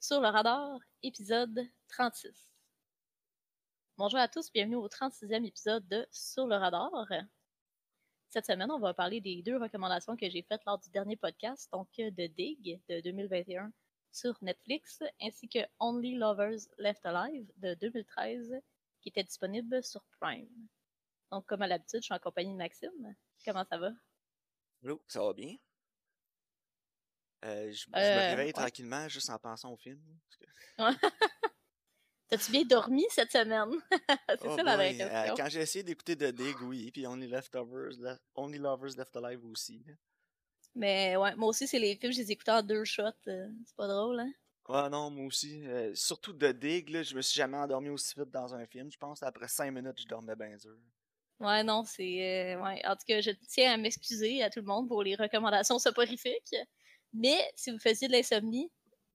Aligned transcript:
Sur 0.00 0.20
le 0.20 0.28
radar, 0.28 0.78
épisode 1.02 1.66
36. 1.88 2.30
Bonjour 3.96 4.20
à 4.20 4.28
tous, 4.28 4.52
bienvenue 4.52 4.76
au 4.76 4.88
36e 4.88 5.44
épisode 5.44 5.88
de 5.88 6.06
Sur 6.12 6.46
le 6.46 6.54
radar. 6.54 6.92
Cette 8.28 8.46
semaine, 8.46 8.70
on 8.70 8.78
va 8.78 8.92
parler 8.92 9.20
des 9.20 9.42
deux 9.42 9.56
recommandations 9.56 10.16
que 10.16 10.28
j'ai 10.28 10.42
faites 10.42 10.64
lors 10.66 10.78
du 10.78 10.90
dernier 10.90 11.16
podcast, 11.16 11.72
donc 11.72 11.88
de 11.96 12.26
Dig 12.26 12.80
de 12.88 13.00
2021 13.00 13.72
sur 14.12 14.36
Netflix, 14.42 15.02
ainsi 15.20 15.48
que 15.48 15.60
Only 15.80 16.16
Lovers 16.16 16.68
Left 16.78 17.04
Alive 17.06 17.50
de 17.56 17.74
2013, 17.74 18.54
qui 19.00 19.08
était 19.08 19.24
disponible 19.24 19.82
sur 19.82 20.04
Prime. 20.20 20.68
Donc, 21.32 21.46
comme 21.46 21.62
à 21.62 21.66
l'habitude, 21.66 22.00
je 22.00 22.04
suis 22.04 22.14
en 22.14 22.18
compagnie 22.18 22.52
de 22.52 22.58
Maxime. 22.58 23.16
Comment 23.44 23.64
ça 23.64 23.78
va? 23.78 23.90
Hello, 24.82 25.02
ça 25.08 25.22
va 25.22 25.32
bien? 25.32 25.56
Euh, 27.44 27.70
je, 27.72 27.86
je 28.00 28.12
me 28.14 28.20
Euh, 28.20 28.22
réveille 28.22 28.48
ouais. 28.48 28.52
tranquillement 28.52 29.08
juste 29.08 29.30
en 29.30 29.38
pensant 29.38 29.70
au 29.72 29.76
film. 29.76 30.00
T'as-tu 32.28 32.50
bien 32.52 32.64
dormi 32.64 33.04
cette 33.10 33.32
semaine? 33.32 33.70
C'est 34.40 34.48
Oh 34.48 34.56
ça 34.56 34.62
la 34.62 34.76
vraie 34.76 34.94
euh, 35.00 35.30
question. 35.30 35.34
quand 35.36 35.48
j'ai 35.48 35.60
essayé 35.60 35.82
d'écouter 35.82 36.16
The 36.16 36.24
Dig, 36.34 36.60
oui, 36.62 36.90
puis 36.90 37.06
Only 37.06 37.26
Leftovers, 37.28 37.96
Le- 37.98 38.18
Only 38.34 38.58
Lovers 38.58 38.96
Left 38.96 39.16
Alive 39.16 39.44
aussi. 39.46 39.82
là. 39.86 39.94
Mais 40.76 41.16
ouais, 41.16 41.34
moi 41.34 41.48
aussi, 41.48 41.66
c'est 41.66 41.80
les 41.80 41.96
films, 41.96 42.12
je 42.12 42.18
les 42.18 42.30
écoutais 42.30 42.52
en 42.52 42.62
deux 42.62 42.84
shots. 42.84 43.02
euh, 43.26 43.48
c'est 43.66 43.74
pas 43.76 43.88
drôle, 43.88 44.20
hein? 44.20 44.32
Ouais, 44.68 44.88
non, 44.90 45.10
moi 45.10 45.24
aussi. 45.26 45.66
euh, 45.66 45.92
surtout 45.96 46.32
The 46.32 46.52
Dig, 46.52 46.90
là, 46.90 47.02
je 47.02 47.14
me 47.16 47.22
suis 47.22 47.36
jamais 47.36 47.56
endormi 47.56 47.88
aussi 47.88 48.14
vite 48.18 48.30
dans 48.30 48.54
un 48.54 48.66
film. 48.66 48.90
Je 48.92 48.98
pense 48.98 49.22
après 49.22 49.48
cinq 49.48 49.70
minutes, 49.72 50.00
je 50.00 50.06
dormais 50.06 50.36
bien 50.36 50.56
dur. 50.56 50.76
Ouais, 51.40 51.62
non, 51.64 51.84
c'est. 51.84 52.56
ouais. 52.56 52.86
En 52.86 52.96
tout 52.96 53.04
cas, 53.06 53.20
je 53.20 53.30
tiens 53.48 53.74
à 53.74 53.76
m'excuser 53.76 54.42
à 54.42 54.48
tout 54.50 54.60
le 54.60 54.66
monde 54.66 54.88
pour 54.88 55.02
les 55.02 55.14
recommandations 55.16 55.78
soporifiques. 55.78 56.54
Mais 57.16 57.50
si 57.54 57.70
vous 57.70 57.78
faisiez 57.78 58.08
de 58.08 58.12
l'insomnie, 58.12 58.70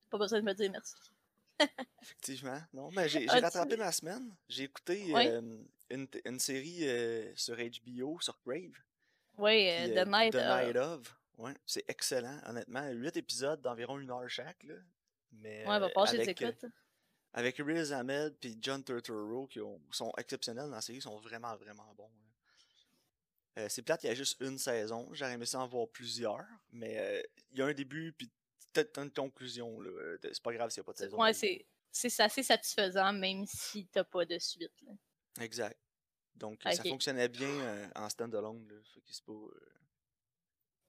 pas 0.09 0.17
besoin 0.17 0.39
de 0.39 0.45
me 0.45 0.53
dire 0.53 0.71
merci. 0.71 0.95
Effectivement. 2.01 2.59
Non, 2.73 2.89
mais 2.91 3.07
j'ai 3.07 3.21
j'ai 3.27 3.39
rattrapé 3.39 3.77
ma 3.77 3.91
semaine. 3.91 4.35
J'ai 4.49 4.63
écouté 4.63 5.13
euh, 5.15 5.57
une, 5.91 6.39
série 6.39 6.87
euh, 6.87 7.31
sur 7.35 7.55
HBO, 7.55 8.19
sur 8.19 8.39
Crave. 8.41 8.73
Ouais, 9.37 9.87
euh, 9.87 10.03
The 10.03 10.07
Night. 10.07 10.33
The 10.33 10.37
of- 10.37 10.65
Night 10.65 10.75
of. 10.77 11.17
Ouais, 11.37 11.53
c'est 11.65 11.83
excellent, 11.87 12.39
honnêtement. 12.47 12.87
Huit 12.89 13.15
épisodes 13.17 13.61
d'environ 13.61 13.99
une 13.99 14.09
heure 14.09 14.27
chaque. 14.29 14.63
Là. 14.63 14.75
Mais, 15.33 15.65
Ouais, 15.67 15.79
va 15.79 15.89
passer 15.89 16.19
avec, 16.19 16.41
écoutes. 16.41 16.65
avec 17.33 17.57
Riz 17.57 17.93
Ahmed 17.93 18.35
et 18.43 18.55
John 18.59 18.83
Turturro 18.83 19.47
qui 19.47 19.59
ont- 19.61 19.79
sont 19.91 20.11
exceptionnels 20.17 20.65
dans 20.69 20.75
la 20.75 20.81
série, 20.81 20.97
ils 20.97 21.01
sont 21.03 21.17
vraiment, 21.19 21.55
vraiment 21.57 21.93
bons. 21.95 22.09
là. 22.09 22.30
Euh, 23.57 23.67
c'est 23.69 23.81
plate, 23.81 24.03
il 24.03 24.07
y 24.07 24.09
a 24.09 24.13
juste 24.15 24.39
une 24.41 24.57
saison. 24.57 25.09
J'aurais 25.13 25.33
aimé 25.33 25.45
ça 25.45 25.59
en 25.59 25.67
voir 25.67 25.87
plusieurs. 25.89 26.45
Mais 26.71 26.97
euh, 26.97 27.21
il 27.51 27.59
y 27.59 27.61
a 27.61 27.65
un 27.65 27.73
début, 27.73 28.13
puis 28.13 28.31
peut-être 28.73 28.97
une 28.99 29.11
conclusion. 29.11 29.79
là. 29.81 29.89
Euh, 29.89 30.17
C'est 30.21 30.41
pas 30.41 30.53
grave 30.53 30.69
s'il 30.69 30.79
n'y 30.81 30.85
a 30.85 30.87
pas 30.87 30.93
de 30.93 30.97
saison. 30.97 31.19
Ouais, 31.21 31.33
c'est. 31.33 31.65
C'est 31.93 32.21
assez 32.21 32.41
satisfaisant, 32.43 33.11
même 33.11 33.45
si 33.45 33.85
t'as 33.87 34.05
pas 34.05 34.23
de 34.23 34.39
suite. 34.39 34.71
là. 34.83 34.93
Exact. 35.41 35.77
Donc, 36.35 36.61
ça 36.63 36.71
Ok. 36.81 36.87
fonctionnait 36.87 37.27
bien 37.27 37.49
euh, 37.49 37.87
en 37.95 38.07
stand-alone. 38.07 38.65
là. 38.69 38.75
Fait 38.93 39.01
que 39.01 39.11
c'est 39.11 39.25
pas, 39.25 39.33
euh, 39.33 39.73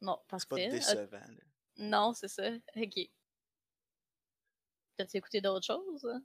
Non, 0.00 0.22
c'est 0.38 0.48
pas. 0.48 0.56
Euh, 0.60 0.70
décevant. 0.70 1.18
là. 1.18 1.42
non, 1.78 2.12
c'est 2.14 2.28
ça. 2.28 2.48
Ok. 2.76 3.00
T'as-tu 4.96 5.16
écouté 5.16 5.40
d'autres 5.40 5.66
choses? 5.66 6.04
hein? 6.06 6.22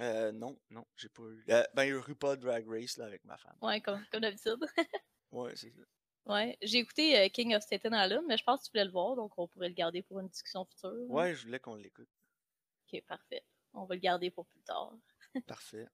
Euh, 0.00 0.32
non, 0.32 0.60
non, 0.70 0.84
j'ai 0.96 1.08
pas 1.08 1.22
eu. 1.22 1.44
Euh, 1.48 1.64
ben, 1.72 1.84
il 1.84 1.88
y 1.88 1.92
a 1.92 1.94
eu 1.94 1.98
RuPaul 1.98 2.36
Drag 2.38 2.68
Race 2.68 2.96
là, 2.98 3.06
avec 3.06 3.24
ma 3.24 3.38
femme. 3.38 3.56
Ouais, 3.62 3.80
comme, 3.80 4.04
comme 4.12 4.20
d'habitude. 4.20 4.58
Ouais, 5.34 5.52
c'est 5.56 5.70
ça. 5.70 5.82
Ouais, 6.26 6.56
j'ai 6.62 6.78
écouté 6.78 7.18
euh, 7.18 7.28
King 7.28 7.54
of 7.54 7.62
Staten 7.62 7.92
Island, 7.92 8.24
mais 8.26 8.38
je 8.38 8.44
pense 8.44 8.60
que 8.60 8.64
tu 8.66 8.70
voulais 8.70 8.84
le 8.86 8.90
voir, 8.90 9.14
donc 9.14 9.32
on 9.38 9.46
pourrait 9.46 9.68
le 9.68 9.74
garder 9.74 10.00
pour 10.02 10.20
une 10.20 10.28
discussion 10.28 10.64
future. 10.64 10.88
hein. 10.88 11.06
Ouais, 11.08 11.34
je 11.34 11.44
voulais 11.44 11.58
qu'on 11.58 11.74
l'écoute. 11.74 12.08
Ok, 12.92 13.02
parfait. 13.06 13.44
On 13.74 13.84
va 13.84 13.94
le 13.94 14.00
garder 14.00 14.30
pour 14.30 14.46
plus 14.46 14.60
tard. 14.62 14.94
Parfait. 15.46 15.86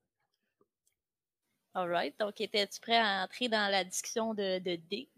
Alright, 1.75 2.19
donc 2.19 2.41
étais-tu 2.41 2.81
prêt 2.81 2.97
à 2.99 3.25
entrer 3.25 3.49
dans 3.49 3.71
la 3.71 3.83
discussion 3.85 4.35
de, 4.35 4.59
de 4.59 4.77
Dig? 4.77 5.09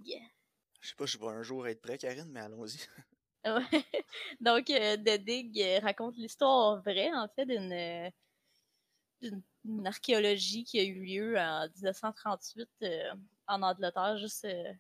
Je 0.80 0.88
sais 0.88 0.94
pas, 0.94 1.06
je 1.06 1.18
vais 1.18 1.26
un 1.26 1.42
jour 1.42 1.66
être 1.66 1.80
prêt, 1.82 1.98
Karine, 1.98 2.30
mais 2.30 2.40
allons-y. 2.40 2.78
Ouais. 3.44 3.60
donc, 4.40 4.70
euh, 4.70 4.96
The 4.96 5.18
Dig 5.20 5.60
euh, 5.60 5.80
raconte 5.80 6.16
l'histoire 6.16 6.80
vraie, 6.80 7.12
en 7.12 7.26
fait, 7.26 7.44
d'une 7.44 7.72
euh, 7.72 8.08
archéologie 9.84 10.62
qui 10.62 10.78
a 10.78 10.84
eu 10.84 11.04
lieu 11.04 11.36
en 11.36 11.68
1938 11.74 12.68
euh, 12.82 13.14
en 13.46 13.62
Angleterre, 13.62 14.18
juste 14.18 14.44
euh, 14.44 14.72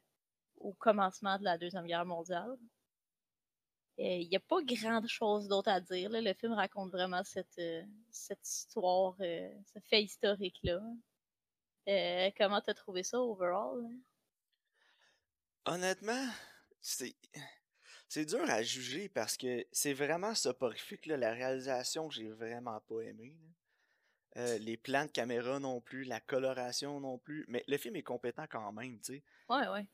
au 0.56 0.72
commencement 0.74 1.38
de 1.38 1.44
la 1.44 1.58
Deuxième 1.58 1.86
Guerre 1.86 2.04
mondiale. 2.04 2.56
Il 3.98 4.28
n'y 4.28 4.36
a 4.36 4.40
pas 4.40 4.62
grand 4.62 5.06
chose 5.06 5.48
d'autre 5.48 5.68
à 5.68 5.80
dire. 5.80 6.08
Le 6.10 6.32
film 6.34 6.54
raconte 6.54 6.90
vraiment 6.90 7.22
cette, 7.24 7.58
euh, 7.58 7.82
cette 8.10 8.46
histoire, 8.48 9.14
euh, 9.20 9.52
ce 9.72 9.78
fait 9.80 10.02
historique-là. 10.02 10.80
Comment 12.38 12.60
t'as 12.60 12.74
trouvé 12.74 13.02
ça 13.02 13.20
overall? 13.20 13.86
Honnêtement, 15.66 16.26
c'est. 16.80 17.14
C'est 18.08 18.26
dur 18.26 18.42
à 18.50 18.62
juger 18.62 19.08
parce 19.08 19.38
que 19.38 19.66
c'est 19.72 19.94
vraiment 19.94 20.34
soporifique, 20.34 21.06
là, 21.06 21.16
la 21.16 21.32
réalisation 21.32 22.08
que 22.08 22.14
j'ai 22.14 22.28
vraiment 22.28 22.78
pas 22.80 23.00
aimé. 23.00 23.34
Euh, 24.38 24.56
les 24.58 24.76
plans 24.78 25.04
de 25.04 25.10
caméra 25.10 25.58
non 25.60 25.80
plus, 25.80 26.04
la 26.04 26.20
coloration 26.20 27.00
non 27.00 27.18
plus. 27.18 27.44
Mais 27.48 27.62
le 27.68 27.76
film 27.76 27.96
est 27.96 28.02
compétent 28.02 28.46
quand 28.50 28.72
même, 28.72 28.98
tu 29.00 29.14
sais. 29.16 29.22
Ouais, 29.50 29.68
ouais. 29.68 29.86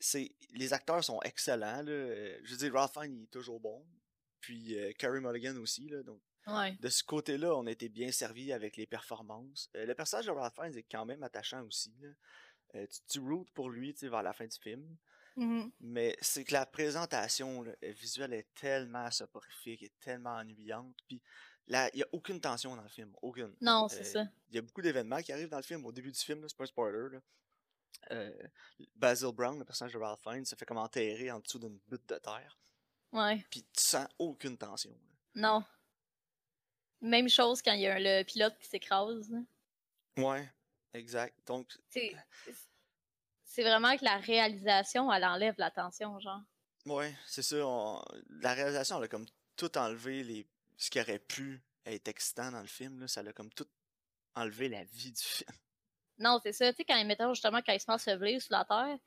c'est 0.00 0.34
les 0.52 0.72
acteurs 0.72 1.04
sont 1.04 1.20
excellents 1.22 1.82
là. 1.82 1.90
Euh, 1.92 2.38
Je 2.42 2.50
veux 2.52 2.56
dire 2.58 2.72
Ralph 2.74 2.92
Fiennes 2.92 3.14
il 3.16 3.22
est 3.24 3.30
toujours 3.30 3.60
bon. 3.60 3.86
Puis 4.40 4.76
euh, 4.78 4.92
Carey 4.98 5.20
Mulligan 5.20 5.56
aussi 5.58 5.88
là. 5.88 6.02
Donc 6.02 6.20
Ouais. 6.46 6.76
de 6.80 6.88
ce 6.90 7.02
côté-là, 7.02 7.54
on 7.56 7.66
été 7.66 7.88
bien 7.88 8.10
servi 8.12 8.52
avec 8.52 8.76
les 8.76 8.86
performances. 8.86 9.70
Euh, 9.76 9.86
le 9.86 9.94
personnage 9.94 10.26
de 10.26 10.30
Ralph 10.32 10.54
Fiennes 10.54 10.76
est 10.76 10.82
quand 10.90 11.06
même 11.06 11.22
attachant 11.22 11.62
aussi 11.62 11.94
là. 12.00 12.08
Tu, 12.88 13.00
tu 13.08 13.18
rootes 13.20 13.50
pour 13.52 13.70
lui, 13.70 13.94
tu 13.94 14.00
sais 14.00 14.08
vers 14.08 14.24
la 14.24 14.32
fin 14.32 14.46
du 14.46 14.58
film, 14.58 14.96
Mhm. 15.36 15.72
mais 15.80 16.16
c'est 16.20 16.44
que 16.44 16.52
la 16.52 16.64
présentation 16.66 17.62
là, 17.62 17.72
euh, 17.82 17.90
visuelle 17.92 18.32
est 18.34 18.46
tellement 18.54 19.10
soporifique, 19.10 19.82
est 19.82 19.98
tellement 20.00 20.34
ennuyante, 20.36 20.96
puis 21.08 21.20
là, 21.66 21.90
il 21.92 21.98
y 22.00 22.02
a 22.02 22.08
aucune 22.12 22.40
tension 22.40 22.76
dans 22.76 22.82
le 22.82 22.88
film, 22.88 23.12
aucune. 23.22 23.54
Non, 23.60 23.88
c'est 23.88 24.00
Euh, 24.00 24.04
ça. 24.04 24.24
Il 24.50 24.54
y 24.54 24.58
a 24.58 24.62
beaucoup 24.62 24.82
d'événements 24.82 25.20
qui 25.22 25.32
arrivent 25.32 25.48
dans 25.48 25.56
le 25.56 25.62
film. 25.64 25.84
Au 25.86 25.92
début 25.92 26.12
du 26.12 26.20
film, 26.20 26.44
c'est 26.48 26.56
pas 26.56 26.64
un 26.64 26.66
spoiler. 26.68 27.14
Là. 27.14 27.20
Euh, 28.12 28.48
Basil 28.94 29.32
Brown, 29.32 29.58
le 29.58 29.64
personnage 29.64 29.94
de 29.94 29.98
Ralph 29.98 30.20
Fiennes, 30.22 30.44
se 30.44 30.54
fait 30.54 30.66
comme 30.66 30.76
enterrer 30.78 31.30
en 31.30 31.40
dessous 31.40 31.58
d'une 31.58 31.78
butte 31.88 32.06
de 32.08 32.18
terre. 32.18 32.58
Ouais. 33.12 33.44
Puis 33.50 33.62
tu 33.62 33.82
sens 33.82 34.06
aucune 34.18 34.58
tension. 34.58 34.90
là. 34.90 35.08
Non. 35.34 35.64
Même 37.00 37.28
chose 37.28 37.60
quand 37.62 37.72
il 37.72 37.80
y 37.80 37.86
a 37.86 37.94
un- 37.96 37.98
le 37.98 38.22
pilote 38.24 38.56
qui 38.58 38.66
s'écrase. 38.68 39.32
Ouais, 40.16 40.48
exact. 40.92 41.36
Donc, 41.46 41.68
C'est 43.54 43.62
vraiment 43.62 43.96
que 43.96 44.04
la 44.04 44.16
réalisation, 44.16 45.12
elle 45.12 45.24
enlève 45.24 45.54
la 45.58 45.70
tension, 45.70 46.18
genre. 46.18 46.40
ouais, 46.86 47.14
c'est 47.26 47.42
ça. 47.42 47.56
on- 47.64 48.02
La 48.40 48.52
réalisation, 48.52 48.98
elle 48.98 49.04
a 49.04 49.08
comme 49.08 49.26
tout 49.54 49.78
enlevé 49.78 50.24
les... 50.24 50.44
ce 50.76 50.90
qui 50.90 51.00
aurait 51.00 51.20
pu 51.20 51.62
être 51.86 52.08
excitant 52.08 52.50
dans 52.50 52.60
le 52.62 52.66
film. 52.66 52.98
Là. 53.00 53.06
Ça 53.06 53.20
a 53.20 53.32
comme 53.32 53.52
tout 53.52 53.68
enlevé 54.34 54.68
la 54.68 54.82
vie 54.82 55.12
du 55.12 55.22
film. 55.22 55.50
Non, 56.18 56.40
c'est 56.42 56.52
ça. 56.52 56.72
Tu 56.72 56.78
sais, 56.78 56.84
quand 56.84 56.96
ils 56.96 57.06
mettent 57.06 57.22
justement, 57.28 57.60
quand 57.64 57.72
il 57.72 57.78
se 57.78 57.86
met 57.88 57.94
à 57.94 57.98
se 57.98 58.38
sur 58.40 58.52
la 58.56 58.64
terre, 58.64 58.98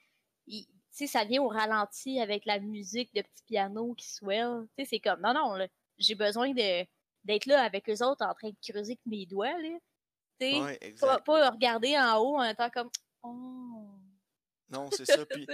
il- 0.46 0.66
tu 0.66 0.74
sais, 0.92 1.08
ça 1.08 1.26
vient 1.26 1.42
au 1.42 1.50
ralenti 1.50 2.22
avec 2.22 2.46
la 2.46 2.60
musique 2.60 3.14
de 3.14 3.22
petit 3.24 3.44
piano 3.46 3.94
qui 3.96 4.08
swell. 4.08 4.66
Tu 4.78 4.86
sais, 4.86 4.90
c'est 4.92 5.00
comme, 5.02 5.20
non, 5.20 5.34
non, 5.34 5.68
j'ai 5.98 6.16
besoin 6.16 6.54
de 6.54 6.86
d'être 7.26 7.46
là 7.48 7.64
avec 7.64 7.90
eux 7.90 8.02
autres 8.06 8.26
en 8.26 8.34
train 8.34 8.50
de 8.52 8.56
creuser 8.66 8.94
avec 8.94 9.06
mes 9.06 9.26
doigts, 9.26 9.60
là. 9.62 9.78
Tu 10.40 10.46
sais, 10.52 10.62
Ouais, 10.62 10.78
pas, 10.78 10.86
exact. 10.86 11.26
pas 11.26 11.50
regarder 11.50 11.98
en 11.98 12.18
haut 12.20 12.38
en 12.38 12.44
étant 12.46 12.70
comme, 12.70 12.90
oh. 13.24 13.90
Non, 14.70 14.90
c'est 14.92 15.06
ça. 15.06 15.26
Puis, 15.26 15.48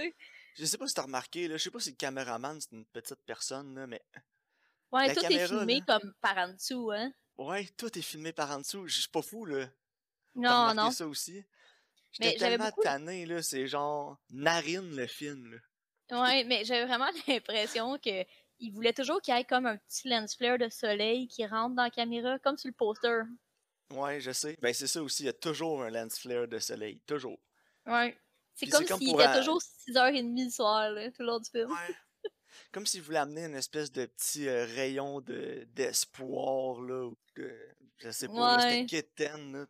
je 0.56 0.64
sais 0.64 0.78
pas 0.78 0.86
si 0.88 0.94
t'as 0.94 1.02
remarqué, 1.02 1.48
là, 1.48 1.56
je 1.56 1.62
sais 1.62 1.70
pas 1.70 1.80
si 1.80 1.90
le 1.90 1.96
caméraman 1.96 2.60
c'est 2.60 2.72
une 2.72 2.84
petite 2.86 3.20
personne, 3.26 3.74
là, 3.74 3.86
mais 3.86 4.02
Ouais, 4.92 5.08
La 5.08 5.14
tout 5.14 5.24
est 5.26 5.46
filmé 5.48 5.82
là. 5.86 5.98
comme 5.98 6.14
par 6.20 6.38
en 6.38 6.52
dessous, 6.52 6.92
hein? 6.92 7.12
ouais, 7.38 7.66
tout 7.76 7.98
est 7.98 8.02
filmé 8.02 8.32
par 8.32 8.50
en 8.52 8.58
dessous. 8.60 8.86
Je 8.86 9.00
suis 9.00 9.08
pas 9.08 9.22
fou, 9.22 9.44
là. 9.44 9.68
Non, 10.36 10.72
non. 10.74 10.90
ça 10.92 11.06
aussi? 11.06 11.44
Mais 12.20 12.26
J'étais 12.30 12.38
tellement 12.38 12.66
beaucoup- 12.66 12.82
tanné, 12.82 13.26
là, 13.26 13.42
c'est 13.42 13.66
genre 13.66 14.16
narine 14.30 14.94
le 14.94 15.06
film, 15.08 15.50
là. 16.10 16.22
Ouais, 16.22 16.44
mais 16.44 16.64
j'avais 16.64 16.84
vraiment 16.86 17.10
l'impression 17.28 17.98
que 17.98 18.24
il 18.60 18.70
voulait 18.70 18.92
toujours 18.92 19.20
qu'il 19.20 19.34
y 19.34 19.38
ait 19.40 19.44
comme 19.44 19.66
un 19.66 19.76
petit 19.78 20.08
lens 20.08 20.36
flare 20.36 20.58
de 20.58 20.68
soleil 20.68 21.26
qui 21.26 21.44
rentre 21.44 21.74
dans 21.74 21.82
la 21.82 21.90
caméra, 21.90 22.38
comme 22.38 22.56
sur 22.56 22.68
le 22.68 22.74
poster. 22.74 23.22
Ouais, 23.90 24.20
je 24.20 24.30
sais. 24.30 24.56
Ben, 24.62 24.72
c'est 24.72 24.86
ça 24.86 25.02
aussi, 25.02 25.24
il 25.24 25.26
y 25.26 25.28
a 25.28 25.32
toujours 25.32 25.82
un 25.82 25.90
lens 25.90 26.18
flare 26.20 26.46
de 26.46 26.58
soleil, 26.60 27.00
toujours. 27.06 27.38
Ouais. 27.86 28.16
C'est 28.54 28.66
comme 28.68 28.86
s'il 28.98 29.14
était 29.14 29.38
toujours 29.38 29.60
6h30 29.88 30.44
le 30.44 30.50
soir, 30.50 30.90
là, 30.90 31.10
tout 31.10 31.22
le 31.22 31.26
long 31.26 31.40
du 31.40 31.50
film. 31.50 31.70
Ouais. 31.70 31.76
Comme 32.72 32.86
s'il 32.86 33.02
voulait 33.02 33.18
amener 33.18 33.44
une 33.46 33.56
espèce 33.56 33.90
de 33.90 34.06
petit 34.06 34.46
euh, 34.48 34.64
rayon 34.64 35.20
de 35.20 35.66
d'espoir, 35.72 36.80
là, 36.82 37.06
ou 37.06 37.16
de- 37.36 37.52
je 37.98 38.10
sais 38.10 38.28
pas, 38.28 38.56
Ouais. 38.56 38.62
c'était 38.62 38.86
quétaine, 38.86 39.52
là. 39.52 39.66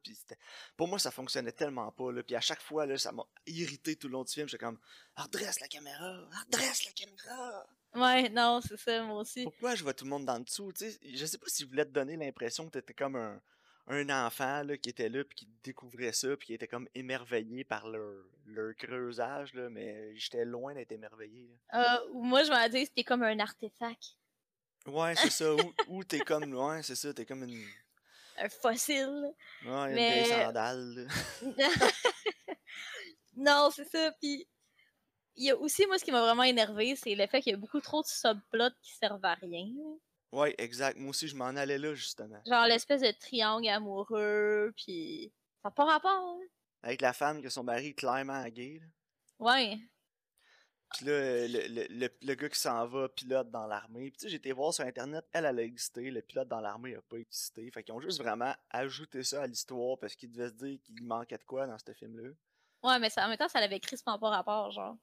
Pour 0.76 0.88
moi, 0.88 0.98
ça 0.98 1.10
fonctionnait 1.10 1.52
tellement 1.52 1.90
pas, 1.92 2.12
là, 2.12 2.22
puis 2.22 2.36
à 2.36 2.40
chaque 2.40 2.60
fois, 2.60 2.84
là, 2.84 2.98
ça 2.98 3.10
m'a 3.12 3.24
irrité 3.46 3.96
tout 3.96 4.08
le 4.08 4.12
long 4.12 4.24
du 4.24 4.32
film, 4.32 4.48
j'étais 4.48 4.64
comme 4.64 4.78
«Redresse 5.16 5.60
la 5.60 5.68
caméra! 5.68 6.28
Redresse 6.46 6.84
la 6.84 6.92
caméra! 6.92 7.66
Ouais, 7.94 8.28
non, 8.28 8.60
c'est 8.60 8.76
ça, 8.78 9.02
moi 9.02 9.20
aussi. 9.20 9.44
Pourquoi 9.44 9.74
je 9.74 9.82
vois 9.82 9.94
tout 9.94 10.04
le 10.04 10.10
monde 10.10 10.26
dans 10.26 10.36
le 10.38 10.44
dessous, 10.44 10.72
tu 10.72 10.90
sais? 10.90 10.98
Je 11.14 11.24
sais 11.26 11.38
pas 11.38 11.46
si 11.48 11.64
voulais 11.64 11.84
te 11.84 11.90
donner 11.90 12.16
l'impression 12.16 12.66
que 12.66 12.72
t'étais 12.72 12.94
comme 12.94 13.16
un, 13.16 13.40
un 13.86 14.08
enfant 14.26 14.62
là, 14.62 14.76
qui 14.78 14.88
était 14.90 15.08
là, 15.08 15.24
puis 15.24 15.36
qui 15.36 15.48
découvrait 15.62 16.12
ça, 16.12 16.36
puis 16.36 16.46
qui 16.48 16.54
était 16.54 16.68
comme 16.68 16.88
émerveillé 16.94 17.64
par 17.64 17.86
leur, 17.88 18.24
leur 18.46 18.74
creusage, 18.76 19.52
là, 19.54 19.68
mais 19.68 20.16
j'étais 20.16 20.44
loin 20.44 20.74
d'être 20.74 20.92
émerveillé. 20.92 21.48
là. 21.72 21.98
Euh, 22.04 22.12
moi, 22.14 22.42
je 22.44 22.50
m'en 22.50 22.68
dis 22.68 22.86
c'était 22.86 23.04
comme 23.04 23.22
un 23.22 23.38
artefact. 23.38 24.16
Ouais, 24.86 25.14
c'est 25.16 25.30
ça. 25.30 25.54
Ou, 25.54 25.58
ou 25.88 26.04
t'es 26.04 26.20
comme, 26.20 26.54
ouais, 26.54 26.82
c'est 26.82 26.94
ça, 26.94 27.12
t'es 27.12 27.24
comme 27.26 27.44
une, 27.44 27.64
Un 28.38 28.48
fossile. 28.48 29.32
ouais, 29.64 29.88
une 29.90 29.94
Mais- 29.94 30.22
vieille 30.24 30.32
sandale. 30.44 30.94
là. 31.42 31.68
non, 33.36 33.70
c'est 33.74 33.88
ça. 33.88 34.12
Puis, 34.20 34.46
il 35.36 35.46
y 35.46 35.50
a 35.50 35.56
aussi, 35.56 35.86
moi, 35.86 35.98
ce 35.98 36.04
qui 36.04 36.12
m'a 36.12 36.20
vraiment 36.20 36.42
énervé, 36.44 36.94
c'est 36.96 37.14
le 37.14 37.26
fait 37.26 37.40
qu'il 37.42 37.52
y 37.52 37.54
a 37.54 37.58
beaucoup 37.58 37.80
trop 37.80 38.02
de 38.02 38.06
subplots 38.06 38.70
qui 38.82 38.92
servent 38.94 39.24
à 39.24 39.34
rien. 39.34 39.66
Ouais, 40.34 40.54
exact. 40.58 40.98
Moi 40.98 41.10
aussi, 41.10 41.28
je 41.28 41.36
m'en 41.36 41.46
allais 41.46 41.78
là, 41.78 41.94
justement. 41.94 42.40
Genre 42.46 42.66
l'espèce 42.66 43.02
de 43.02 43.10
triangle 43.12 43.68
amoureux, 43.68 44.72
puis 44.76 45.32
ça 45.62 45.68
n'a 45.68 45.70
pas 45.70 45.84
rapport. 45.84 46.10
hein. 46.40 46.46
Avec 46.82 47.00
la 47.00 47.12
femme 47.12 47.40
que 47.40 47.48
son 47.48 47.62
mari 47.64 47.88
est 47.88 47.94
clairement 47.94 48.44
gay. 48.48 48.80
Là. 48.80 48.86
Ouais. 49.38 49.78
Puis 50.92 51.06
là, 51.06 51.48
le, 51.48 51.66
le, 51.68 51.86
le, 51.88 52.08
le 52.20 52.34
gars 52.34 52.48
qui 52.48 52.58
s'en 52.58 52.86
va 52.86 53.08
pilote 53.08 53.50
dans 53.50 53.66
l'armée. 53.66 54.10
Puis 54.10 54.18
tu 54.18 54.18
sais, 54.24 54.28
j'ai 54.28 54.36
été 54.36 54.52
voir 54.52 54.72
sur 54.74 54.84
Internet, 54.84 55.24
elle, 55.32 55.44
elle 55.44 55.58
a 55.58 55.62
existé. 55.62 56.10
Le 56.10 56.20
pilote 56.22 56.48
dans 56.48 56.60
l'armée 56.60 56.94
a 56.94 57.02
pas 57.02 57.16
existé. 57.16 57.70
Fait 57.70 57.82
qu'ils 57.82 57.94
ont 57.94 58.00
juste 58.00 58.18
vraiment 58.20 58.54
ajouté 58.70 59.22
ça 59.22 59.42
à 59.42 59.46
l'histoire 59.46 59.98
parce 59.98 60.14
qu'ils 60.14 60.30
devaient 60.30 60.48
se 60.50 60.54
dire 60.54 60.78
qu'il 60.82 61.02
manquait 61.04 61.38
de 61.38 61.44
quoi 61.44 61.66
dans 61.66 61.78
ce 61.78 61.92
film-là. 61.92 62.30
Ouais, 62.82 62.98
mais 62.98 63.08
ça, 63.08 63.24
en 63.24 63.28
même 63.28 63.38
temps, 63.38 63.48
ça 63.48 63.60
avait 63.60 63.80
crispement 63.80 64.18
pas 64.18 64.30
rapport, 64.30 64.70
genre. 64.72 64.96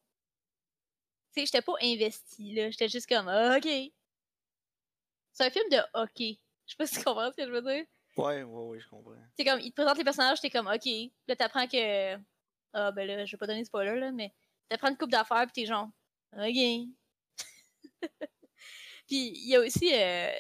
Tu 1.34 1.40
sais, 1.42 1.46
j'étais 1.48 1.62
pas 1.62 1.74
investie, 1.82 2.54
là. 2.54 2.70
J'étais 2.70 2.90
juste 2.90 3.08
comme, 3.10 3.28
OK. 3.28 3.68
C'est 5.34 5.46
un 5.46 5.50
film 5.50 5.70
de 5.70 5.80
hockey. 5.94 6.38
Je 6.66 6.72
sais 6.72 6.78
pas 6.78 6.86
si 6.88 6.96
tu 7.00 7.04
comprends 7.04 7.32
ce 7.32 7.36
que 7.36 7.46
je 7.46 7.52
veux 7.52 7.62
dire. 7.62 7.86
Ouais, 8.18 8.44
ouais, 8.44 8.44
ouais, 8.44 8.80
je 8.80 8.88
comprends. 8.88 9.16
C'est 9.38 9.46
comme, 9.46 9.60
il 9.60 9.72
te 9.72 9.76
présente 9.76 9.98
les 9.98 10.04
personnages, 10.04 10.40
t'es 10.42 10.50
comme, 10.50 10.68
OK. 10.68 10.82
Puis 10.82 11.14
Là, 11.28 11.36
t'apprends 11.36 11.68
que. 11.68 12.16
Ah, 12.74 12.92
ben 12.92 13.08
là, 13.08 13.26
je 13.26 13.32
vais 13.32 13.38
pas 13.38 13.48
donner 13.48 13.62
de 13.62 13.66
spoiler, 13.66 14.00
là, 14.00 14.12
mais 14.12 14.34
t'apprends 14.70 14.90
une 14.90 14.98
coupe 14.98 15.12
d'affaires, 15.12 15.46
pis 15.48 15.54
t'es 15.54 15.66
genre, 15.66 15.90
OK. 16.34 16.44
puis 19.08 19.32
il 19.36 19.50
y 19.50 19.56
a 19.56 19.60
aussi. 19.62 19.94
euh, 19.94 20.32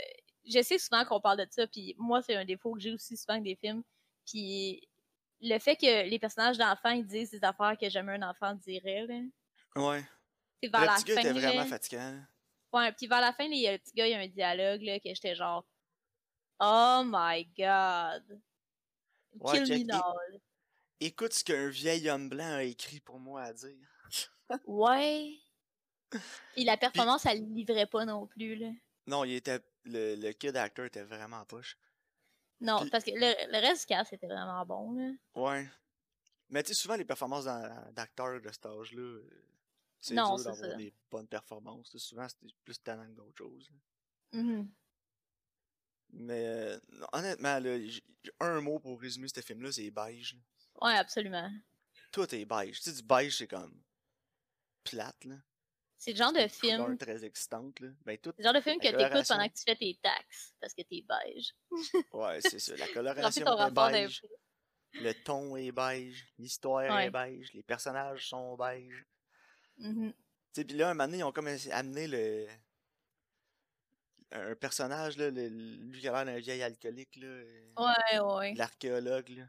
je 0.46 0.62
sais 0.62 0.78
souvent 0.78 1.06
qu'on 1.06 1.22
parle 1.22 1.40
de 1.40 1.48
ça, 1.50 1.68
puis 1.68 1.96
moi, 1.98 2.22
c'est 2.22 2.36
un 2.36 2.46
défaut 2.46 2.74
que 2.74 2.80
j'ai 2.80 2.92
aussi 2.92 3.16
souvent 3.18 3.34
avec 3.34 3.44
des 3.44 3.56
films. 3.56 3.84
Puis 4.26 4.88
le 5.42 5.58
fait 5.60 5.76
que 5.76 6.08
les 6.10 6.20
personnages 6.20 6.58
d'enfants, 6.58 6.92
ils 6.92 7.06
disent 7.06 7.32
des 7.32 7.44
affaires 7.44 7.78
que 7.80 7.90
jamais 7.90 8.14
un 8.14 8.30
enfant 8.30 8.54
dirait, 8.56 9.06
là. 9.08 9.20
Ouais. 9.76 10.04
C'est 10.62 10.70
vers 10.70 10.82
le 10.82 10.88
la 10.88 10.96
petit 10.96 11.06
gars 11.06 11.16
fin. 11.16 11.22
était 11.22 11.34
vraiment 11.34 11.66
fatigant. 11.66 12.20
Ouais, 12.74 12.92
puis 12.94 13.08
vers 13.08 13.22
la 13.22 13.34
fin, 13.34 13.44
il 13.46 13.60
y 13.60 13.68
a 13.68 13.74
le 13.74 13.78
petit 13.80 13.94
gars, 13.94 14.08
il 14.08 14.12
y 14.12 14.14
a 14.14 14.20
un 14.20 14.28
dialogue, 14.28 14.82
là, 14.82 15.00
que 15.00 15.10
j'étais 15.10 15.36
genre, 15.36 15.66
Oh 16.60 17.02
my 17.06 17.46
god. 17.58 18.42
Ouais, 19.40 19.64
Kill 19.64 19.80
me 19.80 19.92
now. 19.92 20.14
Écoute 21.00 21.34
ce 21.34 21.44
qu'un 21.44 21.70
vieil 21.70 22.08
homme 22.10 22.30
blanc 22.30 22.54
a 22.58 22.64
écrit 22.64 23.00
pour 23.00 23.20
moi 23.20 23.44
à 23.44 23.54
dire. 23.54 23.88
Ouais. 24.66 25.32
Et 26.58 26.66
la 26.66 26.76
performance, 26.76 27.26
elle 27.26 27.42
livrait 27.54 27.88
pas 27.88 28.04
non 28.04 28.28
plus, 28.28 28.56
là. 28.56 28.68
Non, 29.08 29.24
il 29.24 29.36
était. 29.36 29.62
Le, 29.86 30.16
le 30.16 30.32
kid 30.34 30.56
actor 30.58 30.86
était 30.86 31.04
vraiment 31.04 31.44
poche. 31.46 31.78
Non, 32.60 32.82
Puis- 32.82 32.90
parce 32.90 33.06
que 33.06 33.12
le, 33.12 33.52
le 33.52 33.60
reste 33.66 33.88
du 33.88 33.96
cast 33.96 34.12
était 34.14 34.28
vraiment 34.28 34.64
bon, 34.66 34.92
là. 34.92 35.12
Ouais. 35.36 35.68
Mais 36.50 36.62
tu 36.64 36.74
sais, 36.74 36.82
souvent, 36.82 36.96
les 36.96 37.06
performances 37.06 37.46
d'acteurs 37.94 38.42
de 38.42 38.52
cet 38.52 38.66
âge-là, 38.66 39.02
euh, 39.02 39.30
c'est 40.02 40.14
Non, 40.16 40.36
dur 40.36 40.40
c'est 40.40 40.44
d'avoir 40.52 40.72
ça. 40.72 40.76
des 40.78 40.94
bonnes 41.10 41.28
performances. 41.28 41.96
Souvent, 41.98 42.28
c'est 42.28 42.38
plus 42.66 42.82
talent 42.82 43.06
que 43.08 43.12
d'autres 43.16 43.38
choses. 43.38 43.70
Mhm. 44.34 44.70
Mais 46.14 46.46
euh, 46.48 46.80
honnêtement, 47.14 47.60
là, 47.60 47.78
un 48.42 48.60
mot 48.62 48.80
pour 48.80 49.00
résumer 49.00 49.28
ce 49.34 49.40
film-là, 49.42 49.72
c'est 49.72 49.90
beige. 49.92 50.34
là. 50.36 50.88
Ouais, 50.88 50.98
absolument. 50.98 51.50
Tout 52.12 52.34
est 52.36 52.46
beige. 52.46 52.82
Tu 52.82 52.90
sais, 52.90 52.96
du 53.02 53.04
beige, 53.04 53.38
c'est 53.38 53.48
comme 53.48 53.82
plate, 54.84 55.24
là. 55.26 55.36
C'est 55.98 56.12
le 56.14 56.18
genre 56.18 56.34
de 56.34 56.48
film. 56.48 56.98
très 56.98 57.24
excitante, 57.24 57.80
là. 57.80 57.90
Ben, 58.04 58.18
tout. 58.18 58.32
C'est 58.36 58.42
le 58.42 58.44
genre 58.46 58.54
de 58.56 58.62
film 58.62 58.80
que 58.80 58.88
t'écoutes 58.88 59.28
pendant 59.28 59.48
que 59.48 59.54
tu 59.54 59.64
fais 59.64 59.76
tes 59.76 60.00
taxes, 60.02 60.56
parce 60.60 60.74
que 60.74 60.82
t'es 60.82 61.06
beige. 61.08 61.54
Ouais, 62.14 62.42
c'est 62.42 62.58
ça. 62.60 62.76
La 62.76 62.88
coloration 62.94 63.68
est 63.68 63.72
beige. 63.72 64.24
Le 64.94 65.14
ton 65.24 65.56
est 65.56 65.72
beige. 65.72 66.28
L'histoire 66.40 66.92
Ouais. 66.94 67.06
est 67.06 67.12
beige. 67.12 67.54
Les 67.54 67.64
personnages 67.64 68.28
sont 68.28 68.58
beige. 68.58 69.06
Mhm. 69.82 70.14
Sais, 70.54 70.66
puis 70.66 70.76
là, 70.78 70.90
un 70.90 70.94
moment 70.94 71.06
donné, 71.08 71.20
ils 71.20 71.24
ont 71.24 71.32
comme 71.32 71.50
amené 71.72 72.08
le. 72.08 72.48
Un 74.34 74.56
personnage, 74.56 75.18
là, 75.18 75.30
le- 75.30 75.50
lui 75.50 76.00
qui 76.00 76.08
a 76.08 76.12
l'air 76.14 76.26
d'un 76.26 76.40
vieil 76.40 76.62
alcoolique, 76.64 77.18
là. 77.18 77.28
euh, 77.28 77.72
Ouais, 77.78 78.20
ouais. 78.20 78.54
L'archéologue, 78.54 79.30
là. 79.30 79.44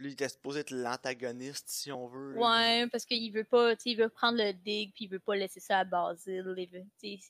Lui, 0.00 0.08
il 0.10 0.12
était 0.14 0.28
supposé 0.28 0.60
être 0.60 0.70
l'antagoniste, 0.70 1.68
si 1.68 1.92
on 1.92 2.08
veut. 2.08 2.32
là, 2.34 2.40
Ouais, 2.40 2.88
parce 2.88 3.04
qu'il 3.04 3.30
veut 3.32 3.44
pas, 3.44 3.74
il 3.84 3.96
veut 3.96 4.08
prendre 4.08 4.38
le 4.38 4.52
dig, 4.52 4.92
puis 4.94 5.04
il 5.04 5.08
veut 5.10 5.20
pas 5.20 5.36
laisser 5.36 5.60
ça 5.60 5.80
à 5.80 5.84
Basile. 5.84 6.54
Il 6.56 6.68
veut, 6.70 6.84
il- 7.02 7.20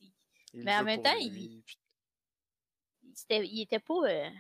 il 0.55 0.65
mais 0.65 0.75
en 0.77 0.85
même 0.85 1.03
temps, 1.03 1.17
il- 1.19 1.63
c'était, 3.15 3.45
il 3.47 3.61
était 3.63 3.79
pas. 3.81 4.09
euh, 4.09 4.31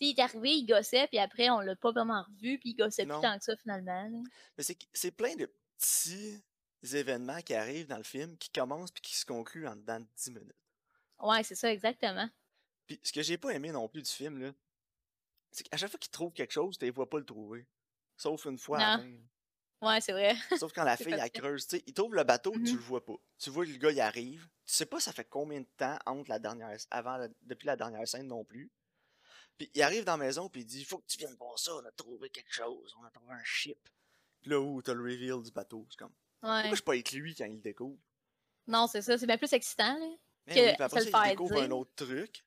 il 0.00 0.10
est 0.10 0.18
arrivé, 0.22 0.50
il 0.56 0.66
gossait, 0.66 1.06
puis 1.06 1.18
après, 1.18 1.48
on 1.48 1.60
l'a 1.60 1.76
pas 1.76 1.92
vraiment 1.92 2.24
revu, 2.24 2.58
puis 2.58 2.70
il 2.70 2.74
gossait 2.74 3.06
Non. 3.06 3.20
plus 3.20 3.22
tant 3.26 3.38
que 3.38 3.44
ça, 3.44 3.56
finalement. 3.56 4.02
là. 4.02 4.18
Mais 4.58 4.64
c'est, 4.64 4.76
c'est 4.92 5.12
plein 5.12 5.34
de 5.36 5.48
petits 5.78 6.42
événements 6.82 7.40
qui 7.42 7.54
arrivent 7.54 7.86
dans 7.86 7.96
le 7.96 8.02
film, 8.04 8.36
qui 8.38 8.50
commencent 8.50 8.90
puis 8.92 9.02
qui 9.02 9.16
se 9.16 9.24
concluent 9.24 9.66
en 9.66 9.76
dedans 9.76 10.00
de 10.00 10.06
10 10.16 10.30
minutes. 10.30 10.56
Ouais, 11.20 11.42
c'est 11.42 11.54
ça, 11.54 11.72
exactement. 11.72 12.28
Puis 12.86 13.00
ce 13.02 13.12
que 13.12 13.22
j'ai 13.22 13.38
pas 13.38 13.50
aimé 13.50 13.72
non 13.72 13.88
plus 13.88 14.02
du 14.02 14.10
film, 14.10 14.38
là, 14.42 14.52
c'est 15.50 15.64
qu'à 15.64 15.76
chaque 15.76 15.90
fois 15.90 15.98
qu'il 15.98 16.10
trouve 16.10 16.32
quelque 16.32 16.52
chose, 16.52 16.76
tu 16.78 16.84
ne 16.84 16.90
vois 16.90 17.08
pas 17.08 17.18
le 17.18 17.24
trouver. 17.24 17.66
Sauf 18.16 18.44
une 18.44 18.58
fois 18.58 18.80
à. 18.80 19.00
Ouais, 19.82 20.00
c'est 20.00 20.12
vrai. 20.12 20.34
Sauf 20.58 20.72
quand 20.72 20.84
la 20.84 20.96
fille, 20.96 21.12
elle 21.18 21.30
creuse. 21.30 21.66
Tu 21.66 21.76
sais, 21.76 21.84
il 21.86 21.94
trouve 21.94 22.14
le 22.14 22.24
bateau, 22.24 22.52
tu 22.52 22.58
Mhm. 22.60 22.72
le 22.76 22.80
vois 22.82 23.04
pas. 23.04 23.16
Tu 23.38 23.50
vois 23.50 23.64
que 23.66 23.70
le 23.70 23.76
gars, 23.78 23.90
il 23.90 24.00
arrive. 24.00 24.48
Tu 24.66 24.74
sais 24.74 24.86
pas 24.86 24.98
ça 25.00 25.12
fait 25.12 25.24
combien 25.24 25.60
de 25.60 25.66
temps 25.76 25.98
entre 26.06 26.30
la 26.30 26.38
dernière 26.38 26.76
avant 26.90 27.16
la- 27.18 27.28
depuis 27.42 27.66
la 27.66 27.76
dernière 27.76 28.06
scène 28.08 28.26
non 28.28 28.44
plus. 28.44 28.70
Puis 29.58 29.70
il 29.74 29.82
arrive 29.82 30.04
dans 30.04 30.16
la 30.16 30.24
maison, 30.24 30.48
puis 30.48 30.62
il 30.62 30.64
dit 30.66 30.84
Faut 30.84 30.98
que 30.98 31.06
tu 31.06 31.18
viennes 31.18 31.34
voir 31.36 31.58
ça, 31.58 31.74
on 31.76 31.84
a 31.84 31.92
trouvé 31.92 32.30
quelque 32.30 32.52
chose, 32.52 32.94
on 33.00 33.04
a 33.04 33.10
trouvé 33.10 33.32
un 33.34 33.44
ship. 33.44 33.78
Puis 34.44 34.50
là 34.50 34.60
où 34.60 34.82
t'as 34.82 34.92
le 34.92 35.02
reveal 35.02 35.42
du 35.42 35.50
bateau, 35.52 35.86
c'est 35.88 35.96
comme 35.98 36.12
Ouais. 36.42 36.60
Pourquoi 36.60 36.76
je 36.76 36.82
peux 36.82 36.98
être 36.98 37.12
lui 37.12 37.34
quand 37.34 37.46
il 37.46 37.54
le 37.54 37.60
découvre? 37.62 37.98
Non, 38.66 38.86
c'est 38.86 39.00
ça, 39.00 39.16
c'est 39.16 39.26
bien 39.26 39.38
plus 39.38 39.50
excitant, 39.54 39.98
là. 39.98 40.06
Mais 40.46 40.54
Que 40.54 40.60
oui, 40.60 40.72
puis 40.74 40.82
après 40.82 41.00
ça 41.00 41.04
le 41.20 41.26
il 41.26 41.30
découvre 41.30 41.56
un 41.62 41.70
autre 41.70 41.92
truc. 41.96 42.44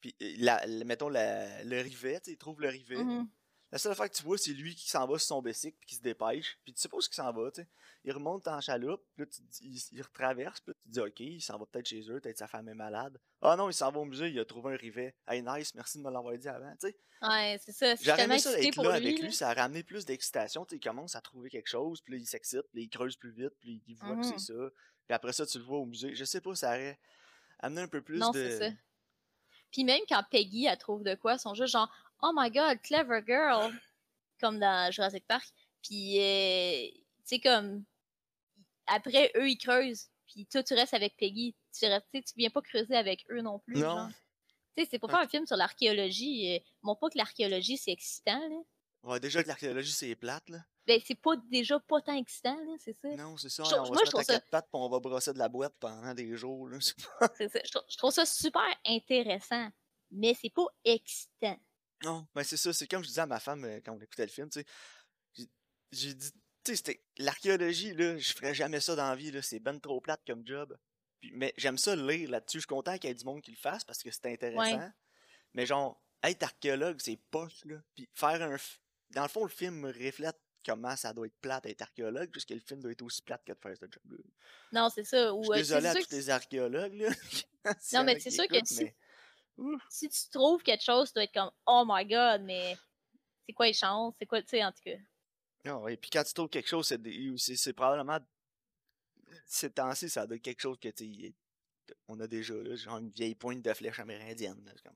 Puis 0.00 0.14
euh, 0.22 0.34
la, 0.38 0.64
la- 0.64 0.84
mettons 0.84 1.08
la- 1.08 1.64
le 1.64 1.80
rivet, 1.80 2.20
tu 2.20 2.26
sais, 2.26 2.32
il 2.34 2.38
trouve 2.38 2.60
le 2.60 2.68
rivet. 2.68 3.02
Mhm. 3.02 3.28
La 3.72 3.78
seule 3.78 3.92
affaire 3.92 4.10
que 4.10 4.14
tu 4.14 4.22
vois, 4.22 4.36
c'est 4.38 4.52
lui 4.52 4.74
qui 4.74 4.88
s'en 4.88 5.06
va 5.06 5.18
sur 5.18 5.28
son 5.28 5.42
bicycle 5.42 5.76
puis 5.80 5.88
qui 5.88 5.94
se 5.96 6.02
dépêche. 6.02 6.58
Puis 6.64 6.74
tu 6.74 6.80
sais 6.80 6.88
pas 6.88 6.96
où 6.96 7.00
est-ce 7.00 7.08
qu'il 7.08 7.16
s'en 7.16 7.32
va, 7.32 7.50
tu 7.50 7.62
sais. 7.62 7.68
Il 8.04 8.12
remonte 8.12 8.46
en 8.48 8.60
chaloupe, 8.60 9.00
puis 9.14 9.24
là, 9.24 9.30
tu 9.32 9.42
dis- 9.42 9.82
il, 9.92 9.96
il 9.98 10.02
retraverse, 10.02 10.60
puis 10.60 10.72
là, 10.72 10.74
tu 10.82 10.88
te 10.88 10.92
dis, 10.92 11.00
OK, 11.00 11.20
il 11.20 11.40
s'en 11.40 11.56
va 11.56 11.66
peut-être 11.66 11.86
chez 11.88 12.02
eux, 12.10 12.20
peut-être 12.20 12.36
sa 12.38 12.48
femme 12.48 12.68
est 12.68 12.74
malade. 12.74 13.18
Ah 13.40 13.54
non, 13.56 13.70
il 13.70 13.74
s'en 13.74 13.90
va 13.92 14.00
au 14.00 14.04
musée, 14.04 14.28
il 14.28 14.38
a 14.40 14.44
trouvé 14.44 14.74
un 14.74 14.76
rivet. 14.76 15.14
Hey, 15.26 15.40
nice, 15.42 15.74
merci 15.74 15.98
de 15.98 16.02
me 16.02 16.10
l'avoir 16.10 16.36
dit 16.36 16.48
avant, 16.48 16.72
tu 16.80 16.88
sais. 16.88 16.96
Ouais, 17.22 17.56
c'est 17.64 17.70
ça. 17.72 17.96
C'est 17.96 18.04
J'aurais 18.04 18.38
ça 18.40 18.52
d'être 18.56 18.76
là 18.82 18.98
lui. 18.98 19.06
avec 19.06 19.18
là. 19.20 19.24
lui, 19.26 19.32
ça 19.32 19.50
a 19.50 19.54
ramené 19.54 19.84
plus 19.84 20.04
d'excitation. 20.04 20.64
Tu 20.66 20.70
sais, 20.74 20.76
il 20.78 20.80
commence 20.84 21.14
à 21.14 21.20
trouver 21.20 21.48
quelque 21.48 21.68
chose, 21.68 22.00
puis 22.00 22.14
là, 22.14 22.18
il 22.20 22.26
s'excite, 22.26 22.64
puis 22.72 22.82
il 22.82 22.88
creuse 22.90 23.16
plus 23.16 23.30
vite, 23.30 23.52
puis 23.60 23.80
il 23.86 23.94
voit 23.94 24.16
que 24.16 24.24
c'est 24.24 24.40
ça. 24.40 24.52
Puis 25.06 25.14
après 25.14 25.32
ça, 25.32 25.46
tu 25.46 25.58
le 25.58 25.64
vois 25.64 25.78
au 25.78 25.86
musée. 25.86 26.14
Je 26.16 26.24
sais 26.24 26.40
pas, 26.40 26.54
ça 26.56 26.70
aurait 26.70 26.98
amené 27.60 27.82
un 27.82 27.88
peu 27.88 28.02
plus 28.02 28.18
Non, 28.18 28.30
de. 28.32 28.38
c'est 28.38 28.58
ça. 28.70 28.74
Puis 29.70 29.84
même 29.84 30.00
quand 30.08 30.22
Peggy, 30.30 30.66
elle 30.66 30.76
trouve 30.76 31.02
de 31.04 31.14
quoi, 31.14 31.34
ils 31.34 31.38
sont 31.38 31.54
juste 31.54 31.72
genre, 31.72 31.88
oh 32.22 32.32
my 32.34 32.50
god, 32.50 32.80
clever 32.82 33.20
girl, 33.26 33.72
comme 34.40 34.58
dans 34.58 34.90
Jurassic 34.90 35.26
Park. 35.26 35.46
Puis, 35.82 36.18
euh, 36.20 36.86
tu 36.88 37.02
sais, 37.24 37.40
comme, 37.40 37.84
après, 38.86 39.30
eux, 39.36 39.48
ils 39.48 39.58
creusent, 39.58 40.08
puis 40.26 40.46
toi, 40.46 40.62
tu 40.62 40.74
restes 40.74 40.94
avec 40.94 41.16
Peggy. 41.16 41.54
Tu, 41.78 41.86
restes, 41.86 42.06
tu 42.12 42.20
viens 42.36 42.50
pas 42.50 42.60
creuser 42.62 42.94
avec 42.96 43.24
eux 43.30 43.40
non 43.40 43.58
plus. 43.60 43.78
Non. 43.78 44.08
Tu 44.76 44.82
sais, 44.84 44.88
c'est 44.90 44.98
pour 44.98 45.08
Ouais. 45.08 45.14
faire 45.16 45.24
un 45.24 45.28
film 45.28 45.46
sur 45.46 45.56
l'archéologie. 45.56 46.54
Euh, 46.56 46.58
bon, 46.82 46.94
pas 46.96 47.08
que 47.10 47.18
l'archéologie, 47.18 47.76
c'est 47.76 47.92
excitant, 47.92 48.38
là. 48.48 48.56
Ouais, 49.02 49.20
déjà 49.20 49.42
que 49.42 49.48
l'archéologie, 49.48 49.92
c'est 49.92 50.14
plate, 50.14 50.48
là. 50.48 50.58
Ben, 50.86 51.00
c'est 51.04 51.14
pas 51.14 51.36
déjà 51.50 51.78
pas 51.80 52.00
tant 52.00 52.16
excitant, 52.16 52.56
là, 52.56 52.74
c'est 52.78 52.92
ça. 52.92 53.08
Non, 53.16 53.36
c'est 53.36 53.48
ça. 53.48 53.62
Je 53.64 53.74
on 53.74 53.82
va 53.84 53.88
moi, 53.88 53.98
se 53.98 54.02
mettre 54.04 54.18
à 54.18 54.24
ça- 54.24 54.32
quatre 54.34 54.48
pattes, 54.50 54.64
puis 54.66 54.80
on 54.80 54.88
va 54.88 54.98
brosser 55.00 55.32
de 55.32 55.38
la 55.38 55.48
boîte 55.48 55.74
pendant 55.78 56.12
des 56.14 56.36
jours, 56.36 56.68
là. 56.68 56.78
C'est 57.36 57.48
ça. 57.48 57.60
Je, 57.64 57.70
trouve, 57.70 57.82
je 57.88 57.96
trouve 57.96 58.10
ça 58.10 58.24
super 58.26 58.66
intéressant, 58.86 59.68
mais 60.10 60.34
c'est 60.40 60.50
pas 60.52 60.66
excitant. 60.84 61.58
Non, 62.04 62.26
mais 62.34 62.44
c'est 62.44 62.56
ça. 62.56 62.72
C'est 62.72 62.86
comme 62.88 63.02
je 63.02 63.08
disais 63.08 63.20
à 63.20 63.26
ma 63.26 63.40
femme 63.40 63.64
euh, 63.64 63.80
quand 63.84 63.92
on 63.92 64.00
écoutait 64.00 64.26
le 64.26 64.30
film, 64.32 64.48
tu 64.50 64.60
sais. 64.60 64.66
j'ai- 65.92 66.14
dit, 66.14 66.30
tu 66.32 66.38
sais, 66.72 66.76
c'était 66.76 67.02
l'archéologie, 67.18 67.92
là, 67.94 68.16
je 68.18 68.32
ferais 68.32 68.54
jamais 68.54 68.80
ça 68.80 68.94
dans 68.96 69.08
la 69.08 69.16
vie, 69.16 69.30
là. 69.30 69.42
C'est 69.42 69.58
ben 69.58 69.78
trop 69.80 70.00
plate 70.00 70.22
comme 70.26 70.46
job. 70.46 70.76
Puis, 71.20 71.30
mais 71.34 71.52
j'aime 71.56 71.78
ça 71.78 71.94
lire 71.96 72.30
là-dessus. 72.30 72.58
Je 72.58 72.60
suis 72.62 72.66
content 72.66 72.96
qu'il 72.98 73.08
y 73.08 73.10
ait 73.10 73.14
du 73.14 73.24
monde 73.24 73.42
qui 73.42 73.50
le 73.52 73.56
fasse 73.56 73.84
parce 73.84 74.02
que 74.02 74.10
c'est 74.10 74.26
intéressant. 74.26 74.62
Mais 75.54 75.66
genre, 75.66 76.02
être 76.22 76.42
archéologue, 76.42 76.98
c'est 77.00 77.18
poche, 77.30 77.64
là. 77.64 77.76
Puis 77.94 78.08
faire 78.14 78.42
un. 78.42 78.56
f- 78.56 78.78
Dans 79.10 79.22
le 79.22 79.28
fond, 79.28 79.42
le 79.44 79.50
film 79.50 79.84
reflète 79.86 80.38
comment 80.64 80.94
ça 80.96 81.12
doit 81.12 81.26
être 81.26 81.36
plate 81.40 81.64
d'être 81.64 81.82
archéologue, 81.82 82.30
puisque 82.30 82.50
le 82.50 82.60
film 82.60 82.80
doit 82.80 82.92
être 82.92 83.02
aussi 83.02 83.20
plate 83.22 83.42
que 83.44 83.52
de 83.52 83.58
faire 83.60 83.76
ce 83.76 83.84
job-là. 83.86 84.18
Non, 84.72 84.88
c'est 84.88 85.04
ça. 85.04 85.28
Je 85.28 85.32
suis 85.42 85.48
désolé 85.58 85.88
à 85.88 85.94
tous 86.06 86.10
les 86.12 86.30
archéologues, 86.30 86.94
là. 86.94 87.08
non, 87.92 88.04
mais 88.04 88.20
c'est 88.20 88.30
sûr 88.30 88.46
que 88.48 88.54
si, 88.64 88.74
si 89.88 90.08
tu 90.08 90.30
trouves 90.30 90.62
quelque 90.62 90.84
chose, 90.84 91.08
tu 91.08 91.14
dois 91.14 91.24
être 91.24 91.34
comme 91.34 91.50
Oh 91.66 91.84
my 91.86 92.04
god, 92.04 92.42
mais 92.42 92.76
c'est 93.46 93.52
quoi 93.52 93.66
les 93.66 93.72
chances? 93.72 94.14
C'est 94.18 94.26
quoi, 94.26 94.40
tu 94.42 94.48
sais, 94.48 94.64
en 94.64 94.72
tout 94.72 94.82
cas. 94.84 94.96
Non, 95.64 95.86
et 95.88 95.96
puis 95.96 96.10
quand 96.10 96.24
tu 96.24 96.34
trouves 96.34 96.48
quelque 96.48 96.68
chose, 96.68 96.92
c'est 97.36 97.72
probablement. 97.72 98.18
Ces 99.46 99.70
temps-ci, 99.70 100.10
ça 100.10 100.26
doit 100.26 100.36
être 100.36 100.42
quelque 100.42 100.60
chose 100.60 100.78
que 100.78 100.88
tu 100.88 101.34
on 102.08 102.20
a 102.20 102.26
déjà 102.26 102.54
là, 102.54 102.74
genre 102.76 102.98
une 102.98 103.10
vieille 103.10 103.34
pointe 103.34 103.60
de 103.60 103.72
flèche 103.74 103.98
amérindienne. 103.98 104.62
Là, 104.64 104.92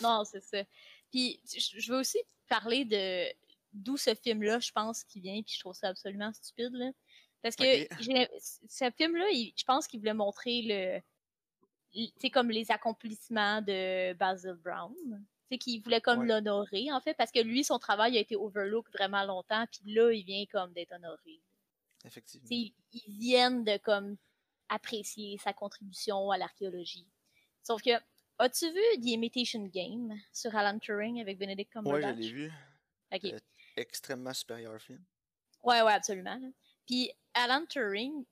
non, 0.00 0.24
c'est 0.24 0.42
ça. 0.42 0.62
Puis 1.10 1.40
je 1.44 1.92
veux 1.92 1.98
aussi 1.98 2.18
parler 2.48 2.84
de 2.84 3.26
d'où 3.72 3.96
ce 3.96 4.14
film-là, 4.14 4.60
je 4.60 4.72
pense, 4.72 5.04
qui 5.04 5.20
vient, 5.20 5.42
puis 5.42 5.54
je 5.54 5.60
trouve 5.60 5.74
ça 5.74 5.88
absolument 5.88 6.32
stupide. 6.32 6.72
Là. 6.72 6.90
Parce 7.42 7.56
que 7.56 7.86
ce 7.92 8.90
film-là, 8.96 9.26
je 9.32 9.64
pense 9.64 9.86
qu'il 9.86 10.00
voulait 10.00 10.14
montrer 10.14 10.62
le. 10.62 11.00
Tu 12.20 12.30
comme 12.30 12.50
les 12.50 12.70
accomplissements 12.70 13.62
de 13.62 14.12
Basil 14.14 14.54
Brown. 14.62 14.94
Tu 15.50 15.58
qu'il 15.58 15.82
voulait 15.82 16.00
comme 16.00 16.24
l'honorer, 16.24 16.90
en 16.92 17.00
fait, 17.00 17.14
parce 17.14 17.30
que 17.30 17.40
lui, 17.40 17.62
son 17.62 17.78
travail 17.78 18.16
a 18.16 18.20
été 18.20 18.34
overlooked 18.34 18.92
vraiment 18.92 19.24
longtemps, 19.24 19.64
puis 19.70 19.94
là, 19.94 20.12
il 20.12 20.24
vient 20.24 20.44
comme 20.50 20.72
d'être 20.72 20.92
honoré. 20.92 21.40
Effectivement. 22.04 22.48
ils 22.50 22.72
viennent 23.18 23.64
de 23.64 23.76
comme 23.78 24.16
apprécier 24.68 25.38
sa 25.38 25.52
contribution 25.52 26.30
à 26.30 26.38
l'archéologie. 26.38 27.08
Sauf 27.62 27.82
que, 27.82 27.90
as-tu 28.38 28.70
vu 28.70 29.00
The 29.00 29.06
Imitation 29.06 29.64
Game 29.66 30.14
sur 30.32 30.54
Alan 30.54 30.78
Turing 30.78 31.20
avec 31.20 31.38
Benedict 31.38 31.72
Cumberbatch? 31.72 32.16
Oui, 32.16 32.22
je 32.22 32.28
l'ai 32.28 32.32
vu. 32.32 32.52
Euh, 33.12 33.38
extrêmement 33.76 34.34
supérieur 34.34 34.80
film. 34.80 35.04
Ouais, 35.62 35.82
ouais, 35.82 35.92
absolument. 35.92 36.40
Puis 36.86 37.10
Alan 37.34 37.64
Turing, 37.66 38.24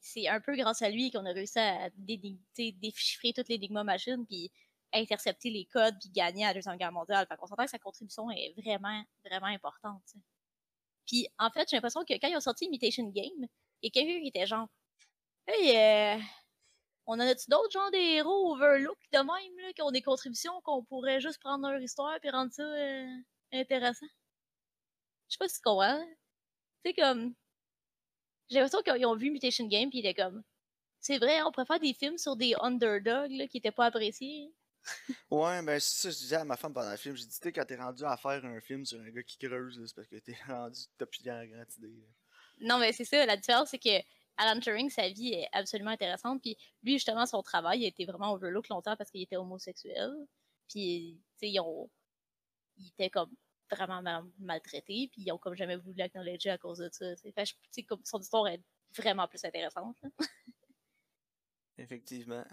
c'est 0.00 0.28
un 0.28 0.40
peu 0.40 0.56
grâce 0.56 0.82
à 0.82 0.90
lui 0.90 1.10
qu'on 1.10 1.26
a 1.26 1.32
réussi 1.32 1.58
à 1.58 1.90
déchiffrer 1.96 3.32
toutes 3.32 3.48
les 3.48 3.56
Enigma 3.56 3.84
machines, 3.84 4.24
puis 4.26 4.50
intercepter 4.92 5.50
les 5.50 5.66
codes, 5.66 5.96
puis 6.00 6.10
gagner 6.10 6.44
à 6.44 6.48
la 6.48 6.54
Deuxième 6.54 6.76
Guerre 6.76 6.92
mondiale. 6.92 7.26
Fait 7.28 7.36
qu'on 7.36 7.46
s'entend 7.46 7.64
que 7.64 7.70
sa 7.70 7.78
contribution 7.78 8.30
est 8.30 8.54
vraiment, 8.56 9.02
vraiment 9.24 9.46
importante. 9.46 10.02
Puis 11.06 11.28
en 11.38 11.50
fait, 11.50 11.68
j'ai 11.70 11.76
l'impression 11.76 12.04
que 12.04 12.14
quand 12.14 12.28
ils 12.28 12.36
ont 12.36 12.40
sorti 12.40 12.66
Imitation 12.66 13.08
Game, 13.08 13.46
a 13.84 13.90
quelqu'un 13.90 14.20
qui 14.20 14.28
était 14.28 14.46
genre 14.46 14.68
Hey, 15.48 15.76
euh, 15.76 16.22
on 17.06 17.14
en 17.14 17.20
a-tu 17.20 17.48
d'autres 17.50 17.70
genre 17.70 17.90
des 17.92 17.98
héros 17.98 18.54
overlook 18.54 18.98
de 19.12 19.18
même, 19.18 19.58
là, 19.60 19.72
qui 19.72 19.82
ont 19.82 19.92
des 19.92 20.02
contributions 20.02 20.60
qu'on 20.62 20.84
pourrait 20.84 21.20
juste 21.20 21.40
prendre 21.40 21.70
leur 21.70 21.80
histoire 21.80 22.18
et 22.22 22.30
rendre 22.30 22.52
ça 22.52 22.62
euh, 22.64 23.06
intéressant? 23.52 24.06
Je 25.28 25.34
sais 25.34 25.38
pas 25.38 25.48
si 25.48 25.56
tu 25.56 25.62
comprends. 25.62 26.04
Tu 26.84 26.90
sais, 26.90 26.94
comme. 26.94 27.34
J'ai 28.48 28.60
l'impression 28.60 28.82
qu'ils 28.82 29.06
ont 29.06 29.16
vu 29.16 29.30
Mutation 29.30 29.66
Game 29.66 29.90
puis 29.90 29.98
ils 29.98 30.06
étaient 30.06 30.22
comme. 30.22 30.42
C'est 31.00 31.18
vrai, 31.18 31.42
on 31.42 31.52
préfère 31.52 31.78
des 31.78 31.94
films 31.94 32.18
sur 32.18 32.36
des 32.36 32.54
underdogs 32.60 33.30
là, 33.30 33.46
qui 33.46 33.58
étaient 33.58 33.70
pas 33.70 33.86
appréciés. 33.86 34.52
ouais, 35.30 35.62
ben 35.62 35.80
c'est 35.80 36.02
ça, 36.02 36.10
je 36.10 36.16
disais 36.16 36.36
à 36.36 36.44
ma 36.44 36.56
femme 36.56 36.72
pendant 36.72 36.90
le 36.90 36.96
film. 36.96 37.16
J'ai 37.16 37.26
dit, 37.26 37.40
tu 37.40 37.52
quand 37.52 37.64
t'es 37.64 37.76
rendu 37.76 38.04
à 38.04 38.16
faire 38.16 38.44
un 38.44 38.60
film 38.60 38.84
sur 38.84 39.00
un 39.00 39.10
gars 39.10 39.22
qui 39.22 39.38
creuse, 39.38 39.82
c'est 39.86 39.94
parce 39.94 40.08
que 40.08 40.16
t'es 40.16 40.36
rendu, 40.48 40.80
t'as 40.96 41.06
plus 41.06 41.24
la 41.24 41.46
grande 41.46 41.72
idée. 41.78 42.08
Non, 42.60 42.78
mais 42.78 42.92
c'est 42.92 43.04
ça, 43.04 43.26
la 43.26 43.36
différence, 43.36 43.70
c'est 43.70 43.78
que 43.78 44.02
Alan 44.38 44.60
Turing, 44.60 44.90
sa 44.90 45.08
vie 45.08 45.32
est 45.32 45.48
absolument 45.52 45.90
intéressante. 45.90 46.40
Puis 46.42 46.56
lui, 46.82 46.94
justement, 46.94 47.26
son 47.26 47.42
travail 47.42 47.84
a 47.84 47.88
été 47.88 48.04
vraiment 48.04 48.32
overlook 48.32 48.68
longtemps 48.68 48.96
parce 48.96 49.10
qu'il 49.10 49.22
était 49.22 49.36
homosexuel. 49.36 50.10
Puis, 50.68 51.20
tu 51.38 51.46
sais, 51.46 51.50
ils 51.50 51.60
ont. 51.60 51.90
Il 52.78 52.88
était 52.88 53.08
comme 53.08 53.30
vraiment 53.70 54.02
mal, 54.02 54.24
maltraité. 54.38 55.08
Puis 55.12 55.22
ils 55.22 55.32
ont 55.32 55.38
comme 55.38 55.54
jamais 55.54 55.76
voulu 55.76 55.94
l'acknowledger 55.96 56.50
à 56.50 56.58
cause 56.58 56.78
de 56.78 56.88
ça. 56.92 57.06
Fait, 57.16 57.54
sais, 57.70 57.82
comme 57.82 58.04
son 58.04 58.20
histoire 58.20 58.48
est 58.48 58.62
vraiment 58.96 59.26
plus 59.28 59.44
intéressante. 59.44 59.96
Effectivement. 61.78 62.44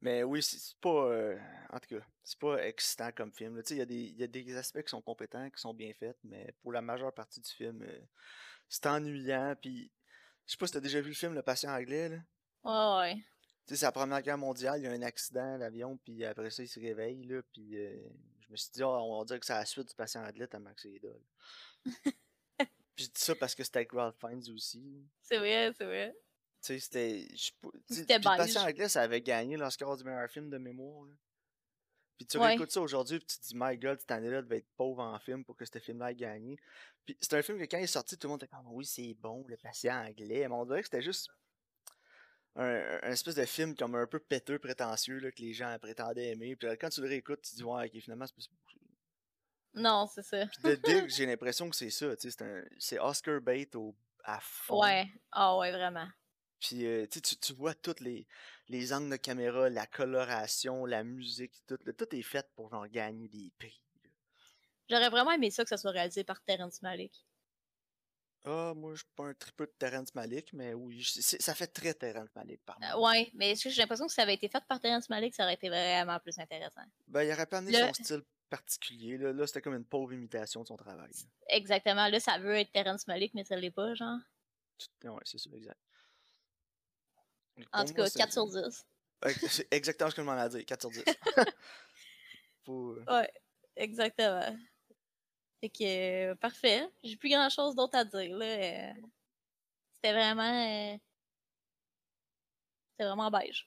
Mais 0.00 0.22
oui, 0.22 0.42
c'est 0.42 0.76
pas. 0.80 1.06
Euh, 1.06 1.38
en 1.70 1.78
tout 1.80 1.96
cas, 1.96 2.04
c'est 2.22 2.38
pas 2.38 2.62
excitant 2.66 3.10
comme 3.12 3.32
film. 3.32 3.62
Il 3.70 3.90
y, 3.90 4.10
y, 4.18 4.22
a 4.22 4.26
des 4.26 4.56
aspects 4.56 4.82
qui 4.82 4.90
sont 4.90 5.00
compétents, 5.00 5.48
qui 5.48 5.60
sont 5.60 5.72
bien 5.72 5.94
faits, 5.94 6.18
mais 6.24 6.54
pour 6.60 6.72
la 6.72 6.82
majeure 6.82 7.12
partie 7.14 7.40
du 7.40 7.50
film, 7.50 7.82
euh, 7.82 8.00
c'est 8.68 8.86
ennuyant. 8.86 9.54
Puis 9.58 9.90
je 10.46 10.52
sais 10.52 10.58
pas 10.58 10.66
si 10.66 10.74
t'as 10.74 10.80
déjà 10.80 11.00
vu 11.00 11.08
le 11.08 11.14
film 11.14 11.34
Le 11.34 11.42
patient 11.42 11.70
anglais, 11.70 12.10
là. 12.10 12.18
Ouais, 12.64 13.14
ouais. 13.14 13.14
Tu 13.66 13.70
sais, 13.70 13.76
c'est 13.76 13.86
la 13.86 13.92
Première 13.92 14.20
Guerre 14.20 14.36
mondiale, 14.36 14.78
il 14.80 14.84
y 14.84 14.86
a 14.86 14.90
un 14.90 15.02
accident 15.02 15.58
d'avion, 15.58 15.96
puis 16.04 16.22
après 16.24 16.50
ça, 16.50 16.62
il 16.62 16.68
se 16.68 16.78
réveille, 16.78 17.24
là, 17.24 17.40
puis 17.50 17.78
euh, 17.78 17.96
je 18.46 18.52
me 18.52 18.56
suis 18.56 18.70
dit, 18.72 18.82
oh, 18.82 18.88
on 18.88 19.18
va 19.18 19.24
dire 19.24 19.40
que 19.40 19.46
c'est 19.46 19.54
la 19.54 19.64
suite 19.64 19.88
du 19.88 19.94
patient 19.94 20.24
anglais 20.24 20.46
que 20.46 20.58
c'est 20.76 20.90
idole. 20.90 21.20
puis 22.04 23.04
je 23.04 23.06
dis 23.06 23.10
ça 23.14 23.34
parce 23.34 23.54
que 23.54 23.64
c'était 23.64 23.86
Ralph 23.90 24.16
Fiennes 24.18 24.42
aussi. 24.54 25.04
C'est 25.22 25.38
vrai, 25.38 25.72
c'est 25.76 25.84
vrai. 25.84 26.14
Tu 26.62 26.78
sais, 26.78 26.80
c'était... 26.80 27.28
C'était 27.88 28.18
Le 28.18 28.22
patient 28.22 28.62
anglais, 28.62 28.88
ça 28.88 29.02
avait 29.02 29.20
gagné 29.20 29.56
l'Oscar 29.56 29.96
du 29.96 30.04
meilleur 30.04 30.30
film 30.30 30.50
de 30.50 30.58
mémoire, 30.58 31.04
là. 31.04 31.14
Puis 32.16 32.26
tu 32.26 32.38
réécoutes 32.38 32.70
ça 32.70 32.80
aujourd'hui, 32.80 33.18
puis 33.18 33.26
tu 33.26 33.38
te 33.38 33.46
dis, 33.48 33.54
my 33.56 33.76
god, 33.76 33.98
cette 33.98 34.10
année-là 34.12 34.42
devait 34.42 34.58
être 34.58 34.70
pauvre 34.76 35.02
en 35.02 35.18
film 35.18 35.44
pour 35.44 35.56
que 35.56 35.64
ce 35.64 35.78
film-là 35.78 36.12
ait 36.12 36.14
gagné. 36.14 36.56
Puis 37.04 37.18
c'est 37.20 37.34
un 37.34 37.42
film 37.42 37.58
que 37.58 37.64
quand 37.64 37.78
il 37.78 37.84
est 37.84 37.88
sorti, 37.88 38.16
tout 38.16 38.28
le 38.28 38.32
monde 38.32 38.42
était 38.42 38.54
comme, 38.54 38.68
oui, 38.68 38.86
c'est 38.86 39.14
bon, 39.14 39.44
le 39.48 39.56
patient 39.56 39.96
anglais. 39.96 40.48
Mais 40.48 40.54
on 40.54 40.64
dirait 40.64 40.80
que 40.80 40.86
c'était 40.86 41.02
juste 41.02 41.28
un, 42.56 43.10
espèce 43.10 43.34
de 43.34 43.44
film 43.44 43.74
comme 43.74 43.94
un 43.94 44.06
peu 44.06 44.18
péteux, 44.18 44.58
prétentieux, 44.58 45.18
là, 45.18 45.30
que 45.30 45.42
les 45.42 45.52
gens 45.52 45.76
prétendaient 45.80 46.30
aimer. 46.30 46.56
Puis 46.56 46.68
quand 46.78 46.88
tu 46.88 47.00
le 47.00 47.08
réécoutes, 47.08 47.42
tu 47.42 47.52
te 47.52 47.56
dis, 47.56 47.64
ouais, 47.64 47.86
ok, 47.86 48.00
finalement, 48.00 48.26
c'est 48.26 48.34
pas 48.36 49.80
Non, 49.80 50.06
c'est 50.06 50.22
ça. 50.22 50.46
Puis 50.46 50.62
de 50.62 50.74
Dig, 50.76 51.08
j'ai 51.08 51.26
l'impression 51.26 51.68
que 51.68 51.76
c'est 51.76 51.90
ça, 51.90 52.16
tu 52.16 52.30
sais, 52.30 52.64
c'est 52.78 52.98
Oscar 52.98 53.40
bait 53.40 53.74
au, 53.74 53.94
à 54.24 54.40
fond. 54.40 54.80
Ouais, 54.80 55.06
ah 55.32 55.56
ouais, 55.58 55.72
vraiment. 55.72 56.08
Puis 56.60 56.86
euh, 56.86 57.06
tu, 57.06 57.20
tu 57.20 57.52
vois 57.52 57.74
toutes 57.74 58.00
les, 58.00 58.26
les 58.68 58.92
angles 58.92 59.10
de 59.10 59.16
caméra, 59.16 59.68
la 59.68 59.86
coloration, 59.86 60.86
la 60.86 61.04
musique, 61.04 61.52
tout, 61.66 61.76
tout 61.76 62.16
est 62.16 62.22
fait 62.22 62.48
pour 62.54 62.70
genre 62.70 62.88
gagner 62.88 63.28
des 63.28 63.52
prix. 63.58 63.82
J'aurais 64.88 65.10
vraiment 65.10 65.32
aimé 65.32 65.50
ça 65.50 65.62
que 65.62 65.68
ça 65.68 65.76
soit 65.76 65.90
réalisé 65.90 66.24
par 66.24 66.42
Terrence 66.42 66.82
Malick. 66.82 67.26
Ah, 68.46 68.74
moi, 68.76 68.92
je 68.92 68.98
suis 68.98 69.06
pas 69.16 69.24
un 69.24 69.34
triple 69.34 69.64
de 69.64 69.72
Terrence 69.78 70.14
Malick, 70.14 70.52
mais 70.52 70.74
oui, 70.74 71.02
ça 71.02 71.54
fait 71.54 71.66
très 71.66 71.94
Terrence 71.94 72.28
Malick, 72.34 72.62
par 72.64 72.78
euh, 72.82 73.00
ouais, 73.00 73.30
mais 73.34 73.54
j'ai 73.54 73.70
l'impression 73.80 74.04
que 74.04 74.12
si 74.12 74.16
ça 74.16 74.22
avait 74.22 74.34
été 74.34 74.48
fait 74.48 74.62
par 74.68 74.80
Terrence 74.80 75.08
Malick, 75.08 75.34
ça 75.34 75.44
aurait 75.44 75.54
été 75.54 75.70
vraiment 75.70 76.18
plus 76.20 76.38
intéressant? 76.38 76.82
Ben, 77.08 77.22
il 77.22 77.32
aurait 77.32 77.46
pas 77.46 77.58
amené 77.58 77.78
son 77.78 77.94
style 77.94 78.22
particulier. 78.50 79.16
Là, 79.16 79.32
là 79.32 79.46
c'était 79.46 79.62
comme 79.62 79.74
une 79.74 79.86
pauvre 79.86 80.12
imitation 80.12 80.62
de 80.62 80.66
son 80.66 80.76
travail. 80.76 81.10
Exactement. 81.48 82.06
Là, 82.08 82.20
ça 82.20 82.38
veut 82.38 82.56
être 82.56 82.70
Terrence 82.70 83.06
Malick, 83.06 83.32
mais 83.32 83.44
ça 83.44 83.56
l'est 83.56 83.70
pas, 83.70 83.94
genre. 83.94 84.18
Ouais, 85.04 85.22
c'est 85.24 85.38
ça, 85.38 85.48
exact. 85.54 85.80
En 87.72 87.84
tout 87.84 87.94
cas, 87.94 88.10
4 88.10 88.32
sur 88.32 88.46
10. 88.46 88.86
C'est 89.48 89.72
exactement 89.72 90.10
ce 90.10 90.16
que 90.16 90.22
je 90.22 90.26
m'en 90.26 90.44
ai 90.44 90.48
dit, 90.50 90.64
4 90.64 90.80
sur 90.80 90.90
10. 90.90 91.04
Euh, 92.66 93.04
ouais, 93.06 93.30
exactement. 93.76 94.56
Fait 95.64 95.70
que, 95.70 96.30
euh, 96.30 96.34
parfait. 96.34 96.86
J'ai 97.02 97.16
plus 97.16 97.30
grand 97.30 97.48
chose 97.48 97.74
d'autre 97.74 97.96
à 97.96 98.04
dire, 98.04 98.36
là. 98.36 98.44
Euh. 98.44 98.92
C'était 99.94 100.12
vraiment. 100.12 101.00
C'était 102.90 103.06
vraiment 103.06 103.30
beige. 103.30 103.66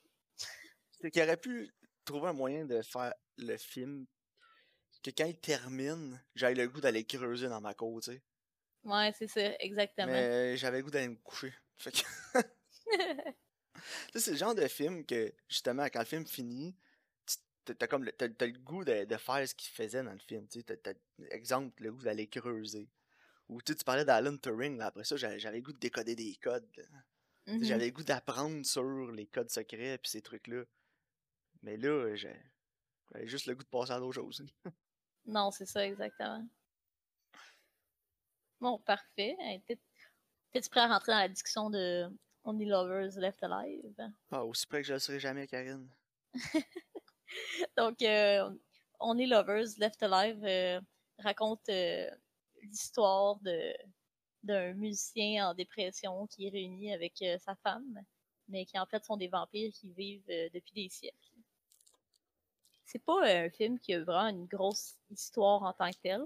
C'est 0.92 1.10
qu'il 1.10 1.22
aurait 1.22 1.36
pu 1.36 1.74
trouver 2.04 2.28
un 2.28 2.32
moyen 2.34 2.64
de 2.66 2.82
faire 2.82 3.12
le 3.36 3.56
film 3.56 4.06
que 5.02 5.10
quand 5.10 5.24
il 5.24 5.40
termine, 5.40 6.22
j'avais 6.36 6.54
le 6.54 6.68
goût 6.68 6.80
d'aller 6.80 7.04
creuser 7.04 7.48
dans 7.48 7.60
ma 7.60 7.74
côte, 7.74 8.04
tu 8.04 8.12
sais. 8.12 8.22
Ouais, 8.84 9.12
c'est 9.18 9.26
ça, 9.26 9.56
exactement. 9.58 10.06
Mais 10.06 10.56
j'avais 10.56 10.78
le 10.78 10.84
goût 10.84 10.90
d'aller 10.90 11.08
me 11.08 11.16
coucher. 11.16 11.52
Fait 11.78 11.90
que. 11.90 12.04
c'est 14.14 14.30
le 14.30 14.36
genre 14.36 14.54
de 14.54 14.68
film 14.68 15.04
que, 15.04 15.34
justement, 15.48 15.86
quand 15.86 15.98
le 15.98 16.04
film 16.04 16.26
finit, 16.28 16.76
t'as 17.74 17.86
comme 17.86 18.04
le, 18.04 18.12
as, 18.20 18.46
le 18.46 18.58
goût 18.58 18.84
de, 18.84 19.06
faire 19.16 19.48
ce 19.48 19.54
qu'il 19.54 19.70
faisait 19.70 20.02
dans 20.02 20.12
le 20.12 20.18
film. 20.18 20.46
Tu 20.48 20.64
as, 20.68 20.94
exemple, 21.30 21.82
le 21.82 21.92
goût 21.92 22.02
d'aller 22.02 22.26
creuser. 22.26 22.88
Ou 23.48 23.62
tu 23.62 23.74
parlais 23.76 24.04
d'Alan 24.04 24.36
Turing, 24.36 24.76
là, 24.76 24.86
après 24.86 25.04
ça, 25.04 25.16
j'avais 25.16 25.56
le 25.56 25.62
goût 25.62 25.72
de 25.72 25.78
décoder 25.78 26.14
des 26.14 26.36
codes. 26.36 26.68
Mm-hmm. 27.46 27.64
J'avais 27.64 27.86
le 27.86 27.92
goût 27.92 28.02
d'apprendre 28.02 28.64
sur 28.66 29.10
les 29.10 29.26
codes 29.26 29.50
secrets 29.50 29.94
et 29.94 30.00
ces 30.04 30.20
trucs-là. 30.20 30.64
Mais 31.62 31.76
là, 31.76 32.14
j'avais 32.14 33.26
juste 33.26 33.46
le 33.46 33.54
goût 33.54 33.62
de 33.62 33.68
passer 33.68 33.92
à 33.92 33.98
d'autres 33.98 34.14
choses. 34.14 34.44
non, 35.26 35.50
c'est 35.50 35.66
ça, 35.66 35.86
exactement. 35.86 36.46
Bon, 38.60 38.78
parfait. 38.80 39.36
T'es-tu 39.66 40.68
prêt 40.68 40.80
à 40.80 40.88
rentrer 40.88 41.12
dans 41.12 41.18
la 41.18 41.28
discussion 41.28 41.70
de 41.70 42.08
Only 42.44 42.66
Lovers 42.66 43.18
Left 43.18 43.42
Alive? 43.42 43.94
Ah, 44.30 44.44
aussi 44.44 44.66
près 44.66 44.82
que 44.82 44.88
je 44.88 44.94
le 44.94 44.98
serai 44.98 45.20
jamais, 45.20 45.46
Karine. 45.46 45.88
Donc, 47.76 48.02
euh, 48.02 48.50
Only 49.00 49.26
Lovers 49.26 49.78
Left 49.78 50.02
Alive 50.02 50.44
euh, 50.44 50.80
raconte 51.18 51.68
euh, 51.68 52.10
l'histoire 52.62 53.38
d'un 54.42 54.72
musicien 54.74 55.50
en 55.50 55.54
dépression 55.54 56.26
qui 56.26 56.46
est 56.46 56.50
réuni 56.50 56.92
avec 56.92 57.24
sa 57.40 57.54
femme, 57.56 58.00
mais 58.48 58.64
qui 58.64 58.78
en 58.78 58.86
fait 58.86 59.04
sont 59.04 59.16
des 59.16 59.28
vampires 59.28 59.72
qui 59.72 59.92
vivent 59.92 60.26
depuis 60.26 60.72
des 60.74 60.88
siècles. 60.88 61.16
C'est 62.84 63.04
pas 63.04 63.26
un 63.26 63.50
film 63.50 63.78
qui 63.78 63.94
a 63.94 64.02
vraiment 64.02 64.28
une 64.28 64.46
grosse 64.46 64.94
histoire 65.10 65.62
en 65.62 65.72
tant 65.72 65.90
que 65.90 65.98
tel. 66.02 66.24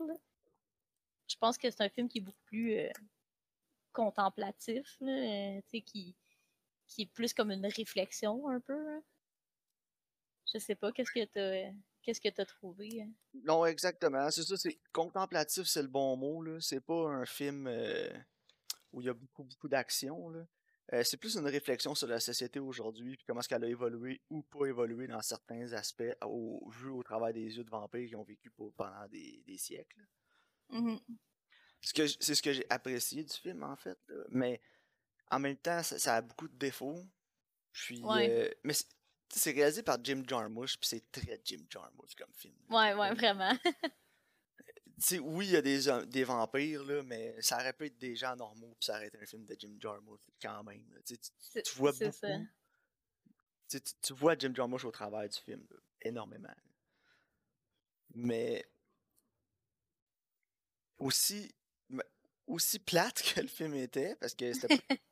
je 1.28 1.36
pense 1.36 1.58
que 1.58 1.70
c'est 1.70 1.82
un 1.82 1.88
film 1.88 2.08
qui 2.08 2.18
est 2.18 2.22
beaucoup 2.22 2.44
plus 2.46 2.88
contemplatif, 3.92 4.98
qui 5.90 6.14
est 6.98 7.06
plus 7.12 7.34
comme 7.34 7.50
une 7.50 7.66
réflexion 7.66 8.48
un 8.48 8.60
peu. 8.60 8.96
hein. 8.96 9.02
Je 10.52 10.58
sais 10.58 10.74
pas, 10.74 10.92
qu'est-ce 10.92 11.10
que 11.12 11.24
t'as 11.24 11.72
qu'est-ce 12.02 12.20
que 12.20 12.28
t'as 12.28 12.44
trouvé? 12.44 13.02
hein? 13.02 13.10
Non, 13.44 13.64
exactement. 13.64 14.30
C'est 14.30 14.42
ça, 14.42 14.56
c'est 14.56 14.78
contemplatif, 14.92 15.64
c'est 15.66 15.82
le 15.82 15.88
bon 15.88 16.16
mot, 16.16 16.42
là. 16.42 16.58
C'est 16.60 16.80
pas 16.80 17.08
un 17.08 17.24
film 17.24 17.66
euh, 17.68 18.10
où 18.92 19.00
il 19.00 19.06
y 19.06 19.10
a 19.10 19.14
beaucoup, 19.14 19.44
beaucoup 19.44 19.68
d'action, 19.68 20.28
là. 20.30 20.46
Euh, 20.92 21.04
c'est 21.04 21.16
plus 21.16 21.36
une 21.36 21.46
réflexion 21.46 21.94
sur 21.94 22.08
la 22.08 22.18
société 22.20 22.58
aujourd'hui, 22.58 23.16
puis 23.16 23.24
comment 23.24 23.40
est-ce 23.40 23.48
qu'elle 23.48 23.64
a 23.64 23.68
évolué 23.68 24.20
ou 24.28 24.42
pas 24.42 24.66
évolué 24.66 25.06
dans 25.06 25.22
certains 25.22 25.72
aspects, 25.72 26.02
au, 26.22 26.68
vu 26.70 26.90
au 26.90 27.02
travers 27.02 27.32
des 27.32 27.56
yeux 27.56 27.64
de 27.64 27.70
vampires 27.70 28.08
qui 28.08 28.16
ont 28.16 28.24
vécu 28.24 28.50
pour- 28.50 28.74
pendant 28.74 29.06
des, 29.08 29.42
des 29.46 29.56
siècles. 29.56 30.00
Mhm. 30.70 30.98
Ce 31.80 31.94
que 31.94 32.06
C'est 32.06 32.34
ce 32.34 32.42
que 32.42 32.52
j'ai 32.52 32.66
apprécié 32.68 33.22
du 33.24 33.32
film, 33.32 33.62
en 33.62 33.76
fait. 33.76 33.96
là. 34.08 34.24
Mais 34.28 34.60
en 35.30 35.38
même 35.38 35.56
temps, 35.56 35.82
ça, 35.82 35.98
ça 35.98 36.16
a 36.16 36.20
beaucoup 36.20 36.48
de 36.48 36.56
défauts. 36.58 37.06
Puis, 37.72 38.02
Ouais. 38.02 38.28
euh, 38.28 38.50
mais 38.64 38.74
c'est 38.74 38.88
c'est 39.34 39.52
réalisé 39.52 39.82
par 39.82 39.98
Jim 40.02 40.22
Jarmusch, 40.28 40.76
puis 40.78 40.88
c'est 40.88 41.10
très 41.10 41.40
Jim 41.44 41.64
Jarmusch 41.68 42.14
comme 42.16 42.32
film. 42.34 42.54
Ouais, 42.68 42.94
ouais, 42.94 43.14
vraiment. 43.14 43.56
Tu 43.64 45.16
sais, 45.16 45.18
oui, 45.18 45.46
il 45.46 45.52
y 45.52 45.56
a 45.56 45.62
des, 45.62 46.06
des 46.06 46.22
vampires, 46.24 46.84
là, 46.84 47.02
mais 47.02 47.34
ça 47.40 47.56
aurait 47.56 47.72
pu 47.72 47.86
être 47.86 47.98
des 47.98 48.14
gens 48.14 48.36
normaux, 48.36 48.76
puis 48.78 48.86
ça 48.86 48.96
aurait 48.96 49.08
été 49.08 49.18
un 49.18 49.26
film 49.26 49.44
de 49.46 49.56
Jim 49.58 49.76
Jarmusch 49.80 50.20
quand 50.40 50.62
même. 50.62 50.84
Tu 51.06 51.16
vois 51.76 51.92
beaucoup. 51.92 52.12
ça. 52.12 52.38
tu 53.68 53.80
Tu, 54.00 54.12
vois 54.12 54.36
Jim 54.38 54.52
Jarmusch 54.54 54.84
au 54.84 54.92
travers 54.92 55.28
du 55.28 55.38
film, 55.38 55.66
là, 55.70 55.76
énormément. 56.02 56.54
Mais 58.14 58.64
aussi, 60.98 61.52
mais 61.88 62.04
aussi 62.46 62.78
plate 62.78 63.22
que 63.34 63.40
le 63.40 63.48
film 63.48 63.74
était, 63.74 64.14
parce 64.16 64.34
que 64.34 64.52
c'était 64.52 64.76
pas- 64.76 64.94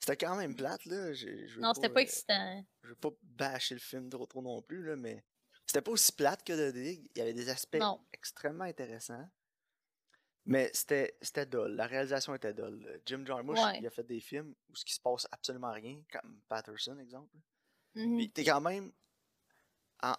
c'était 0.00 0.16
quand 0.26 0.34
même 0.36 0.56
plate, 0.56 0.84
là. 0.86 1.12
je- 1.12 1.46
je 1.46 1.54
veux 1.56 1.60
Non, 1.60 1.72
c'était 1.74 1.88
pas 1.88 2.00
euh, 2.00 2.02
excitant. 2.02 2.64
je 2.82 2.88
veux 2.88 2.94
pas 2.96 3.10
bâcher 3.22 3.74
le 3.74 3.80
film 3.80 4.08
trop 4.10 4.26
trop 4.26 4.42
non 4.42 4.60
plus, 4.62 4.82
là, 4.84 4.96
mais 4.96 5.24
c'était 5.66 5.82
pas 5.82 5.90
aussi 5.92 6.12
plate 6.12 6.42
que 6.42 6.52
The 6.70 6.72
Dig. 6.74 7.10
Il 7.14 7.18
y 7.18 7.22
avait 7.22 7.34
des 7.34 7.48
aspects 7.48 7.76
Non. 7.78 8.04
extrêmement 8.12 8.64
intéressants. 8.64 9.28
Mais 10.46 10.70
c'était 10.72 11.16
c'était 11.20 11.44
dull. 11.46 11.72
La 11.76 11.86
réalisation 11.86 12.34
était 12.34 12.54
dull. 12.54 13.00
Jim 13.06 13.24
Jarmusch, 13.26 13.58
Ouais. 13.58 13.78
il 13.78 13.86
a 13.86 13.90
fait 13.90 14.02
des 14.04 14.20
films 14.20 14.54
où 14.68 14.74
ce 14.74 14.84
qui 14.84 14.94
se 14.94 15.00
passe 15.00 15.28
absolument 15.30 15.70
rien, 15.70 16.02
comme 16.10 16.40
Patterson, 16.48 16.98
exemple. 16.98 17.36
Mhm. 17.94 18.16
Puis 18.16 18.30
t'es 18.32 18.44
quand 18.44 18.60
même. 18.60 18.90
en- 20.02 20.16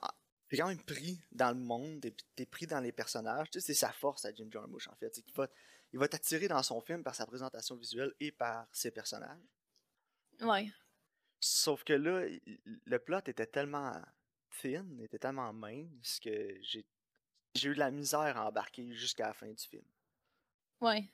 T'es 0.48 0.58
quand 0.58 0.68
même 0.68 0.84
pris 0.84 1.18
dans 1.32 1.52
le 1.58 1.64
monde, 1.64 2.06
t'es 2.36 2.46
pris 2.46 2.68
dans 2.68 2.82
les 2.82 2.92
personnages. 2.92 3.50
Tu 3.50 3.62
sais, 3.62 3.68
c'est 3.68 3.74
sa 3.80 3.92
force 3.94 4.26
à 4.26 4.34
Jim 4.34 4.50
Jarmusch, 4.52 4.90
en 4.90 4.96
fait. 4.98 5.10
Qu'il 5.10 5.34
va, 5.34 5.48
il 5.94 5.98
va 6.00 6.10
t'attirer 6.10 6.50
dans 6.50 6.62
son 6.62 6.82
film 6.82 7.04
par 7.06 7.16
sa 7.16 7.26
présentation 7.26 7.78
visuelle 7.78 8.14
et 8.20 8.34
par 8.34 8.68
ses 8.74 8.92
personnages. 8.92 9.40
Ouais. 10.42 10.72
Sauf 11.42 11.84
que 11.84 11.94
là, 11.94 12.26
le 12.86 13.00
plot 13.00 13.20
était 13.28 13.46
tellement 13.46 13.94
thin, 14.62 14.86
était 15.00 15.20
tellement 15.20 15.52
mince 15.54 16.20
que 16.20 16.58
j'ai 16.62 16.86
j'ai 17.56 17.70
eu 17.70 17.74
de 17.74 17.80
la 17.80 17.92
misère 17.92 18.38
à 18.38 18.48
embarquer 18.48 18.94
jusqu'à 18.94 19.28
la 19.28 19.34
fin 19.34 19.52
du 19.52 19.64
film. 19.64 19.84
Ouais. 20.82 21.10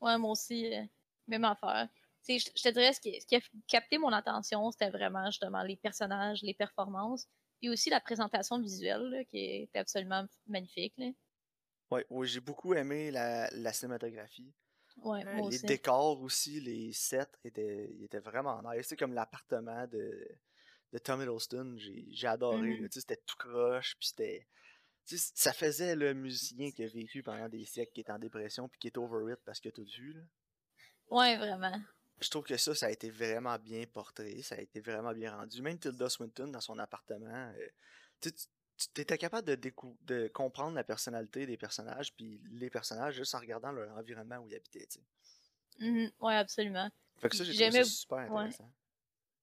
Ouais, 0.00 0.18
moi 0.18 0.32
aussi, 0.32 0.74
euh, 0.74 0.84
même 1.28 1.44
affaire. 1.44 1.88
Je 2.28 2.38
je 2.38 2.62
te 2.62 2.68
dirais, 2.70 2.92
ce 2.92 3.00
qui, 3.00 3.20
ce 3.20 3.26
qui 3.26 3.36
a 3.36 3.40
capté 3.68 3.98
mon 3.98 4.12
attention, 4.12 4.70
c'était 4.72 4.90
vraiment 4.90 5.26
justement 5.30 5.62
les 5.62 5.76
personnages, 5.76 6.42
les 6.42 6.54
performances, 6.54 7.28
puis 7.60 7.70
aussi 7.70 7.90
la 7.90 8.00
présentation 8.00 8.60
visuelle, 8.60 9.02
là, 9.10 9.24
qui 9.24 9.38
était 9.64 9.78
absolument 9.80 10.26
magnifique. 10.46 10.94
Là. 10.98 11.10
Ouais, 11.90 12.06
ouais, 12.10 12.26
j'ai 12.26 12.40
beaucoup 12.40 12.74
aimé 12.74 13.10
la, 13.10 13.48
la 13.50 13.72
cinématographie. 13.72 14.52
Ouais, 15.02 15.24
Euh, 15.26 15.34
les 15.36 15.40
aussi. 15.42 15.66
décors 15.66 16.20
aussi, 16.22 16.60
les 16.60 16.92
sets 16.92 17.26
étaient, 17.44 17.90
étaient 18.02 18.18
vraiment 18.18 18.60
nice. 18.62 18.86
C'est 18.88 18.96
comme 18.96 19.12
l'appartement 19.14 19.86
de, 19.86 20.28
de 20.92 20.98
Tom 20.98 21.20
Hiddleston, 21.22 21.76
j'ai 21.78 22.26
adoré. 22.26 22.80
Mhm. 22.80 22.90
sais, 22.90 23.00
C'était 23.00 23.20
tout 23.26 23.36
croche, 23.36 23.96
puis 23.98 24.08
c'était. 24.08 24.46
Ça 25.04 25.52
faisait 25.52 25.94
le 25.94 26.14
musicien 26.14 26.72
qui 26.72 26.82
a 26.82 26.88
vécu 26.88 27.22
pendant 27.22 27.48
des 27.48 27.64
siècles, 27.64 27.92
qui 27.92 28.00
est 28.00 28.10
en 28.10 28.18
dépression, 28.18 28.68
puis 28.68 28.80
qui 28.80 28.88
est 28.88 28.98
over 28.98 29.32
it 29.32 29.38
parce 29.44 29.60
qu'il 29.60 29.68
a 29.68 29.72
tout 29.72 29.84
vu. 29.96 30.14
Là. 30.14 30.22
Ouais, 31.10 31.36
vraiment. 31.36 31.80
Je 32.20 32.28
trouve 32.28 32.42
que 32.44 32.56
ça, 32.56 32.74
ça 32.74 32.86
a 32.86 32.90
été 32.90 33.10
vraiment 33.10 33.56
bien 33.58 33.84
porté, 33.86 34.42
ça 34.42 34.56
a 34.56 34.60
été 34.60 34.80
vraiment 34.80 35.12
bien 35.12 35.36
rendu. 35.36 35.62
Même 35.62 35.78
Tilda 35.78 36.08
Swinton 36.08 36.48
dans 36.48 36.60
son 36.60 36.78
appartement, 36.80 37.52
euh, 37.56 37.68
tu 38.20 38.32
tu 38.76 39.00
étais 39.00 39.18
capable 39.18 39.46
de, 39.48 39.54
décou- 39.54 39.96
de 40.02 40.28
comprendre 40.28 40.74
la 40.74 40.84
personnalité 40.84 41.46
des 41.46 41.56
personnages, 41.56 42.12
puis 42.14 42.40
les 42.50 42.70
personnages 42.70 43.14
juste 43.14 43.34
en 43.34 43.40
regardant 43.40 43.72
leur 43.72 43.96
environnement 43.96 44.36
où 44.38 44.48
ils 44.48 44.54
habitaient. 44.56 44.86
tu 44.86 44.98
sais? 44.98 45.04
Mhm. 45.78 46.10
Ouais, 46.20 46.36
absolument. 46.36 46.90
Fait 47.18 47.28
que 47.28 47.36
ça, 47.36 47.44
j'ai 47.44 47.52
trouvé 47.52 47.84
ça 47.84 47.84
super 47.84 48.18
ouais. 48.18 48.24
intéressant. 48.24 48.70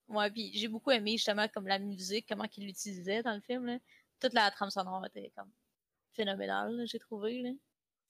Ouais, 0.09 0.29
puis 0.29 0.51
j'ai 0.53 0.67
beaucoup 0.67 0.91
aimé 0.91 1.13
justement 1.13 1.47
comme 1.47 1.67
la 1.67 1.79
musique, 1.79 2.27
comment 2.27 2.47
qu'il 2.47 2.65
l'utilisait 2.65 3.23
dans 3.23 3.33
le 3.33 3.41
film. 3.41 3.65
Là. 3.65 3.79
Toute 4.19 4.33
la 4.33 4.51
trame 4.51 4.69
sonore 4.69 5.05
était 5.05 5.31
comme 5.35 5.51
phénoménale, 6.11 6.83
j'ai 6.85 6.99
trouvé. 6.99 7.41
Là. 7.41 7.49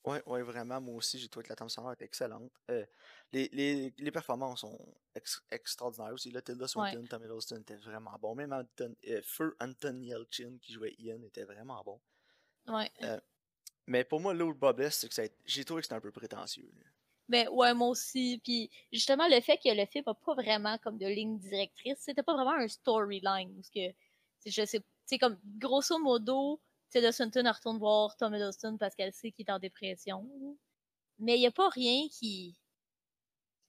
Ouais, 0.05 0.21
ouais, 0.25 0.41
vraiment, 0.41 0.81
moi 0.81 0.95
aussi, 0.95 1.17
j'ai 1.17 1.29
trouvé 1.29 1.45
que 1.45 1.49
la 1.49 1.55
trame 1.55 1.69
sonore 1.69 1.93
était 1.93 2.05
excellente. 2.05 2.51
Euh, 2.69 2.85
les, 3.31 3.47
les, 3.53 3.93
les 3.97 4.11
performances 4.11 4.61
sont 4.61 4.77
ex- 5.15 5.41
extraordinaires 5.49 6.13
aussi. 6.13 6.29
Là, 6.29 6.41
Tilda 6.41 6.67
Swinton, 6.67 7.05
Tom 7.09 7.23
Hiddleston 7.23 7.61
était 7.61 7.77
vraiment 7.77 8.17
bon. 8.19 8.35
Même 8.35 8.51
Anton, 8.51 8.93
euh, 9.07 9.21
Feu 9.23 9.55
Anton 9.61 10.01
Yelchin, 10.01 10.57
qui 10.61 10.73
jouait 10.73 10.93
Ian, 10.99 11.21
était 11.23 11.45
vraiment 11.45 11.81
bon. 11.83 12.01
Ouais. 12.67 12.91
Mais 13.87 14.03
pour 14.03 14.19
moi, 14.19 14.33
là 14.33 14.45
où 14.45 14.49
le 14.49 14.53
bas 14.53 14.73
blesse, 14.73 14.99
c'est 14.99 15.09
que 15.09 15.33
j'ai 15.45 15.65
trouvé 15.65 15.81
que 15.81 15.85
c'était 15.85 15.95
un 15.95 16.01
peu 16.01 16.11
prétentieux. 16.11 16.71
là. 16.77 16.83
Ben 17.29 17.47
ouais, 17.49 17.73
moi 17.73 17.87
aussi. 17.87 18.41
Puis 18.43 18.69
justement, 18.91 19.27
le 19.29 19.39
fait 19.41 19.57
que 19.57 19.69
le 19.69 19.85
film 19.85 20.03
n'a 20.05 20.13
pas 20.13 20.33
vraiment 20.35 20.77
comme 20.79 20.97
de 20.97 21.07
ligne 21.07 21.39
directrice, 21.39 21.97
c'était 21.99 22.23
pas 22.23 22.33
vraiment 22.33 22.51
un 22.51 22.67
storyline. 22.67 23.53
Parce 23.55 23.69
que, 23.69 23.93
je 24.45 24.65
sais, 24.65 24.81
c'est 25.05 25.17
comme 25.17 25.39
grosso 25.57 25.97
modo, 25.99 26.61
Tilda 26.93 27.12
Swinton 27.12 27.41
elle 27.45 27.51
retourne 27.51 27.77
voir 27.79 28.15
Tom 28.15 28.34
Hiddleston 28.36 28.77
parce 28.77 28.93
qu'elle 28.95 29.12
sait 29.13 29.32
qu'il 29.32 29.45
est 29.47 29.51
en 29.51 29.60
dépression. 29.60 30.21
Mais 31.19 31.36
il 31.38 31.39
n'y 31.41 31.47
a 31.47 31.51
pas 31.51 31.69
rien 31.69 32.08
qui. 32.10 32.56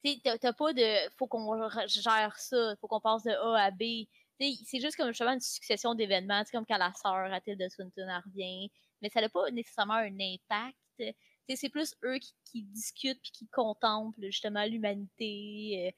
Tu 0.04 0.12
sais, 0.22 0.38
t'as- 0.38 0.52
pas 0.52 0.72
de. 0.72 1.10
Faut 1.16 1.26
qu'on 1.26 1.46
re- 1.56 1.88
gère 1.88 2.36
ça, 2.38 2.76
faut 2.80 2.86
qu'on 2.88 3.00
passe 3.00 3.22
de 3.24 3.30
A 3.30 3.64
à 3.64 3.70
B. 3.70 4.06
C'est 4.38 4.80
juste 4.80 4.96
comme 4.96 5.08
justement 5.08 5.32
une 5.32 5.40
succession 5.40 5.94
d'événements. 5.94 6.42
C'est 6.44 6.52
comme 6.52 6.66
quand 6.66 6.76
la 6.76 6.92
sœur 6.92 7.32
à 7.32 7.40
Tilda 7.40 7.70
Swinton 7.70 8.06
revient. 8.26 8.70
Mais 9.00 9.08
ça 9.08 9.20
n'a 9.20 9.28
pas 9.28 9.50
nécessairement 9.50 9.94
un 9.94 10.16
impact. 10.20 10.76
C'est 11.48 11.68
plus 11.68 11.94
eux 12.04 12.18
qui, 12.18 12.34
qui 12.44 12.62
discutent 12.64 13.20
puis 13.22 13.30
qui 13.32 13.48
contemplent 13.48 14.20
justement 14.22 14.64
l'humanité. 14.64 15.94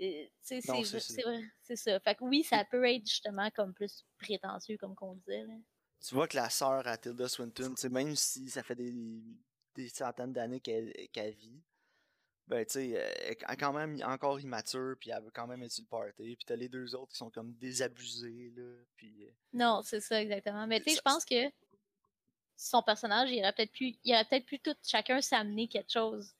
euh, 0.00 0.04
euh, 0.04 0.26
c'est 0.42 1.22
vrai, 1.22 1.42
c'est 1.62 1.76
ça. 1.76 2.00
Fait 2.00 2.14
que 2.14 2.24
oui, 2.24 2.42
ça 2.44 2.64
peut 2.66 2.84
être 2.84 3.06
justement 3.06 3.50
comme 3.52 3.72
plus 3.72 4.04
prétentieux, 4.18 4.76
comme 4.78 4.94
qu'on 4.94 5.14
disait. 5.14 5.44
Là. 5.44 5.54
Tu 6.00 6.14
vois 6.14 6.28
que 6.28 6.36
la 6.36 6.50
sœur 6.50 6.86
à 6.86 6.96
Tilda 6.96 7.28
Swinton, 7.28 7.74
même 7.90 8.14
si 8.14 8.48
ça 8.50 8.62
fait 8.62 8.74
des, 8.74 8.94
des 9.74 9.88
centaines 9.88 10.32
d'années 10.32 10.60
qu'elle 10.60 11.34
vit, 11.34 11.62
ben 12.46 12.64
tu 12.64 12.74
sais, 12.74 12.88
elle 12.90 13.32
est 13.32 13.56
quand 13.56 13.72
même 13.72 14.00
encore 14.04 14.38
immature, 14.38 14.94
puis 15.00 15.10
elle 15.10 15.22
veut 15.22 15.32
quand 15.32 15.48
même 15.48 15.62
être 15.64 15.72
sur 15.72 15.82
le 15.82 15.88
party. 15.88 16.36
Puis 16.36 16.44
t'as 16.46 16.54
les 16.54 16.68
deux 16.68 16.94
autres 16.94 17.10
qui 17.10 17.18
sont 17.18 17.30
comme 17.30 17.52
désabusés, 17.54 18.52
là. 18.56 18.72
Puis. 18.96 19.24
euh, 19.24 19.30
Non, 19.52 19.82
c'est 19.82 20.00
ça 20.00 20.22
exactement. 20.22 20.66
Mais 20.66 20.80
tu 20.80 20.90
sais, 20.90 20.96
je 20.96 21.00
pense 21.02 21.24
que 21.24 21.50
son 22.56 22.82
personnage, 22.82 23.30
il 23.32 23.40
aurait 23.40 23.52
peut-être 23.52 23.72
pu, 23.72 23.96
il 24.04 24.14
aurait 24.14 24.24
peut-être 24.24 24.46
pu 24.46 24.60
tout 24.60 24.76
chacun 24.84 25.20
s'amener 25.20 25.66
quelque 25.66 25.90
chose. 25.92 26.34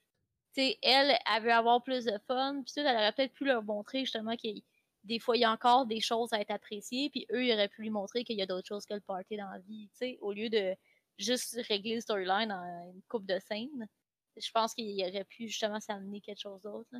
Tu 0.55 0.63
sais, 0.63 0.79
elle, 0.81 1.19
elle 1.35 1.43
veut 1.43 1.53
avoir 1.53 1.83
plus 1.83 2.05
de 2.05 2.19
fun, 2.27 2.63
puis 2.65 2.73
tout, 2.73 2.81
elle 2.87 2.97
aurait 2.97 3.13
peut-être 3.13 3.35
pu 3.35 3.45
leur 3.45 3.63
montrer 3.65 4.01
justement 4.01 4.37
qu'il 4.37 4.63
des 5.07 5.19
fois 5.19 5.37
il 5.37 5.41
y 5.41 5.45
a 5.45 5.51
encore 5.51 5.87
des 5.87 6.01
choses 6.01 6.33
à 6.33 6.41
être 6.41 6.51
appréciées, 6.51 7.11
puis 7.11 7.27
eux, 7.33 7.45
ils 7.45 7.53
auraient 7.53 7.69
pu 7.69 7.83
lui 7.83 7.91
montrer 7.91 8.25
qu'il 8.25 8.37
y 8.37 8.43
a 8.43 8.47
d'autres 8.47 8.69
choses 8.69 8.85
que 8.85 8.95
le 8.95 9.01
party 9.01 9.37
dans 9.37 9.51
la 9.51 9.59
vie, 9.61 9.89
tu 9.93 9.97
sais, 9.99 10.19
au 10.21 10.33
lieu 10.33 10.51
de 10.51 10.75
juste 11.19 11.59
régler 11.69 11.95
le 11.95 12.01
storyline 12.01 12.53
en 12.53 12.93
une 12.93 13.03
coupe 13.09 13.27
de 13.27 13.39
scènes. 13.39 13.89
Je 14.37 14.51
pense 14.51 14.75
qu'il 14.75 15.01
aurait 15.03 15.25
pu 15.25 15.49
justement 15.49 15.81
s'amener 15.81 16.21
quelque 16.21 16.41
chose 16.41 16.61
d'autre. 16.61 16.91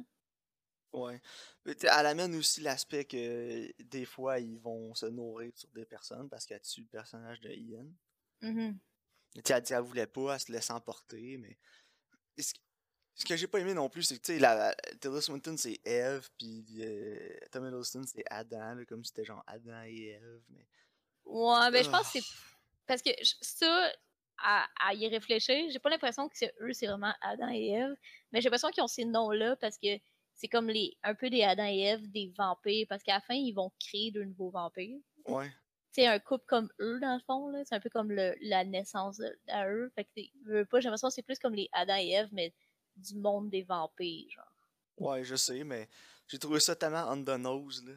Ouais. 0.93 1.21
Elle 1.67 2.07
amène 2.07 2.35
aussi 2.37 2.63
l'aspect 2.63 3.05
que 3.05 3.71
des 3.83 4.07
fois 4.07 4.41
ils 4.41 4.59
vont 4.59 4.95
se 4.95 5.07
nourrir 5.07 5.53
sur 5.55 5.69
des 5.73 5.85
personnes 5.85 6.31
parce 6.31 6.47
qu'elle 6.47 6.63
tue 6.63 6.81
le 6.81 6.87
personnage 6.87 7.41
de 7.41 7.51
Ian. 7.51 7.87
Tu 8.41 9.43
sais, 9.45 9.75
elle 9.75 9.83
voulait 9.83 10.07
pas, 10.07 10.35
elle 10.35 10.41
se 10.41 10.51
laisse 10.51 10.71
emporter, 10.71 11.37
mais. 11.37 11.59
Ce 13.17 13.25
que, 13.25 13.37
j'ai 13.37 13.47
pas 13.47 13.59
aimé 13.59 13.75
non 13.75 13.89
plus, 13.89 14.03
c'est 14.03 14.17
que 14.17 14.23
tu 14.23 14.35
sais, 14.35 14.39
la 14.39 14.75
Tilda 15.01 15.21
Swinton 15.21 15.57
c'est 15.57 15.81
Eve, 15.85 16.29
puis 16.39 16.65
euh, 16.81 17.39
Tom 17.51 17.67
Hiddleston 17.67 18.03
c'est 18.07 18.25
Adam, 18.31 18.75
là, 18.75 18.85
comme 18.85 19.03
si 19.05 19.09
c'était 19.09 19.25
genre 19.25 19.43
Adam 19.47 19.83
et 19.85 20.21
Eve. 20.23 20.43
Mais... 20.51 20.67
Ouais, 21.25 21.71
ben 21.73 21.83
je 21.83 21.91
pense 21.91 22.13
que 22.13 22.21
c'est 22.21 22.25
parce 22.87 23.03
que 23.03 23.11
ça, 23.23 23.91
à, 24.39 24.67
à 24.81 24.95
y 24.95 25.09
réfléchir, 25.09 25.69
j'ai 25.71 25.79
pas 25.79 25.91
l'impression 25.91 26.29
que 26.29 26.37
c'est 26.37 26.55
eux, 26.61 26.73
c'est 26.73 26.87
vraiment 26.87 27.13
Adam 27.21 27.51
et 27.51 27.71
Ève, 27.71 27.97
mais 28.33 28.41
j'ai 28.41 28.45
l'impression 28.45 28.71
qu'ils 28.71 28.83
ont 28.83 28.89
ces 28.89 29.05
noms-là 29.05 29.57
parce 29.57 29.79
que 29.79 29.99
c'est 30.35 30.49
comme 30.49 30.69
les 30.69 30.97
un 31.03 31.15
peu 31.15 31.31
des 31.31 31.43
Adam 31.43 31.67
et 31.67 31.81
Ève 31.81 32.11
des 32.11 32.33
vampires, 32.37 32.87
parce 32.89 33.03
qu'à 33.03 33.15
la 33.15 33.21
fin, 33.21 33.35
ils 33.35 33.53
vont 33.53 33.73
créer 33.81 34.11
de 34.11 34.23
nouveaux 34.23 34.51
vampires. 34.51 35.01
Ouais. 35.27 35.51
sais, 35.93 36.07
un 36.07 36.19
couple 36.19 36.45
comme 36.47 36.71
eux, 36.81 37.01
dans 37.01 37.15
le 37.15 37.23
fond, 37.27 37.49
là. 37.49 37.65
C'est 37.65 37.75
un 37.75 37.81
peu 37.81 37.89
comme 37.89 38.13
le, 38.13 38.35
la 38.43 38.65
naissance 38.65 39.21
à 39.49 39.69
eux. 39.69 39.91
Fait 39.95 40.05
que, 40.05 40.21
veux 40.45 40.67
pas, 40.67 40.81
j'ai 40.81 40.85
l'impression 40.85 41.09
que 41.09 41.15
c'est 41.15 41.23
plus 41.23 41.39
comme 41.39 41.55
les 41.55 41.69
Adam 41.73 41.97
et 41.97 42.11
Ève, 42.11 42.29
mais 42.33 42.53
du 42.97 43.15
monde 43.17 43.51
des 43.51 43.63
vampires, 43.63 44.31
genre. 44.31 44.53
Ouais, 44.99 45.25
je 45.25 45.37
sais, 45.37 45.63
mais 45.65 45.89
j'ai 46.27 46.39
trouvé 46.39 46.61
ça 46.61 46.75
tellement 46.75 47.09
on 47.11 47.23
the 47.23 47.39
nose, 47.39 47.85
là. 47.85 47.95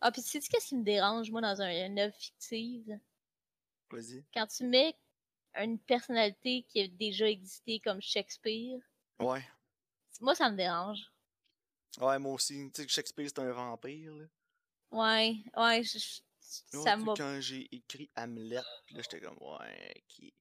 Ah, 0.00 0.12
puis 0.12 0.22
tu 0.22 0.28
sais 0.28 0.40
qu'est-ce 0.40 0.68
qui 0.68 0.76
me 0.76 0.84
dérange, 0.84 1.30
moi, 1.30 1.40
dans 1.40 1.60
un, 1.60 1.86
une 1.86 1.98
œuvre 1.98 2.14
fictive? 2.14 2.98
Vas-y. 3.90 4.24
Quand 4.32 4.46
tu 4.46 4.64
mets 4.64 4.94
une 5.54 5.78
personnalité 5.78 6.64
qui 6.68 6.80
a 6.82 6.88
déjà 6.88 7.28
existé 7.28 7.80
comme 7.80 8.00
Shakespeare, 8.00 8.78
Ouais. 9.18 9.42
moi, 10.20 10.34
ça 10.34 10.50
me 10.50 10.56
dérange. 10.56 11.00
Ouais, 11.98 12.18
moi 12.18 12.34
aussi. 12.34 12.70
Tu 12.72 12.82
sais 12.82 12.88
Shakespeare, 12.88 13.26
c'est 13.28 13.38
un 13.40 13.50
vampire, 13.50 14.14
là. 14.14 14.24
Ouais, 14.90 15.36
ouais, 15.56 15.82
je- 15.82 15.98
je- 15.98 16.20
Ouais, 16.76 16.82
ça 16.84 16.96
m'a 16.96 17.12
quand 17.14 17.38
j'ai 17.40 17.68
écrit 17.74 18.10
Hamlet, 18.16 18.54
là, 18.56 18.62
j'étais 19.02 19.20
comme, 19.20 19.36
ouais, 19.40 20.02
qui? 20.06 20.32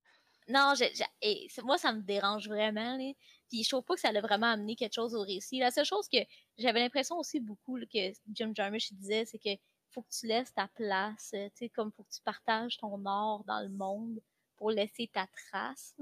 Non, 0.47 0.73
et 1.21 1.47
moi, 1.63 1.77
ça 1.77 1.91
me 1.91 2.01
dérange 2.01 2.47
vraiment. 2.47 2.97
Là. 2.97 3.13
Puis 3.49 3.63
je 3.63 3.69
trouve 3.69 3.83
pas 3.83 3.95
que 3.95 4.01
ça 4.01 4.09
a 4.09 4.21
vraiment 4.21 4.47
amené 4.47 4.75
quelque 4.75 4.93
chose 4.93 5.13
au 5.13 5.21
récit. 5.21 5.59
La 5.59 5.71
seule 5.71 5.85
chose 5.85 6.07
que 6.07 6.19
j'avais 6.57 6.79
l'impression 6.79 7.17
aussi 7.17 7.39
beaucoup 7.39 7.75
là, 7.75 7.85
que 7.85 8.13
Jim 8.33 8.53
Jarmusch 8.55 8.93
disait, 8.93 9.25
c'est 9.25 9.39
que 9.39 9.49
faut 9.91 10.01
que 10.01 10.11
tu 10.11 10.27
laisses 10.27 10.53
ta 10.53 10.67
place, 10.67 11.31
euh, 11.33 11.47
tu 11.49 11.65
sais, 11.65 11.69
comme 11.69 11.91
faut 11.91 12.03
que 12.03 12.13
tu 12.13 12.21
partages 12.21 12.77
ton 12.77 13.05
art 13.05 13.43
dans 13.45 13.61
le 13.61 13.69
monde 13.69 14.19
pour 14.57 14.71
laisser 14.71 15.09
ta 15.11 15.27
trace. 15.27 15.95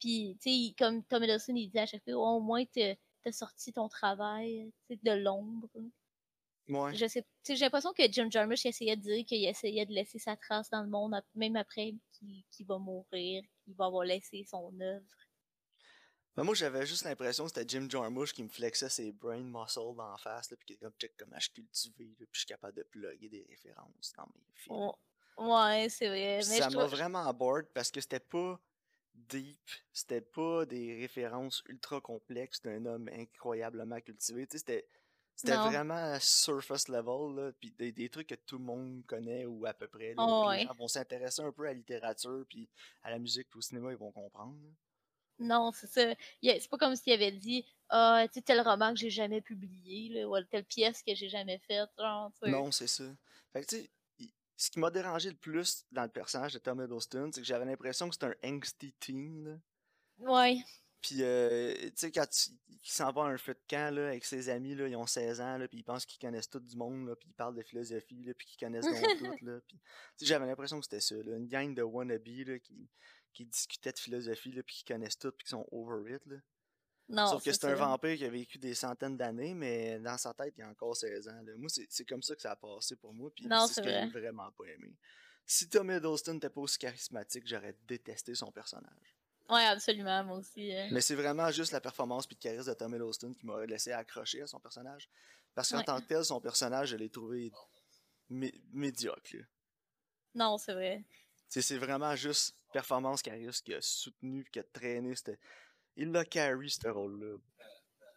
Puis, 0.00 0.36
tu 0.40 0.50
sais, 0.68 0.74
comme 0.78 1.02
Tom 1.04 1.22
Hiddleston, 1.22 1.54
il 1.56 1.68
dit 1.68 1.78
à 1.78 1.86
chaque 1.86 2.04
fois, 2.04 2.14
au 2.14 2.40
moins, 2.40 2.64
t'as 2.66 2.94
t'as 3.24 3.32
sorti 3.32 3.72
ton 3.72 3.88
travail, 3.88 4.70
tu 4.86 4.94
sais, 4.94 5.00
de 5.02 5.12
l'ombre. 5.12 5.68
Ouais. 6.68 6.94
Je 6.94 7.06
sais, 7.06 7.24
j'ai 7.46 7.56
l'impression 7.56 7.92
que 7.92 8.10
Jim 8.10 8.28
Jarmusch 8.30 8.64
essayait 8.64 8.96
de 8.96 9.02
dire 9.02 9.24
qu'il 9.26 9.44
essayait 9.44 9.86
de 9.86 9.92
laisser 9.92 10.18
sa 10.18 10.36
trace 10.36 10.70
dans 10.70 10.82
le 10.82 10.88
monde, 10.88 11.14
même 11.34 11.56
après 11.56 11.94
qu'il 12.50 12.66
va 12.66 12.78
mourir, 12.78 13.42
qu'il 13.64 13.74
va 13.74 13.86
avoir 13.86 14.04
laissé 14.04 14.44
son 14.44 14.72
œuvre. 14.80 15.04
Ben, 16.36 16.42
moi, 16.42 16.54
j'avais 16.54 16.84
juste 16.84 17.04
l'impression 17.04 17.44
que 17.44 17.50
c'était 17.50 17.68
Jim 17.68 17.86
Jarmusch 17.88 18.32
qui 18.32 18.42
me 18.42 18.48
flexait 18.48 18.88
ses 18.88 19.12
brain 19.12 19.38
muscles 19.42 19.94
d'en 19.96 20.16
face, 20.16 20.50
là, 20.50 20.56
puis 20.56 20.66
qui 20.66 20.72
était 20.72 20.84
comme, 20.84 20.94
check 20.98 21.14
comment 21.16 21.36
je 21.38 21.42
suis 21.44 21.52
cultivé, 21.52 22.06
là, 22.18 22.26
puis 22.26 22.28
je 22.32 22.38
suis 22.40 22.46
capable 22.46 22.76
de 22.76 22.82
plugger 22.82 23.28
des 23.28 23.46
références 23.48 24.12
dans 24.16 24.26
mes 24.34 24.52
films. 24.54 24.76
Oh, 24.76 24.94
Ouais, 25.36 25.88
c'est 25.88 26.08
vrai. 26.08 26.36
Mais 26.38 26.42
ça 26.42 26.70
m'a 26.70 26.78
trouve- 26.86 26.90
vraiment 26.90 27.32
bored 27.34 27.66
parce 27.74 27.90
que 27.90 28.00
c'était 28.00 28.20
pas 28.20 28.60
deep, 29.14 29.68
c'était 29.92 30.20
pas 30.20 30.64
des 30.66 30.96
références 31.00 31.62
ultra 31.66 32.00
complexes 32.00 32.62
d'un 32.62 32.84
homme 32.86 33.08
incroyablement 33.12 34.00
cultivé. 34.00 34.46
Tu 34.46 34.52
sais, 34.52 34.58
c'était 34.58 34.88
c'était 35.36 35.56
vraiment 35.56 36.18
surface 36.20 36.88
level, 36.88 37.36
là, 37.36 37.52
puis 37.60 37.72
des, 37.72 37.92
des 37.92 38.08
trucs 38.08 38.28
que 38.28 38.34
tout 38.34 38.58
le 38.58 38.64
monde 38.64 39.02
connaît 39.06 39.46
ou 39.46 39.66
à 39.66 39.74
peu 39.74 39.88
près. 39.88 40.14
là, 40.14 40.14
Oh, 40.18 40.48
ouais. 40.48 40.58
Les 40.60 40.66
gens 40.66 40.74
vont 40.74 40.88
s'intéresser 40.88 41.42
un 41.42 41.52
peu 41.52 41.64
à 41.64 41.68
la 41.68 41.74
littérature, 41.74 42.44
puis 42.48 42.68
à 43.02 43.10
la 43.10 43.18
musique, 43.18 43.48
puis 43.50 43.58
au 43.58 43.62
cinéma, 43.62 43.90
ils 43.90 43.96
vont 43.98 44.12
comprendre. 44.12 44.56
Non, 45.38 45.72
c'est 45.72 45.88
ça. 45.88 46.14
C'est 46.42 46.68
pas 46.70 46.78
comme 46.78 46.94
s'il 46.94 47.12
avait 47.12 47.32
dit 47.32 47.66
Ah, 47.88 48.24
tu 48.28 48.34
sais, 48.34 48.42
tel 48.42 48.60
roman 48.60 48.94
que 48.94 49.00
j'ai 49.00 49.10
jamais 49.10 49.40
publié, 49.40 50.08
là, 50.10 50.28
ou 50.28 50.40
telle 50.44 50.64
pièce 50.64 51.02
que 51.02 51.14
j'ai 51.14 51.28
jamais 51.28 51.58
faite. 51.58 51.90
Non, 52.42 52.70
c'est 52.70 52.86
ça. 52.86 53.04
Fait 53.52 53.62
que, 53.62 53.66
tu 53.66 53.76
sais, 53.76 53.90
ce 54.56 54.70
qui 54.70 54.78
m'a 54.78 54.90
dérangé 54.90 55.30
le 55.30 55.36
plus 55.36 55.84
dans 55.90 56.04
le 56.04 56.08
personnage 56.08 56.52
de 56.54 56.58
Tom 56.58 56.80
Hiddleston, 56.80 57.30
c'est 57.32 57.40
que 57.40 57.46
j'avais 57.46 57.64
l'impression 57.64 58.08
que 58.08 58.14
c'était 58.14 58.26
un 58.26 58.48
angsty 58.54 58.92
teen, 59.00 59.44
là. 59.44 59.56
Ouais. 60.18 60.58
Puis, 61.04 61.16
euh, 61.20 61.74
tu 61.74 61.92
sais, 61.96 62.10
quand 62.10 62.26
il 62.66 62.90
s'en 62.90 63.12
va 63.12 63.24
à 63.24 63.26
un 63.26 63.36
feu 63.36 63.52
de 63.52 63.60
camp 63.68 63.94
là, 63.94 64.08
avec 64.08 64.24
ses 64.24 64.48
amis, 64.48 64.74
là, 64.74 64.88
ils 64.88 64.96
ont 64.96 65.06
16 65.06 65.38
ans, 65.42 65.58
là, 65.58 65.68
puis 65.68 65.80
ils 65.80 65.82
pensent 65.82 66.06
qu'ils 66.06 66.18
connaissent 66.18 66.48
tout 66.48 66.60
du 66.60 66.76
monde, 66.78 67.06
là, 67.06 67.14
puis 67.14 67.28
ils 67.28 67.34
parlent 67.34 67.54
de 67.54 67.62
philosophie, 67.62 68.24
là, 68.24 68.32
puis 68.32 68.46
qu'ils 68.46 68.66
connaissent 68.66 68.86
donc 68.86 68.94
tout. 69.18 69.44
Là, 69.44 69.60
puis, 69.68 69.78
j'avais 70.22 70.46
l'impression 70.46 70.78
que 70.78 70.84
c'était 70.86 71.02
ça, 71.02 71.16
là, 71.16 71.36
une 71.36 71.46
gang 71.46 71.74
de 71.74 71.82
wannabes 71.82 72.26
là, 72.46 72.58
qui, 72.58 72.88
qui 73.34 73.44
discutaient 73.44 73.92
de 73.92 73.98
philosophie, 73.98 74.52
là, 74.52 74.62
puis 74.62 74.76
qui 74.76 74.84
connaissent 74.84 75.18
tout, 75.18 75.30
puis 75.30 75.44
qui 75.44 75.50
sont 75.50 75.68
over 75.70 76.14
it. 76.14 76.24
Là. 76.24 76.36
Non, 77.10 77.26
Sauf 77.26 77.44
que 77.44 77.52
c'est 77.52 77.66
un 77.66 77.74
vampire 77.74 78.16
qui 78.16 78.24
a 78.24 78.30
vécu 78.30 78.56
des 78.56 78.74
centaines 78.74 79.18
d'années, 79.18 79.52
mais 79.52 79.98
dans 79.98 80.16
sa 80.16 80.32
tête, 80.32 80.54
il 80.56 80.62
a 80.62 80.70
encore 80.70 80.96
16 80.96 81.28
ans. 81.28 81.42
Là. 81.44 81.52
Moi, 81.58 81.68
c'est 81.68 82.04
comme 82.06 82.22
ça 82.22 82.34
que 82.34 82.40
ça 82.40 82.52
a 82.52 82.56
passé 82.56 82.96
pour 82.96 83.12
moi, 83.12 83.30
puis 83.36 83.46
Non, 83.46 83.66
c'est 83.66 83.74
ce 83.74 83.80
que 83.82 83.90
j'ai 83.90 84.06
vrai. 84.06 84.20
vraiment 84.20 84.50
pas 84.52 84.64
aimé. 84.68 84.96
Si 85.44 85.68
Tom 85.68 85.90
Hiddleston 85.90 86.32
n'était 86.34 86.48
pas 86.48 86.62
aussi 86.62 86.78
charismatique, 86.78 87.46
j'aurais 87.46 87.76
détesté 87.86 88.34
son 88.34 88.50
personnage. 88.50 89.13
Ouais, 89.50 89.64
absolument, 89.64 90.24
moi 90.24 90.38
aussi. 90.38 90.74
euh. 90.74 90.88
Mais 90.90 91.00
c'est 91.00 91.14
vraiment 91.14 91.50
juste 91.50 91.72
la 91.72 91.80
performance 91.80 92.26
puis 92.26 92.36
le 92.40 92.42
charisme 92.42 92.68
de 92.70 92.74
Tom 92.74 92.94
Hiddleston 92.94 93.34
qui 93.34 93.44
m'a 93.46 93.64
laissé 93.66 93.92
accrocher 93.92 94.42
à 94.42 94.46
son 94.46 94.58
personnage. 94.60 95.08
Parce 95.54 95.70
qu'en 95.70 95.78
Ouais. 95.78 95.84
tant 95.84 96.00
que 96.00 96.06
tel, 96.06 96.24
son 96.24 96.40
personnage, 96.40 96.88
je 96.88 96.96
l'ai 96.96 97.10
trouvé 97.10 97.52
mé- 98.30 98.60
médiocre. 98.72 99.36
là. 99.36 99.42
Non, 100.34 100.58
c'est 100.58 100.72
vrai. 100.72 101.04
C'est 101.48 101.76
vraiment 101.76 102.16
juste 102.16 102.56
performance 102.72 103.22
charisme 103.22 103.62
qui 103.64 103.74
a 103.74 103.80
soutenu 103.80 104.42
puis 104.42 104.52
qui 104.52 104.58
a 104.58 104.64
traîné. 104.64 105.14
Il 105.96 106.10
l'a 106.10 106.24
carry, 106.24 106.70
ce 106.70 106.88
rôle-là. 106.88 107.36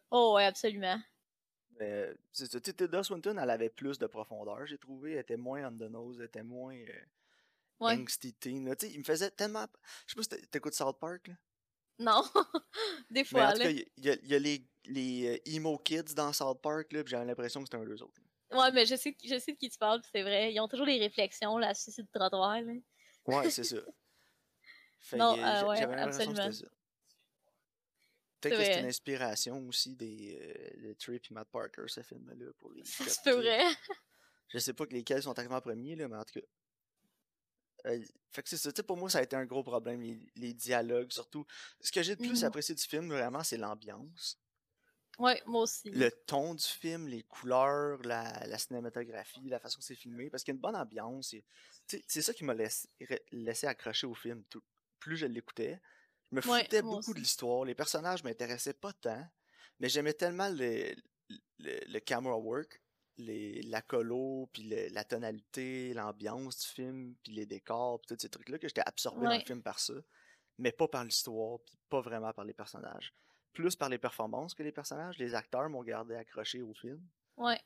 Oh, 0.10 0.34
ouais, 0.36 0.46
absolument. 0.46 1.00
Mais, 1.80 2.12
Tilda 2.34 3.04
Swinton, 3.04 3.38
elle 3.38 3.50
avait 3.52 3.70
plus 3.70 4.00
de 4.00 4.08
profondeur, 4.08 4.66
j'ai 4.66 4.80
trouvé. 4.80 5.12
Elle 5.12 5.20
était 5.20 5.38
moins 5.38 5.68
on 5.68 5.78
the 5.78 5.92
nose, 5.92 6.18
elle 6.20 6.26
était 6.26 6.42
moins 6.42 6.74
euh, 6.76 7.02
Ouais. 7.80 7.94
angsty 7.94 8.34
teen. 8.34 8.66
là. 8.68 8.76
Tu 8.76 8.88
sais, 8.88 8.94
il 8.94 9.00
me 9.00 9.04
faisait 9.04 9.30
tellement... 9.32 9.66
Je 10.08 10.14
sais 10.14 10.16
pas 10.16 10.24
si 10.24 10.30
t'é- 10.30 10.48
t'écoutes 10.48 10.74
South 10.74 10.98
Park, 11.00 11.28
là? 11.28 11.36
Non. 12.00 12.24
Des 13.10 13.22
Mais 13.22 13.24
fois, 13.24 13.48
en 13.48 13.54
là. 13.54 13.58
cas, 13.66 13.70
il 13.70 13.88
y, 13.98 14.10
a- 14.10 14.18
il 14.24 14.28
y 14.28 14.36
a 14.36 14.40
les, 14.40 14.68
les 14.86 15.28
euh, 15.36 15.40
emo 15.56 15.78
kids 15.80 16.14
dans 16.16 16.32
South 16.34 16.62
Park, 16.62 16.92
là, 16.94 17.04
puis 17.04 17.12
j'avais 17.12 17.26
l'impression 17.26 17.62
que 17.62 17.68
c'était 17.68 17.78
un 17.78 17.86
d'eux 17.86 18.02
autres. 18.02 18.22
Ouais, 18.52 18.72
mais 18.72 18.86
je 18.86 18.96
sais, 18.96 19.16
je 19.24 19.38
sais 19.40 19.52
de 19.54 19.58
qui 19.58 19.70
tu 19.70 19.78
parles, 19.78 20.02
c'est 20.12 20.22
vrai. 20.22 20.54
Ils 20.54 20.60
ont 20.60 20.68
toujours 20.68 20.86
des 20.86 21.00
réflexions 21.00 21.58
là, 21.58 21.74
sur 21.74 21.92
le 21.98 22.08
trottoir. 22.20 22.62
Là. 22.62 22.74
Ouais, 23.26 23.50
c'est 23.50 23.64
ça. 23.64 23.78
Fait 25.00 25.18
Non, 25.18 25.34
euh, 25.38 25.68
ouais, 25.68 25.82
absolument. 25.84 26.50
Peut-être 28.40 28.56
C'est 28.56 28.68
que 28.68 28.74
c'est 28.74 28.80
une 28.82 28.86
inspiration 28.86 29.68
aussi 29.68 29.96
des, 29.96 30.38
euh, 30.40 30.88
de 30.90 30.94
Trip 30.94 31.24
et 31.30 31.34
Matt 31.34 31.48
Parker, 31.50 31.84
ce 31.88 32.02
film-là, 32.04 32.46
pour 32.60 32.72
les 32.72 32.82
Kids. 32.84 33.32
vrai. 33.32 33.64
Je 34.50 34.60
sais 34.60 34.74
pas 34.74 34.86
que 34.86 34.94
lesquels 34.94 35.24
sont 35.24 35.38
arrivés 35.38 35.56
en 35.56 35.62
premier, 35.62 35.96
là, 35.96 36.08
mais 36.08 36.18
en 36.18 36.24
tout 36.24 36.40
cas. 36.40 36.46
Euh, 37.88 38.04
fait 38.32 38.44
que 38.44 38.50
c'est 38.50 38.58
ça, 38.58 38.84
pour 38.84 38.98
moi, 38.98 39.10
ça 39.10 39.20
a 39.20 39.24
été 39.24 39.36
un 39.36 39.46
gros 39.46 39.64
problème, 39.64 40.02
les, 40.02 40.20
les 40.36 40.54
dialogues, 40.54 41.12
surtout. 41.12 41.46
Ce 41.82 41.92
que 41.92 42.04
j'ai 42.04 42.14
le 42.14 42.18
plus 42.18 42.42
Mhm. 42.42 42.48
apprécié 42.48 42.76
du 42.76 42.84
film, 42.84 43.10
vraiment, 43.10 43.44
c'est 43.44 43.58
l'ambiance. 43.58 44.40
Ouais, 45.20 45.42
moi 45.48 45.64
aussi. 45.64 45.90
Le 45.90 46.12
ton 46.12 46.54
du 46.54 46.64
film, 46.64 47.08
les 47.08 47.24
couleurs, 47.24 48.00
la, 48.04 48.46
la 48.46 48.58
cinématographie, 48.60 49.50
la 49.50 49.60
façon 49.60 49.80
que 49.80 49.86
c'est 49.86 49.96
filmé, 49.96 50.30
parce 50.30 50.44
qu'il 50.44 50.52
y 50.52 50.56
a 50.56 50.58
une 50.58 50.62
bonne 50.62 50.76
ambiance. 50.76 51.34
C'est 51.88 52.22
ça 52.22 52.34
qui 52.34 52.44
m'a 52.44 52.54
laissé, 52.54 52.88
laissé 53.32 53.66
accrocher 53.68 54.06
au 54.06 54.14
film. 54.14 54.44
tout- 54.50 54.64
plus 55.00 55.18
je 55.18 55.26
l'écoutais, 55.28 55.80
je 56.32 56.36
me 56.36 56.42
foutais 56.42 56.82
beaucoup 56.82 57.14
de 57.14 57.20
l'histoire. 57.20 57.64
Les 57.66 57.76
personnages 57.76 58.24
m'intéressaient 58.24 58.74
pas 58.74 58.94
tant, 58.94 59.28
mais 59.80 59.90
j'aimais 59.90 60.14
tellement 60.14 60.50
le, 60.50 60.94
le, 61.60 61.80
le 61.88 62.00
camera 62.00 62.38
work, 62.38 62.82
les, 63.18 63.62
la 63.64 63.82
colo, 63.82 64.50
puis 64.54 64.64
le- 64.64 64.88
la 64.90 65.04
tonalité, 65.04 65.94
l'ambiance 65.94 66.60
du 66.60 66.68
film, 66.68 67.16
puis 67.24 67.34
les 67.34 67.46
décors, 67.46 68.00
puis 68.00 68.16
tous 68.16 68.22
ces 68.22 68.30
trucs-là, 68.30 68.60
que 68.60 68.68
j'étais 68.68 68.84
absorbé 68.86 69.26
dans 69.28 69.34
le 69.36 69.40
film 69.46 69.62
par 69.64 69.80
ça, 69.80 69.94
mais 70.58 70.72
pas 70.72 70.88
par 70.88 71.04
l'histoire, 71.04 71.60
puis 71.66 71.78
pas 71.90 72.02
vraiment 72.02 72.32
par 72.34 72.46
les 72.46 72.54
personnages. 72.54 73.14
Plus 73.54 73.76
par 73.76 73.90
les 73.90 73.98
performances 73.98 74.54
que 74.54 74.64
les 74.64 74.72
personnages. 74.72 75.18
Les 75.18 75.34
acteurs 75.34 75.70
m'ont 75.70 75.84
gardé 75.84 76.16
accroché 76.16 76.62
au 76.62 76.74
film. 76.74 77.02
Ouais. 77.38 77.60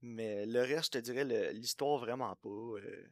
Mais 0.00 0.46
le 0.46 0.60
reste, 0.60 0.94
je 0.94 0.98
te 0.98 0.98
dirais, 0.98 1.24
l'histoire, 1.52 1.98
vraiment 1.98 2.36
pas. 2.36 2.48
euh, 2.48 3.08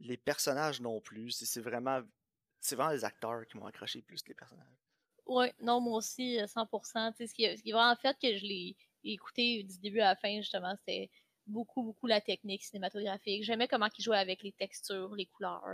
les 0.00 0.16
personnages 0.16 0.80
non 0.80 1.00
plus. 1.00 1.30
C'est 1.30 1.60
vraiment, 1.60 2.02
c'est 2.60 2.76
vraiment 2.76 2.90
les 2.92 3.04
acteurs 3.04 3.46
qui 3.46 3.56
m'ont 3.56 3.66
accroché 3.66 4.02
plus 4.02 4.22
que 4.22 4.28
les 4.28 4.34
personnages. 4.34 4.66
Ouais, 5.26 5.54
non, 5.60 5.80
moi 5.80 5.98
aussi, 5.98 6.40
euh, 6.40 6.46
100%. 6.46 7.12
Tu 7.12 7.18
sais, 7.18 7.26
ce 7.28 7.34
qui, 7.34 7.56
ce 7.56 7.62
qui 7.62 7.72
va 7.72 7.90
en 7.90 7.96
fait 7.96 8.18
que 8.20 8.36
je 8.36 8.44
l'ai 8.44 8.76
écouté 9.04 9.62
du 9.64 9.78
début 9.80 10.00
à 10.00 10.10
la 10.10 10.16
fin, 10.16 10.36
justement, 10.38 10.74
c'était 10.78 11.10
beaucoup, 11.46 11.82
beaucoup 11.82 12.06
la 12.06 12.20
technique 12.20 12.62
cinématographique. 12.62 13.44
J'aimais 13.44 13.68
comment 13.68 13.88
ils 13.98 14.02
jouaient 14.02 14.18
avec 14.18 14.42
les 14.42 14.52
textures, 14.52 15.14
les 15.14 15.26
couleurs, 15.26 15.64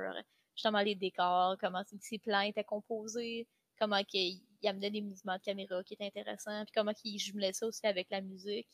justement 0.55 0.81
les 0.81 0.95
décors, 0.95 1.57
comment 1.61 1.83
ces 2.01 2.19
plans 2.19 2.41
étaient 2.41 2.65
composés, 2.65 3.47
comment 3.79 4.03
qu'ils 4.05 4.41
ils 4.61 4.69
amenaient 4.69 4.91
des 4.91 5.03
mouvements 5.03 5.37
de 5.37 5.43
caméra 5.43 5.85
qui 5.85 5.95
étaient 5.95 6.07
intéressants, 6.07 6.65
puis 6.65 6.73
comment 6.75 6.93
ils 7.05 7.19
jumelaient 7.19 7.53
ça 7.53 7.67
aussi 7.67 7.87
avec 7.87 8.09
la 8.11 8.21
musique. 8.21 8.69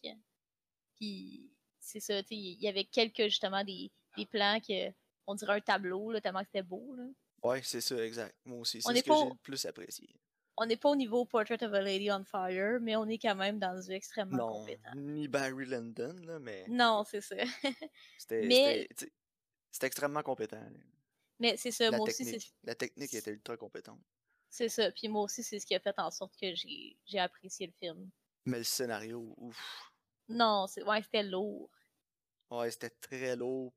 Puis 0.96 1.50
c'est 1.78 2.00
ça, 2.00 2.22
tu 2.22 2.28
sais, 2.28 2.36
il 2.36 2.62
y 2.62 2.68
avait 2.68 2.84
quelques, 2.84 3.24
justement, 3.24 3.62
des, 3.64 3.90
des 4.16 4.26
plans 4.26 4.58
que 4.66 4.90
on 5.26 5.34
dirait 5.34 5.54
un 5.56 5.60
tableau, 5.60 6.10
là, 6.12 6.20
tellement 6.20 6.40
que 6.40 6.46
c'était 6.46 6.62
beau, 6.62 6.94
là. 6.94 7.04
Ouais, 7.42 7.60
c'est 7.62 7.80
ça, 7.82 8.02
exact. 8.04 8.34
Moi 8.46 8.58
aussi, 8.60 8.80
c'est 8.80 8.90
est 8.92 8.96
ce 8.96 9.02
que 9.02 9.08
pas- 9.10 9.16
j'ai 9.20 9.28
le 9.28 9.34
plus 9.42 9.66
apprécié. 9.66 10.08
On 10.56 10.66
n'est 10.66 10.76
pas 10.76 10.90
au 10.90 10.96
niveau 10.96 11.24
Portrait 11.24 11.62
of 11.64 11.72
a 11.72 11.80
Lady 11.80 12.10
on 12.12 12.24
Fire, 12.24 12.78
mais 12.80 12.94
on 12.96 13.06
est 13.06 13.18
quand 13.18 13.34
même 13.34 13.58
dans 13.58 13.78
du 13.80 13.90
extrêmement 13.92 14.36
Non, 14.36 14.52
compétent. 14.60 14.90
ni 14.94 15.26
Barry 15.26 15.66
Lyndon, 15.66 16.14
là, 16.24 16.38
mais 16.38 16.64
Non, 16.68 17.04
c'est 17.04 17.20
ça. 17.20 17.34
c'était 18.18 18.46
Mais- 18.46 18.86
c'était- 19.70 19.86
extrêmement 19.86 20.22
compétent. 20.22 20.62
Mais 21.40 21.56
c'est 21.56 21.72
ça, 21.72 21.90
La 21.90 21.96
moi 21.96 22.06
aussi, 22.08 22.24
technique, 22.24 22.42
c'est 22.42 22.66
la 22.66 22.74
technique 22.76 23.14
était 23.14 23.32
ultra 23.32 23.56
compétente. 23.56 24.00
c'est 24.48 24.68
ça. 24.68 24.92
Puis 24.92 25.08
moi 25.08 25.22
aussi, 25.22 25.42
c'est 25.42 25.58
ce 25.58 25.66
qui 25.66 25.74
a 25.74 25.80
fait 25.80 25.98
en 25.98 26.10
sorte 26.12 26.36
que 26.40 26.54
j'ai 26.54 26.96
j'ai 27.04 27.18
apprécié 27.18 27.66
le 27.66 27.72
film. 27.72 28.08
Mais 28.46 28.58
le 28.58 28.64
scénario, 28.64 29.34
ouf. 29.38 29.90
Non, 30.28 30.66
c'est 30.68 30.84
ouais, 30.84 31.02
c'était 31.02 31.24
lourd. 31.24 31.70
Ouais, 32.50 32.70
c'était 32.70 32.90
très 32.90 33.34
lourd. 33.34 33.74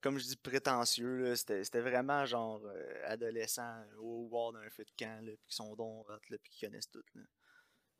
Comme 0.00 0.18
je 0.18 0.24
dis, 0.24 0.36
prétentieux. 0.36 1.16
là, 1.16 1.36
C'était 1.36 1.64
c'était 1.64 1.80
vraiment 1.80 2.24
genre 2.26 2.60
euh, 2.64 3.02
adolescent 3.04 3.62
euh, 3.62 3.96
au 3.98 4.28
bord 4.28 4.52
d'un 4.52 4.68
feu 4.70 4.84
de 4.84 4.92
camp, 4.98 5.24
là, 5.24 5.32
puis 5.38 5.48
qui 5.48 5.56
sont 5.56 5.74
donc 5.76 6.08
là, 6.08 6.36
puis 6.42 6.50
qui 6.52 6.66
connaissent 6.66 6.90
tout. 6.90 7.04
Là. 7.14 7.22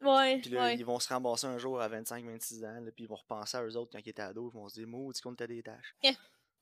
Ouais, 0.03 0.39
Puis 0.41 0.51
là, 0.51 0.65
ouais. 0.65 0.77
ils 0.77 0.85
vont 0.85 0.99
se 0.99 1.09
ramasser 1.09 1.47
un 1.47 1.57
jour 1.57 1.81
à 1.81 1.89
25-26 1.89 2.67
ans, 2.67 2.81
là, 2.81 2.91
puis 2.93 3.05
ils 3.05 3.09
vont 3.09 3.17
repenser 3.17 3.57
à 3.57 3.65
eux 3.65 3.77
autres 3.77 3.93
quand 3.93 4.01
ils 4.05 4.11
étaient 4.11 4.21
ados, 4.21 4.53
ils 4.53 4.57
vont 4.57 4.69
se 4.69 4.75
dire, 4.75 4.87
maudit 4.87 5.21
qu'on 5.21 5.33
était 5.33 5.47
des 5.47 5.63
tâches. 5.63 5.97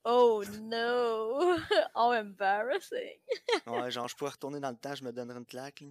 Oh 0.05 0.43
no! 0.61 1.55
oh, 1.95 2.13
embarrassing! 2.13 3.19
Ouais, 3.67 3.91
genre, 3.91 4.07
je 4.07 4.15
pourrais 4.15 4.31
retourner 4.31 4.59
dans 4.59 4.69
le 4.69 4.77
temps, 4.77 4.95
je 4.95 5.03
me 5.03 5.11
donnerais 5.11 5.39
une 5.39 5.45
claque. 5.45 5.81
Là. 5.81 5.89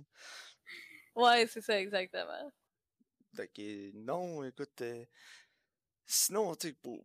Ouais, 1.16 1.46
c'est 1.46 1.60
ça, 1.60 1.78
exactement. 1.78 2.52
Fait 3.34 3.48
que, 3.48 3.90
non, 3.94 4.44
écoute, 4.44 4.80
euh, 4.80 5.04
sinon, 6.06 6.54
tu 6.54 6.68
sais, 6.68 6.74
pour. 6.74 7.04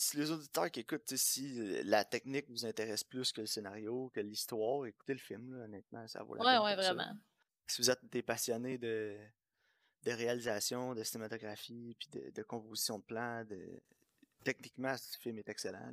Si 0.00 0.16
les 0.16 0.30
auditeurs 0.30 0.70
qui 0.70 0.80
écoutent, 0.80 1.16
si 1.16 1.58
euh, 1.60 1.82
la 1.84 2.04
technique 2.04 2.48
vous 2.48 2.64
intéresse 2.64 3.02
plus 3.02 3.32
que 3.32 3.40
le 3.40 3.48
scénario, 3.48 4.10
que 4.14 4.20
l'histoire, 4.20 4.86
écoutez 4.86 5.12
le 5.12 5.18
film, 5.18 5.58
là, 5.58 5.64
honnêtement, 5.64 6.06
ça 6.06 6.22
vaut 6.22 6.36
la 6.36 6.44
Ouais, 6.44 6.52
peine 6.54 6.62
ouais, 6.78 6.82
ça. 6.84 6.94
vraiment. 6.94 7.16
Si 7.66 7.82
vous 7.82 7.90
êtes 7.90 8.04
des 8.04 8.22
passionnés 8.22 8.78
de, 8.78 9.18
de 10.04 10.12
réalisation, 10.12 10.94
de 10.94 11.02
cinématographie, 11.02 11.96
puis 11.98 12.08
de, 12.12 12.30
de 12.30 12.42
composition 12.44 13.00
de 13.00 13.04
plans, 13.04 13.44
de... 13.44 13.82
techniquement, 14.44 14.96
ce 14.96 15.18
film 15.18 15.38
est 15.38 15.48
excellent. 15.48 15.92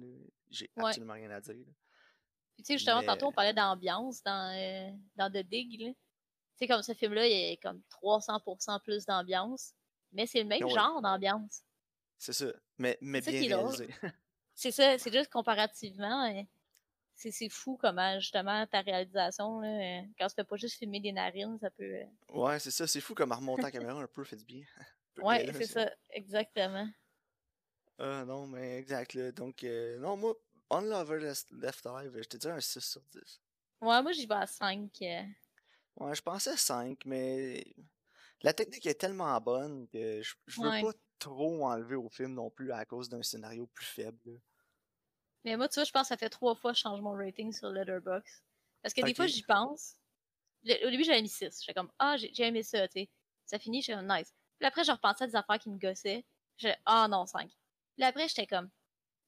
J'ai 0.51 0.69
Ouais. 0.77 0.85
absolument 0.85 1.13
rien 1.13 1.31
à 1.31 1.41
dire. 1.41 1.55
Puis, 2.53 2.63
tu 2.63 2.65
sais, 2.65 2.73
justement, 2.77 2.99
Mais- 3.01 3.07
tantôt, 3.07 3.25
on 3.27 3.31
parlait 3.33 3.53
d'ambiance 3.55 4.21
dans, 4.21 4.55
euh, 4.55 4.91
dans 5.15 5.31
The 5.31 5.43
Dig. 5.45 5.79
Tu 5.79 5.95
sais, 6.59 6.67
comme 6.67 6.83
ce 6.83 6.93
film-là, 6.93 7.27
il 7.27 7.49
y 7.49 7.53
a 7.53 7.57
comme 7.57 7.81
300% 7.89 8.79
plus 8.81 9.03
d'ambiance. 9.05 9.73
Mais 10.13 10.27
c'est 10.27 10.43
le 10.43 10.47
même 10.47 10.63
Ouais. 10.63 10.69
genre 10.73 11.01
d'ambiance. 11.01 11.63
C'est 12.17 12.33
ça. 12.33 12.47
Mais, 12.77 12.97
mais 13.01 13.21
bien 13.21 13.43
réalisé. 13.43 13.87
C'est 14.53 14.71
ça, 14.71 14.97
c'est 14.97 15.11
juste 15.13 15.29
comparativement. 15.31 16.25
euh, 16.25 16.43
c'est 17.15 17.49
fou 17.49 17.77
comment, 17.77 18.19
justement, 18.19 18.65
ta 18.67 18.81
réalisation, 18.81 19.59
là, 19.61 19.67
euh, 20.01 20.03
quand 20.19 20.27
tu 20.27 20.35
fais 20.35 20.43
pas 20.45 20.57
juste 20.57 20.77
filmer 20.77 20.99
des 21.01 21.11
narines, 21.13 21.57
ça 21.59 21.69
peut. 21.71 21.83
euh, 21.83 22.05
ouais, 22.29 22.59
c'est 22.59 22.71
ça. 22.71 22.87
C'est 22.87 23.01
fou 23.01 23.13
comme 23.15 23.31
en 23.31 23.37
remontant 23.37 23.67
la 23.67 23.71
caméra 23.71 24.01
un 24.01 24.07
peu 24.07 24.23
fait 24.23 24.35
du 24.35 24.45
bien. 24.45 24.63
Ouais, 25.17 25.45
c'est 25.53 25.67
ça, 25.67 25.89
exactement. 26.09 26.89
Ah 27.97 28.23
non, 28.25 28.47
mais 28.47 28.77
exact. 28.79 29.13
Là. 29.13 29.31
Donc, 29.31 29.63
euh, 29.63 29.97
non, 29.99 30.17
moi, 30.17 30.35
On 30.69 30.81
Lover 30.81 31.19
Left 31.19 31.85
Eye, 31.85 32.09
je 32.15 32.27
te 32.27 32.37
dirais 32.37 32.53
un 32.53 32.59
6 32.61 32.81
sur 32.85 33.01
10. 33.01 33.41
Ouais, 33.81 34.01
moi, 34.01 34.11
j'y 34.11 34.25
vais 34.25 34.35
à 34.35 34.47
5. 34.47 35.01
euh, 35.01 35.23
Ouais, 35.97 36.15
je 36.15 36.21
pensais 36.21 36.57
5, 36.57 37.05
mais 37.05 37.65
la 38.41 38.53
technique 38.53 38.85
est 38.85 38.95
tellement 38.99 39.39
bonne 39.41 39.87
que 39.89 40.21
je, 40.21 40.35
je 40.47 40.61
veux 40.61 40.71
Ouais. 40.71 40.81
pas 40.81 40.93
trop 41.19 41.65
enlever 41.65 41.95
au 41.95 42.09
film 42.09 42.33
non 42.33 42.49
plus 42.49 42.71
à 42.71 42.85
cause 42.85 43.09
d'un 43.09 43.23
scénario 43.23 43.67
plus 43.67 43.85
faible. 43.85 44.39
Mais 45.43 45.57
moi, 45.57 45.69
tu 45.69 45.75
vois, 45.75 45.83
je 45.83 45.91
pense 45.91 46.03
que 46.03 46.07
ça 46.09 46.17
fait 46.17 46.29
trois 46.29 46.55
fois 46.55 46.71
que 46.71 46.77
je 46.77 46.81
change 46.81 47.01
mon 47.01 47.13
rating 47.13 47.51
sur 47.51 47.69
Letterboxd. 47.69 48.43
Parce 48.81 48.93
que 48.93 49.01
des 49.01 49.13
fois, 49.13 49.27
j'y 49.27 49.43
pense. 49.43 49.95
Le- 50.63 50.87
au 50.87 50.89
début, 50.89 51.03
j'avais 51.03 51.21
mis 51.21 51.29
6. 51.29 51.59
J'étais 51.61 51.73
comme, 51.73 51.91
ah, 51.99 52.17
j'ai 52.17 52.43
aimé 52.43 52.63
ça, 52.63 52.87
tu 52.87 53.01
sais. 53.01 53.09
Ça 53.45 53.59
finit, 53.59 53.81
j'étais 53.81 53.97
comme, 53.97 54.07
nice. 54.11 54.33
Puis 54.59 54.67
après, 54.67 54.83
je 54.83 54.91
repensais 54.91 55.25
à 55.25 55.27
des 55.27 55.35
affaires 55.35 55.59
qui 55.59 55.69
me 55.69 55.77
gossaient. 55.77 56.25
J'étais, 56.57 56.77
ah 56.85 57.07
non, 57.07 57.25
5. 57.25 57.51
Puis 57.95 58.03
après, 58.03 58.27
j'étais 58.27 58.47
comme, 58.47 58.69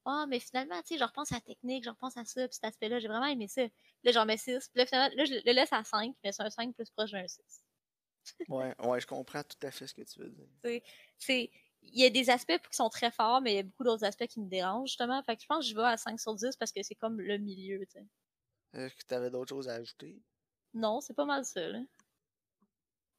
ah, 0.04 0.26
mais 0.28 0.40
finalement, 0.40 0.80
tu 0.82 0.94
sais, 0.94 0.98
je 0.98 1.04
repense 1.04 1.30
à 1.32 1.36
la 1.36 1.40
technique, 1.42 1.84
je 1.84 1.90
repense 1.90 2.16
à 2.16 2.24
ça, 2.24 2.48
puis 2.48 2.54
cet 2.54 2.64
aspect-là, 2.64 2.98
j'ai 2.98 3.08
vraiment 3.08 3.26
aimé 3.26 3.46
ça. 3.46 3.62
Puis 3.68 3.74
là, 4.04 4.12
j'en 4.12 4.26
mets 4.26 4.36
6. 4.38 4.68
Puis 4.68 4.78
là, 4.78 4.86
finalement, 4.86 5.14
là, 5.16 5.24
je 5.24 5.34
le 5.34 5.52
laisse 5.52 5.72
à 5.72 5.84
5, 5.84 6.14
mais 6.24 6.32
c'est 6.32 6.42
un 6.42 6.50
5 6.50 6.74
plus 6.74 6.90
proche 6.90 7.12
d'un 7.12 7.26
6. 7.28 7.62
Ouais, 8.48 8.74
ouais, 8.80 9.00
je 9.00 9.06
comprends 9.06 9.42
tout 9.42 9.66
à 9.66 9.70
fait 9.70 9.86
ce 9.86 9.94
que 9.94 10.02
tu 10.02 10.20
veux 10.20 10.30
dire. 10.30 10.82
c'est 11.16 11.50
il 11.92 12.00
y 12.02 12.04
a 12.06 12.10
des 12.10 12.30
aspects 12.30 12.58
qui 12.70 12.76
sont 12.76 12.88
très 12.90 13.10
forts, 13.10 13.40
mais 13.40 13.52
il 13.52 13.56
y 13.56 13.60
a 13.60 13.62
beaucoup 13.62 13.84
d'autres 13.84 14.04
aspects 14.04 14.26
qui 14.26 14.40
me 14.40 14.48
dérangent, 14.48 14.88
justement. 14.90 15.22
Fait 15.22 15.36
que 15.36 15.42
je 15.42 15.46
pense 15.46 15.64
que 15.64 15.70
je 15.70 15.76
vais 15.76 15.84
à 15.86 15.96
5 15.96 16.18
sur 16.20 16.34
10 16.34 16.56
parce 16.56 16.72
que 16.72 16.82
c'est 16.82 16.94
comme 16.94 17.20
le 17.20 17.38
milieu, 17.38 17.80
tu 17.86 17.92
sais. 17.92 18.06
Est-ce 18.72 18.94
que 18.94 19.04
tu 19.06 19.14
avais 19.14 19.30
d'autres 19.30 19.50
choses 19.50 19.68
à 19.68 19.74
ajouter? 19.74 20.22
Non, 20.74 21.00
c'est 21.02 21.12
pas 21.14 21.26
mal 21.26 21.44
ça, 21.44 21.60
là. 21.68 21.80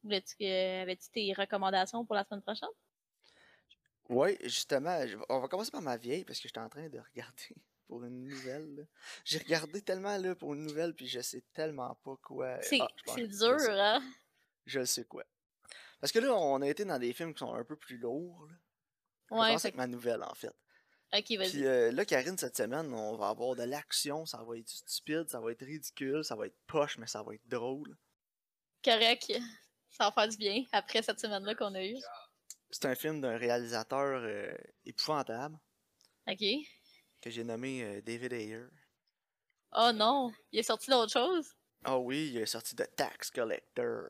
Voulais-tu 0.02 0.36
que... 0.36 0.82
Avais-tu 0.82 1.08
tes 1.10 1.32
recommandations 1.32 2.04
pour 2.04 2.14
la 2.14 2.24
semaine 2.24 2.42
prochaine? 2.42 2.68
Oui, 4.08 4.36
justement, 4.42 4.98
on 5.28 5.38
va 5.40 5.48
commencer 5.48 5.70
par 5.70 5.82
ma 5.82 5.96
vieille 5.96 6.24
parce 6.24 6.40
que 6.40 6.48
j'étais 6.48 6.60
en 6.60 6.68
train 6.68 6.88
de 6.88 6.98
regarder 6.98 7.54
pour 7.86 8.02
une 8.04 8.24
nouvelle. 8.24 8.88
J'ai 9.24 9.38
regardé 9.38 9.82
tellement 9.82 10.16
là 10.16 10.34
pour 10.34 10.54
une 10.54 10.64
nouvelle 10.64 10.94
puis 10.94 11.06
je 11.06 11.20
sais 11.20 11.42
tellement 11.52 11.94
pas 12.02 12.16
quoi. 12.16 12.58
C'est 12.60 12.80
Ah, 12.80 12.88
dur, 13.16 13.56
hein? 13.70 14.02
Je 14.66 14.84
sais 14.84 15.04
quoi. 15.04 15.24
Parce 16.00 16.12
que 16.12 16.18
là, 16.18 16.34
on 16.34 16.62
a 16.62 16.68
été 16.68 16.84
dans 16.84 16.98
des 16.98 17.12
films 17.12 17.34
qui 17.34 17.40
sont 17.40 17.52
un 17.52 17.64
peu 17.64 17.76
plus 17.76 17.98
lourds. 17.98 18.46
Là. 18.46 18.54
Ouais, 19.38 19.58
fait... 19.58 19.68
avec 19.68 19.76
ma 19.76 19.86
nouvelle 19.86 20.22
en 20.22 20.34
fait. 20.34 20.52
ok, 21.12 21.38
vas-y. 21.38 21.50
Puis 21.50 21.66
euh, 21.66 21.92
là, 21.92 22.04
Karine, 22.04 22.38
cette 22.38 22.56
semaine, 22.56 22.92
on 22.92 23.16
va 23.16 23.28
avoir 23.28 23.54
de 23.54 23.62
l'action, 23.62 24.26
ça 24.26 24.42
va 24.42 24.56
être 24.56 24.68
stupide, 24.68 25.28
ça 25.28 25.40
va 25.40 25.52
être 25.52 25.64
ridicule, 25.64 26.24
ça 26.24 26.34
va 26.36 26.46
être 26.46 26.56
poche, 26.66 26.98
mais 26.98 27.06
ça 27.06 27.22
va 27.22 27.34
être 27.34 27.46
drôle. 27.46 27.96
Correct. 28.84 29.32
Ça 29.90 30.04
va 30.04 30.12
faire 30.12 30.28
du 30.28 30.36
bien 30.36 30.64
après 30.72 31.02
cette 31.02 31.20
semaine-là 31.20 31.54
qu'on 31.54 31.74
a 31.74 31.84
eue. 31.84 31.98
C'est 32.70 32.86
un 32.86 32.94
film 32.94 33.20
d'un 33.20 33.36
réalisateur 33.36 34.22
euh, 34.22 34.54
épouvantable 34.84 35.58
Ok. 36.28 36.44
que 37.20 37.28
j'ai 37.28 37.42
nommé 37.42 37.82
euh, 37.82 38.00
David 38.00 38.32
Ayer. 38.32 38.64
Oh 39.76 39.90
non, 39.92 40.32
il 40.52 40.60
est 40.60 40.64
sorti 40.64 40.90
d'autre 40.90 41.12
chose? 41.12 41.52
Ah 41.84 41.98
oui, 41.98 42.30
il 42.32 42.36
est 42.38 42.46
sorti 42.46 42.74
de 42.74 42.84
Tax 42.84 43.30
Collector, 43.30 44.08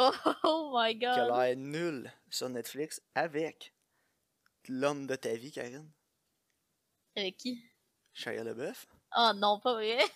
Oh, 0.00 0.12
oh 0.44 0.70
my 0.72 0.96
qui 0.96 1.04
a 1.04 1.16
god. 1.16 1.36
l'air 1.36 1.56
nul 1.56 2.12
sur 2.30 2.48
Netflix, 2.48 3.02
avec 3.16 3.74
l'homme 4.68 5.08
de 5.08 5.16
ta 5.16 5.34
vie, 5.34 5.50
Karine, 5.50 5.90
Avec 7.16 7.36
qui? 7.36 7.60
Shia 8.12 8.44
LaBeouf. 8.44 8.86
Oh 9.16 9.32
non, 9.34 9.60
pas 9.60 9.74
vrai. 9.74 9.98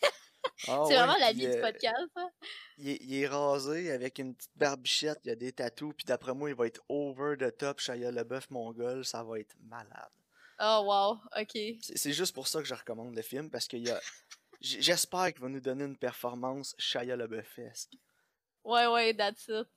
Ah 0.66 0.82
c'est 0.86 0.94
ouais, 0.94 0.96
vraiment 0.96 1.18
la 1.18 1.32
vie 1.32 1.46
du 1.46 1.52
euh, 1.52 1.60
podcast, 1.60 1.96
ça. 2.16 2.28
il, 2.76 2.88
est, 2.88 2.98
il 3.00 3.14
est 3.14 3.28
rasé 3.28 3.92
avec 3.92 4.18
une 4.18 4.34
petite 4.34 4.50
barbichette, 4.56 5.20
il 5.24 5.28
y 5.28 5.30
a 5.30 5.36
des 5.36 5.52
tatous, 5.52 5.94
puis 5.96 6.04
d'après 6.04 6.34
moi, 6.34 6.50
il 6.50 6.56
va 6.56 6.66
être 6.66 6.82
over 6.88 7.36
the 7.38 7.56
top, 7.56 7.78
Shia 7.78 8.10
LaBeouf 8.10 8.50
mongol, 8.50 9.04
ça 9.04 9.22
va 9.22 9.38
être 9.38 9.54
malade. 9.60 10.10
Oh 10.58 10.82
wow, 10.84 11.20
ok. 11.40 11.58
C'est 11.80 12.12
juste 12.12 12.34
pour 12.34 12.48
ça 12.48 12.60
que 12.60 12.66
je 12.66 12.74
recommande 12.74 13.14
le 13.14 13.22
film, 13.22 13.50
parce 13.50 13.68
qu'il 13.68 13.86
y 13.86 13.90
a... 13.90 14.00
J'espère 14.60 15.32
qu'il 15.32 15.42
va 15.42 15.48
nous 15.48 15.60
donner 15.60 15.84
une 15.84 15.96
performance 15.96 16.74
Shia 16.76 17.16
LaBeouf-esque. 17.16 17.94
Ouais, 18.64 18.86
ouais, 18.86 19.14
that's 19.14 19.48
it. 19.48 19.68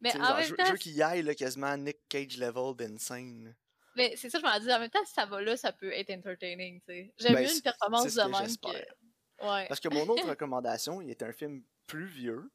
Mais 0.00 0.16
en 0.16 0.24
genre, 0.24 0.36
même 0.36 0.44
je, 0.44 0.50
veux- 0.50 0.56
temps, 0.56 0.64
je 0.66 0.72
veux 0.72 0.78
qu'il 0.78 0.92
y 0.92 1.02
aille 1.02 1.22
là, 1.22 1.34
quasiment 1.34 1.76
Nick 1.76 1.98
Cage 2.08 2.38
level 2.38 2.74
d'insane. 2.76 3.54
Mais 3.96 4.14
c'est 4.16 4.30
ça, 4.30 4.38
je 4.38 4.44
m'en 4.44 4.58
dis, 4.58 4.72
en 4.72 4.78
même 4.78 4.88
temps, 4.90 5.04
si 5.04 5.12
ça 5.12 5.26
va 5.26 5.42
là, 5.42 5.56
ça 5.56 5.72
peut 5.72 5.92
être 5.92 6.10
entertaining, 6.10 6.80
tu 6.80 6.86
sais. 6.86 7.12
J'aime 7.18 7.34
Ben, 7.34 7.44
mieux 7.46 7.54
une 7.54 7.60
performance 7.62 8.14
de 8.14 8.22
même 8.22 8.56
que. 8.56 9.46
Ouais. 9.46 9.66
Parce 9.68 9.80
que 9.80 9.88
mon 9.88 10.06
autre 10.08 10.26
recommandation, 10.30 11.00
il 11.02 11.10
est 11.10 11.22
un 11.22 11.32
film 11.32 11.62
plus 11.86 12.06
vieux, 12.06 12.50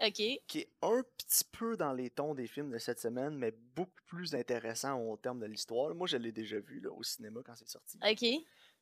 Ok. 0.00 0.14
qui 0.14 0.58
est 0.60 0.70
un 0.82 1.02
petit 1.18 1.44
peu 1.52 1.76
dans 1.76 1.92
les 1.92 2.08
tons 2.10 2.34
des 2.34 2.46
films 2.46 2.70
de 2.70 2.78
cette 2.78 3.00
semaine, 3.00 3.36
mais 3.36 3.50
beaucoup 3.52 4.02
plus 4.06 4.34
intéressant 4.34 4.98
au 5.00 5.16
terme 5.16 5.40
de 5.40 5.46
l'histoire. 5.46 5.94
Moi, 5.94 6.06
je 6.06 6.16
l'ai 6.16 6.32
déjà 6.32 6.58
vu 6.58 6.80
là, 6.80 6.90
au 6.90 7.02
cinéma 7.02 7.40
quand 7.44 7.54
c'est 7.54 7.68
sorti. 7.68 7.98
Ok. 8.02 8.24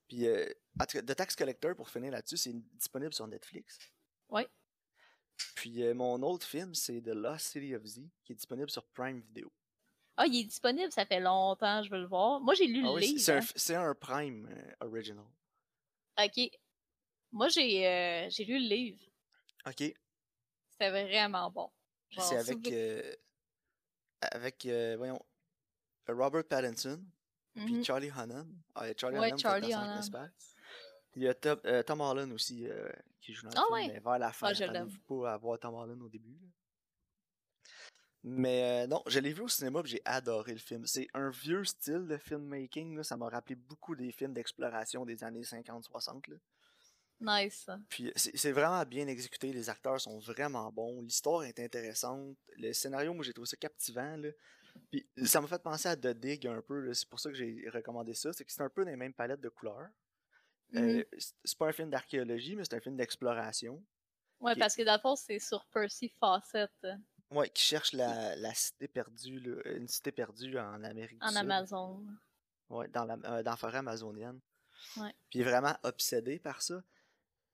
Puis, 0.08 0.26
euh, 0.28 0.46
The 0.78 1.14
Tax 1.16 1.34
Collector, 1.34 1.74
pour 1.74 1.90
finir 1.90 2.12
là-dessus, 2.12 2.36
c'est 2.36 2.52
disponible 2.76 3.12
sur 3.12 3.26
Netflix. 3.26 3.78
Ouais. 4.28 4.46
Puis, 5.54 5.82
euh, 5.82 5.94
mon 5.94 6.22
autre 6.22 6.46
film, 6.46 6.74
c'est 6.74 7.00
The 7.00 7.08
Lost 7.08 7.46
City 7.48 7.74
of 7.74 7.84
Z, 7.84 8.00
qui 8.24 8.32
est 8.32 8.36
disponible 8.36 8.70
sur 8.70 8.84
Prime 8.88 9.20
Video. 9.20 9.50
Ah, 10.16 10.26
il 10.26 10.40
est 10.40 10.44
disponible, 10.44 10.90
ça 10.92 11.04
fait 11.04 11.20
longtemps, 11.20 11.82
je 11.82 11.90
veux 11.90 12.00
le 12.00 12.06
voir. 12.06 12.40
Moi, 12.40 12.54
j'ai 12.54 12.66
lu 12.66 12.80
Ah 12.84 12.88
le 12.88 12.94
oui, 12.94 13.06
livre. 13.06 13.20
c'est 13.54 13.74
un, 13.74 13.80
hein. 13.82 13.90
un 13.90 13.94
Prime 13.94 14.48
euh, 14.50 14.86
original. 14.86 15.24
Ok. 16.18 16.50
Moi, 17.32 17.48
j'ai 17.48 17.86
euh, 17.86 18.30
j'ai 18.30 18.44
lu 18.44 18.54
le 18.58 18.66
livre. 18.66 18.98
Ok. 19.66 19.92
C'était 20.70 20.90
vraiment 20.90 21.50
bon. 21.50 21.70
C'est 22.18 22.36
avec, 22.38 22.66
euh, 22.68 23.14
avec 24.22 24.66
voyons, 24.96 25.20
Robert 26.08 26.44
Pattinson, 26.44 27.02
puis 27.54 27.74
Mhm. 27.74 27.84
Charlie 27.84 28.10
Hunnam. 28.10 28.62
Ah, 28.74 28.86
Charlie 28.96 29.18
Ouais, 29.18 29.36
Charlie 29.36 29.72
principal. 29.72 30.32
Il 31.16 31.22
y 31.22 31.28
a 31.28 31.34
Tom, 31.34 31.58
euh, 31.64 31.82
Tom 31.82 32.00
Holland 32.00 32.30
aussi 32.32 32.68
euh, 32.68 32.88
qui 33.20 33.32
joue 33.32 33.48
dans 33.48 33.50
le 33.50 33.56
Ah 33.58 33.62
film, 33.66 33.74
ouais? 33.74 33.94
mais 33.94 34.00
vers 34.00 34.18
la 34.18 34.32
fin. 34.32 34.48
Ah, 34.48 34.52
je 34.52 34.64
pas 35.08 35.32
à 35.32 35.36
voir 35.38 35.58
Tom 35.58 35.74
Holland 35.74 36.00
au 36.02 36.08
début. 36.08 36.38
là. 36.40 36.48
Mais 38.28 38.84
euh, 38.84 38.86
non, 38.88 39.02
je 39.06 39.20
l'ai 39.20 39.32
vu 39.32 39.42
au 39.42 39.48
cinéma 39.48 39.80
et 39.84 39.86
j'ai 39.86 40.02
adoré 40.04 40.52
le 40.52 40.58
film. 40.58 40.84
C'est 40.84 41.06
un 41.14 41.30
vieux 41.30 41.64
style 41.64 42.06
de 42.06 42.16
filmmaking. 42.16 42.96
Là. 42.96 43.04
Ça 43.04 43.16
m'a 43.16 43.28
rappelé 43.28 43.54
beaucoup 43.54 43.94
des 43.94 44.10
films 44.12 44.34
d'exploration 44.34 45.04
des 45.06 45.22
années 45.22 45.42
50-60. 45.42 46.30
là. 46.30 46.36
Nice. 47.18 47.70
Puis 47.88 48.12
c'est 48.14 48.36
c'est 48.36 48.52
vraiment 48.52 48.84
bien 48.84 49.06
exécuté, 49.06 49.50
les 49.50 49.70
acteurs 49.70 49.98
sont 49.98 50.18
vraiment 50.18 50.70
bons, 50.70 51.00
l'histoire 51.00 51.44
est 51.44 51.58
intéressante, 51.60 52.36
le 52.58 52.74
scénario, 52.74 53.14
moi 53.14 53.24
j'ai 53.24 53.32
trouvé 53.32 53.46
ça 53.46 53.56
captivant. 53.56 54.18
Là. 54.18 54.28
Puis 54.90 55.08
ça 55.24 55.40
m'a 55.40 55.46
fait 55.46 55.62
penser 55.62 55.88
à 55.88 55.96
The 55.96 56.08
Dig 56.08 56.46
un 56.46 56.60
peu, 56.60 56.92
c'est 56.92 57.08
pour 57.08 57.18
ça 57.18 57.30
que 57.30 57.34
j'ai 57.36 57.66
recommandé 57.72 58.12
ça, 58.12 58.34
c'est 58.34 58.44
que 58.44 58.52
c'est 58.52 58.60
un 58.60 58.68
peu 58.68 58.84
dans 58.84 58.90
les 58.90 58.98
mêmes 58.98 59.14
palettes 59.14 59.40
de 59.40 59.48
couleurs. 59.48 59.88
Euh, 60.74 61.04
c'est- 61.18 61.34
c'est 61.44 61.58
pas 61.58 61.68
un 61.68 61.72
film 61.72 61.90
d'archéologie, 61.90 62.56
mais 62.56 62.64
c'est 62.64 62.74
un 62.74 62.80
film 62.80 62.96
d'exploration. 62.96 63.82
Ouais, 64.40 64.54
parce 64.56 64.74
que 64.76 64.82
dans 64.82 64.94
le 64.94 65.00
fond, 65.00 65.16
c'est 65.16 65.38
sur 65.38 65.64
Percy 65.66 66.08
Fawcett 66.20 66.70
Ouais, 67.30 67.48
qui 67.50 67.62
cherche 67.62 67.92
la, 67.92 68.36
la 68.36 68.52
cité 68.54 68.86
perdue, 68.88 69.60
une 69.64 69.88
cité 69.88 70.12
perdue 70.12 70.58
en 70.58 70.84
Amérique 70.84 71.18
du 71.18 71.24
en 71.26 71.28
Sud. 71.30 71.36
Amazon. 71.38 72.06
Ouais, 72.68 72.88
dans 72.88 73.04
la, 73.04 73.14
euh, 73.14 73.42
dans 73.42 73.50
la 73.52 73.56
forêt 73.56 73.78
amazonienne. 73.78 74.40
Ouais. 74.98 75.12
Puis 75.30 75.38
il 75.38 75.42
est 75.42 75.44
vraiment 75.50 75.76
obsédé 75.84 76.38
par 76.38 76.62
ça. 76.62 76.82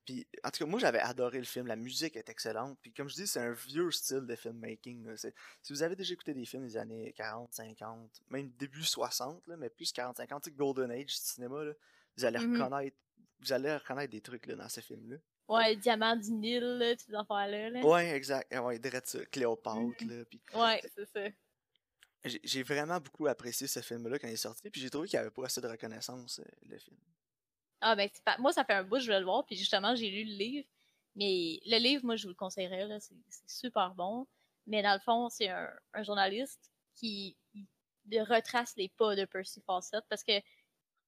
Puis, 0.04 0.26
en 0.42 0.50
tout 0.50 0.64
cas, 0.64 0.68
moi, 0.68 0.80
j'avais 0.80 0.98
adoré 0.98 1.38
le 1.38 1.44
film. 1.44 1.68
La 1.68 1.76
musique 1.76 2.16
est 2.16 2.28
excellente. 2.28 2.76
Puis, 2.82 2.92
comme 2.92 3.08
je 3.08 3.14
dis, 3.14 3.26
c'est 3.28 3.38
un 3.38 3.52
vieux 3.52 3.90
style 3.92 4.26
de 4.26 4.34
filmmaking. 4.34 5.06
là. 5.06 5.16
Si 5.16 5.72
vous 5.72 5.82
avez 5.84 5.94
déjà 5.94 6.12
écouté 6.14 6.34
des 6.34 6.44
films 6.44 6.64
des 6.66 6.76
années 6.76 7.12
40, 7.12 7.54
50, 7.54 8.20
même 8.28 8.50
début 8.58 8.82
60, 8.82 9.46
là, 9.46 9.56
mais 9.56 9.70
plus 9.70 9.92
40, 9.92 10.16
50, 10.16 10.42
tu 10.42 10.50
sais, 10.50 10.56
Golden 10.56 10.90
Age 10.90 11.06
du 11.06 11.12
cinéma, 11.14 11.62
là, 11.62 11.72
vous 12.16 12.24
allez 12.24 12.38
Mhm. 12.38 12.60
reconnaître 12.60 12.96
vous 13.44 13.52
allez 13.52 13.74
reconnaître 13.74 14.12
des 14.12 14.20
trucs 14.20 14.46
là, 14.46 14.54
dans 14.54 14.68
ces 14.68 14.82
films-là. 14.82 15.16
Ouais, 15.48 15.74
le 15.74 15.80
diamant 15.80 16.14
du 16.14 16.30
Nil, 16.30 16.62
là, 16.62 16.90
toutes 16.92 17.06
ces 17.06 17.14
affaires-là. 17.14 17.70
Là. 17.70 17.80
Ouais, 17.84 18.10
exact. 18.14 18.46
Ah 18.54 18.62
Ouais, 18.62 18.78
direct 18.78 19.08
ça. 19.08 19.24
Cléopâtre, 19.26 19.78
Mhm. 20.04 20.10
là. 20.18 20.24
Puis 20.26 20.40
Ouais, 20.54 20.80
c'est 20.94 21.06
ça. 21.06 21.28
j'ai 22.44 22.62
vraiment 22.62 23.00
beaucoup 23.00 23.26
apprécié 23.26 23.66
ce 23.66 23.80
film-là 23.80 24.16
quand 24.20 24.28
il 24.28 24.34
est 24.34 24.36
sorti. 24.36 24.70
Puis 24.70 24.80
j'ai 24.80 24.90
trouvé 24.90 25.08
qu'il 25.08 25.18
n'y 25.18 25.22
avait 25.22 25.32
pas 25.32 25.44
assez 25.44 25.60
de 25.60 25.66
reconnaissance, 25.66 26.38
euh, 26.38 26.44
le 26.68 26.78
film. 26.78 26.96
Ah, 27.80 27.96
ben, 27.96 28.08
c'est 28.12 28.22
pas... 28.22 28.38
moi, 28.38 28.52
ça 28.52 28.64
fait 28.64 28.74
un 28.74 28.84
bout, 28.84 29.00
je 29.00 29.08
vais 29.10 29.18
le 29.18 29.24
voir, 29.24 29.44
puis 29.44 29.56
justement, 29.56 29.96
j'ai 29.96 30.08
lu 30.08 30.22
le 30.24 30.36
livre. 30.36 30.68
Mais 31.16 31.58
le 31.66 31.78
livre, 31.78 32.04
moi, 32.04 32.14
je 32.14 32.22
vous 32.22 32.28
le 32.28 32.36
conseillerais, 32.36 32.86
là, 32.86 33.00
c'est 33.00 33.16
c'est 33.28 33.50
super 33.50 33.92
bon. 33.96 34.28
Mais 34.68 34.82
dans 34.82 34.94
le 34.94 35.00
fond, 35.00 35.28
c'est 35.28 35.48
un, 35.48 35.68
un 35.94 36.02
journaliste 36.04 36.70
qui 36.94 37.36
il 37.54 38.22
retrace 38.22 38.74
les 38.76 38.88
pas 38.88 39.16
de 39.16 39.24
Percy 39.24 39.60
Fawcett 39.66 40.04
parce 40.08 40.22
que. 40.22 40.40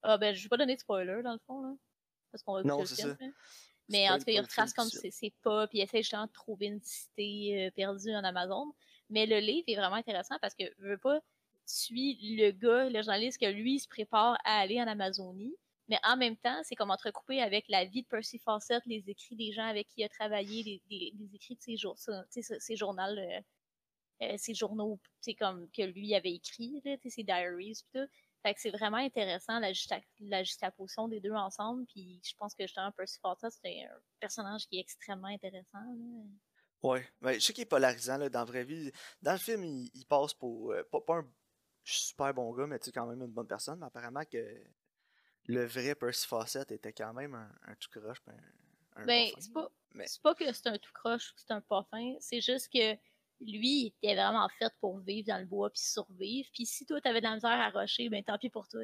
Ah, 0.07 0.19
ben, 0.19 0.35
je 0.35 0.43
vais 0.43 0.49
pas 0.49 0.57
donner 0.57 0.75
de 0.77 0.81
spoiler, 0.81 1.23
dans 1.23 1.33
le 1.33 1.39
fond, 1.47 1.63
là. 1.63 1.75
Parce 2.31 2.43
qu'on 2.43 2.55
va 2.55 2.63
Non, 2.63 2.81
le 2.81 2.87
film. 2.87 3.17
ça. 3.19 3.25
là. 3.25 3.31
Mais 3.89 4.09
en 4.09 4.19
tout 4.19 4.25
cas, 4.25 4.33
il 4.33 4.41
retrace 4.41 4.73
comme 4.73 4.89
ses, 4.89 5.11
ses 5.11 5.31
pas, 5.43 5.67
puis 5.67 5.79
il 5.79 5.83
essaie 5.83 5.99
justement 6.03 6.27
de 6.27 6.33
trouver 6.33 6.67
une 6.67 6.81
cité 6.83 7.67
euh, 7.67 7.71
perdue 7.71 8.15
en 8.15 8.25
Amazon. 8.25 8.73
Mais 9.11 9.27
le 9.27 9.39
livre 9.39 9.65
est 9.67 9.77
vraiment 9.77 9.97
intéressant 9.97 10.37
parce 10.41 10.55
que, 10.55 10.65
je 10.79 10.89
veux 10.89 10.99
pas, 10.99 11.21
suis 11.67 12.37
le 12.37 12.51
gars, 12.51 12.89
le 12.89 13.03
journaliste, 13.03 13.39
que 13.41 13.47
lui, 13.47 13.75
il 13.75 13.81
se 13.81 13.89
prépare 13.89 14.39
à 14.45 14.59
aller 14.61 14.81
en 14.81 14.87
Amazonie. 14.87 15.55
Mais 15.89 15.99
en 16.03 16.17
même 16.17 16.37
temps, 16.37 16.61
c'est 16.65 16.75
comme 16.77 16.91
entrecoupé 16.91 17.43
avec 17.43 17.67
la 17.69 17.85
vie 17.85 18.03
de 18.03 18.09
Percy 18.09 18.39
Fawcett, 18.39 18.83
les 18.87 19.05
écrits 19.11 19.37
des 19.37 19.53
gens 19.53 19.67
avec 19.67 19.87
qui 19.89 20.01
il 20.01 20.05
a 20.05 20.09
travaillé, 20.09 20.63
les, 20.63 20.83
les- 20.91 21.13
les 21.19 21.35
écrits 21.35 21.57
de 21.57 21.61
ses, 21.61 21.77
jour, 21.77 21.95
sais, 21.99 22.41
ses 22.43 22.77
journaux, 22.77 23.03
euh, 23.03 23.41
euh, 24.23 24.35
ses 24.39 24.55
journaux, 24.55 24.99
comme 25.39 25.69
que 25.73 25.83
lui 25.83 26.15
avait 26.15 26.33
écrit, 26.33 26.81
là, 26.87 26.97
ses 27.07 27.23
diaries, 27.23 27.75
pis 27.93 27.99
tout. 27.99 28.09
Fait 28.45 28.53
que 28.55 28.61
c'est 28.61 28.71
vraiment 28.71 28.99
intéressant 28.99 29.59
la, 29.59 29.73
la 30.21 30.45
juxtaposition 30.45 31.09
des 31.09 31.19
deux 31.21 31.33
ensemble. 31.33 31.87
Puis 31.87 32.21
je 32.23 32.35
pense 32.37 32.55
que 32.55 32.63
justement 32.65 32.93
Percy 32.93 33.19
Fawcett 33.21 33.51
c'est 33.51 33.85
un 33.85 33.99
personnage 34.21 34.67
qui 34.69 34.77
est 34.77 34.81
extrêmement 34.81 35.29
intéressant. 35.29 35.79
là. 35.79 36.25
Ouais. 36.83 37.09
Ouais, 37.23 37.35
je 37.35 37.39
sais 37.41 37.53
qu'il 37.55 37.63
est 37.63 37.67
polarisant 37.67 38.19
là, 38.19 38.29
dans 38.29 38.41
la 38.41 38.45
vraie 38.45 38.65
vie. 38.65 38.93
Dans 39.23 39.33
le 39.33 39.39
film, 39.39 39.65
il, 39.65 39.91
il 39.95 40.05
passe 40.07 40.35
pour. 40.35 40.73
euh, 40.73 40.85
pas, 40.93 41.01
pas 41.01 41.17
un 41.21 41.29
super 41.83 42.35
bon 42.35 42.53
gars, 42.53 42.67
mais 42.67 42.79
tu 42.79 42.85
sais, 42.87 42.93
quand 42.93 43.07
même 43.07 43.23
une 43.23 43.33
bonne 43.33 43.47
personne. 43.49 43.79
Mais 43.81 43.87
apparemment 43.87 44.25
que 44.31 44.63
le 45.47 45.65
vrai 45.65 45.95
Percy 45.95 46.27
Fawcett 46.27 46.71
était 46.73 46.93
quand 46.93 47.15
même 47.15 47.35
un, 47.35 47.51
un 47.67 47.75
tout 47.77 47.89
croche. 47.99 48.21
Un, 48.27 49.03
un 49.03 49.07
Ben, 49.07 49.31
c'est 49.39 49.53
pas, 49.55 49.71
mais- 49.95 50.07
pas 50.23 50.35
que 50.35 50.53
c'est 50.53 50.67
un 50.69 50.77
tout 50.79 50.93
croche 50.93 51.31
ou 51.31 51.35
que 51.35 51.41
c'est 51.41 51.53
un 51.53 51.63
pas 51.63 51.83
fin, 51.91 52.15
c'est 52.21 52.43
juste 52.43 52.71
que 52.71 52.95
lui, 53.41 53.69
il 53.69 53.95
était 54.03 54.15
vraiment 54.15 54.49
fait 54.59 54.73
pour 54.81 54.99
vivre 55.01 55.27
dans 55.29 55.39
le 55.39 55.47
bois 55.47 55.71
puis 55.71 55.83
survivre. 55.83 56.49
Puis 56.53 56.67
si 56.67 56.87
toi, 56.87 57.01
t'avais 57.01 57.21
de 57.21 57.25
la 57.27 57.35
misère 57.35 57.51
à 57.51 57.71
rusher, 57.71 58.09
ben 58.09 58.23
tant 58.23 58.39
pis 58.39 58.51
pour 58.51 58.69
toi. 58.69 58.83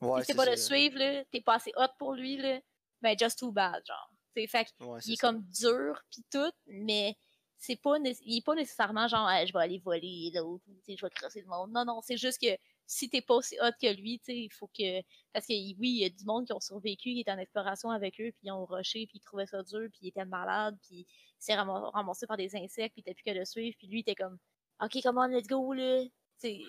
Ouais, 0.00 0.20
si 0.22 0.28
t'es 0.28 0.34
pas 0.34 0.46
le 0.46 0.56
ça. 0.56 0.66
suivre, 0.74 0.98
là, 0.98 1.24
t'es 1.30 1.40
pas 1.40 1.54
assez 1.54 1.72
hot 1.76 1.88
pour 1.98 2.14
lui, 2.14 2.36
là, 2.36 2.60
ben 3.02 3.16
just 3.18 3.38
too 3.38 3.52
bad, 3.52 3.82
genre. 3.86 4.10
T'sais, 4.34 4.46
fait 4.46 4.72
il 5.06 5.12
est 5.12 5.16
ça. 5.16 5.28
comme 5.28 5.42
dur 5.42 6.00
puis 6.10 6.24
tout, 6.30 6.52
mais 6.66 7.16
c'est 7.58 7.76
pas 7.76 7.96
il 7.98 8.38
est 8.38 8.44
pas 8.44 8.54
nécessairement 8.54 9.08
genre 9.08 9.28
Hey, 9.28 9.46
je 9.46 9.52
vais 9.52 9.58
aller 9.60 9.78
voler 9.78 10.30
l'autre, 10.34 10.64
ou, 10.68 10.74
tu 10.76 10.92
sais, 10.92 10.96
je 10.96 11.04
vais 11.04 11.10
crosser 11.10 11.40
le 11.40 11.48
monde. 11.48 11.72
Non 11.72 11.84
non, 11.84 12.00
c'est 12.02 12.16
juste 12.16 12.40
que 12.40 12.56
si 12.92 13.08
t'es 13.08 13.22
pas 13.22 13.34
aussi 13.36 13.56
hot 13.60 13.70
que 13.80 13.86
lui, 13.94 14.18
tu 14.18 14.24
sais, 14.24 14.36
il 14.36 14.50
faut 14.50 14.66
que 14.66 15.00
parce 15.32 15.46
que 15.46 15.52
oui, 15.52 15.76
il 15.78 15.98
y 15.98 16.04
a 16.04 16.08
du 16.08 16.24
monde 16.24 16.44
qui 16.44 16.52
ont 16.52 16.58
survécu, 16.58 17.12
qui 17.12 17.20
est 17.20 17.30
en 17.30 17.38
exploration 17.38 17.90
avec 17.90 18.20
eux, 18.20 18.32
puis 18.32 18.40
ils 18.42 18.50
ont 18.50 18.64
rushé, 18.64 19.06
puis 19.06 19.18
ils 19.18 19.20
trouvaient 19.20 19.46
ça 19.46 19.62
dur, 19.62 19.88
puis 19.92 20.00
ils 20.02 20.08
étaient 20.08 20.24
malades, 20.24 20.76
puis 20.82 21.06
il 21.06 21.06
s'est 21.38 21.54
ram- 21.54 21.70
ramassé 21.70 22.26
par 22.26 22.36
des 22.36 22.56
insectes, 22.56 22.94
puis 22.94 23.02
était 23.02 23.14
plus 23.14 23.22
que 23.22 23.38
de 23.38 23.44
suivre, 23.44 23.76
puis 23.78 23.86
lui 23.86 23.98
il 23.98 24.00
était 24.00 24.16
comme 24.16 24.38
OK, 24.82 25.00
come 25.04 25.18
on, 25.18 25.26
let's 25.28 25.46
go 25.46 25.72
là. 25.72 26.02
Tu 26.02 26.10
sais, 26.38 26.60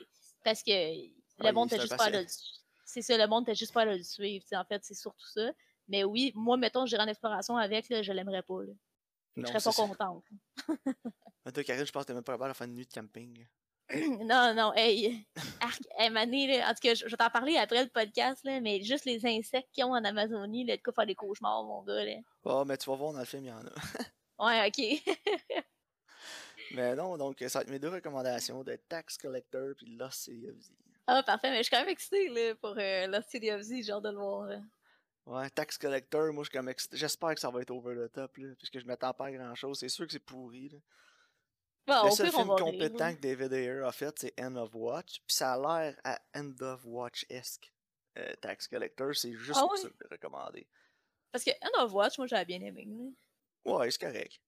parce 0.44 0.62
que 0.62 0.70
le 0.72 1.52
monde 1.54 1.74
un 1.74 1.80
juste 1.80 1.98
pas 1.98 2.12
là. 2.12 2.24
C'est 2.86 3.02
ça, 3.02 3.18
le 3.18 3.26
monde 3.26 3.46
était 3.46 3.56
juste 3.56 3.74
pas 3.74 3.86
là 3.86 3.98
le 3.98 4.04
suivre, 4.04 4.44
tu 4.44 4.50
sais, 4.50 4.58
en 4.58 4.66
fait, 4.66 4.84
c'est 4.86 4.94
surtout 4.94 5.28
ça. 5.28 5.52
Mais 5.88 6.04
oui, 6.04 6.32
moi, 6.36 6.56
mettons, 6.56 6.86
j'irais 6.86 7.02
en 7.02 7.08
exploration 7.08 7.58
avec, 7.58 7.90
là, 7.90 8.04
je 8.04 8.14
l'aimerais 8.14 8.44
pas. 8.44 8.62
Là. 8.62 8.74
Je 9.38 9.46
serais 9.48 9.60
pas 9.60 9.74
contente. 9.74 10.26
Toi, 11.56 11.64
Karine, 11.64 11.86
je 11.86 11.92
pense 11.92 12.04
que 12.04 12.08
t'es 12.08 12.14
même 12.14 12.24
pas 12.24 12.34
capable 12.34 12.52
de 12.52 12.58
faire 12.58 12.68
une 12.68 12.76
nuit 12.76 12.86
de 12.86 12.94
camping. 12.94 13.48
non, 14.24 14.54
non, 14.54 14.74
hey, 14.76 15.26
arc, 15.60 15.82
hey, 15.98 16.10
Mané, 16.10 16.48
là, 16.60 16.70
en 16.70 16.74
tout 16.74 16.80
cas, 16.82 16.94
je, 16.94 17.06
je 17.06 17.10
vais 17.12 17.18
t'en 17.18 17.30
parler 17.30 17.58
après 17.58 17.84
le 17.84 17.90
podcast, 17.90 18.44
là, 18.44 18.60
mais 18.62 18.82
juste 18.82 19.06
les 19.06 19.26
insectes 19.26 19.70
qu'ils 19.72 19.84
ont 19.86 19.94
en 19.94 20.04
Amazonie, 20.04 20.66
là, 20.66 20.78
de 20.78 20.82
quoi 20.82 20.94
faire 20.94 21.06
des 21.06 21.16
cauchemars, 21.16 21.64
mon 21.64 21.82
gars, 21.84 22.06
là. 22.06 22.16
Oh, 22.44 22.64
mais 22.66 22.78
tu 22.78 22.90
vas 22.90 22.96
voir 22.96 23.14
dans 23.14 23.20
le 23.20 23.26
film, 23.26 23.44
il 23.46 23.50
y 23.50 23.52
en 23.52 23.60
a. 23.60 23.72
Ouais, 24.44 24.68
ok. 24.68 25.14
mais 26.72 26.96
non, 26.96 27.16
donc 27.18 27.38
ça 27.48 27.60
va 27.60 27.64
être 27.64 27.70
mes 27.70 27.78
deux 27.80 27.90
recommandations 27.90 28.64
de 28.64 28.76
Tax 28.90 29.18
Collector 29.18 29.74
puis 29.78 29.96
Lost 29.98 30.22
City 30.24 30.48
of 30.50 30.56
Z. 30.58 30.72
ah, 31.08 31.22
parfait, 31.22 31.52
mais 31.52 31.58
je 31.58 31.64
suis 31.64 31.72
quand 31.72 31.82
même 31.82 31.90
excitée, 31.90 32.28
là, 32.30 32.56
pour 32.56 32.74
euh, 32.78 33.08
Lost 33.08 33.30
City 33.30 33.52
of 33.52 33.62
Z, 33.62 33.90
hâte 33.92 34.04
de 34.04 34.10
le 34.10 34.16
voir. 34.18 34.46
là. 34.48 34.60
Ouais, 35.28 35.48
Tax 35.52 35.78
Collector, 35.78 36.34
moi, 36.34 36.44
je 36.44 36.50
suis 36.50 36.58
comme 36.58 36.70
ex- 36.70 36.90
j'espère 36.92 37.36
que 37.36 37.40
ça 37.40 37.52
va 37.52 37.62
être 37.62 37.70
over 37.70 37.96
the 37.96 38.12
top, 38.12 38.36
là, 38.38 38.48
puisque 38.58 38.80
je 38.80 38.86
m'attends 38.86 39.14
pas 39.14 39.28
à 39.28 39.32
grand 39.32 39.54
chose. 39.54 39.78
C'est 39.80 39.90
sûr 39.90 40.06
que 40.08 40.12
c'est 40.12 40.20
pourri, 40.20 40.70
là. 40.70 40.78
Bon, 41.88 42.06
le 42.06 42.12
seul 42.12 42.32
film 42.32 42.48
compétent 42.48 43.16
que 43.16 43.20
David 43.22 43.54
Ayer 43.54 43.82
a 43.84 43.92
fait, 43.92 44.18
c'est 44.20 44.40
End 44.40 44.56
of 44.56 44.74
Watch, 44.76 45.22
puis 45.26 45.36
ça 45.36 45.54
a 45.54 45.58
l'air 45.58 46.00
à 46.04 46.22
End 46.36 46.54
of 46.62 46.82
Watch-esque. 46.86 47.74
euh, 48.18 48.34
Tax 48.42 48.68
Collector, 48.68 49.16
c'est 49.16 49.34
juste 49.34 49.60
Ah 49.62 49.66
pour 49.68 49.78
ça 49.78 49.90
que 49.90 49.96
je 50.00 50.04
le 50.04 50.10
recommandé. 50.12 50.68
Parce 51.32 51.44
que 51.44 51.52
End 51.62 51.84
of 51.84 51.94
Watch, 51.94 52.18
moi, 52.18 52.28
j'avais 52.28 52.46
bien 52.46 52.62
aimé. 52.62 52.88
Ouais, 53.66 53.90
c'est 53.90 54.02
correct. 54.02 54.40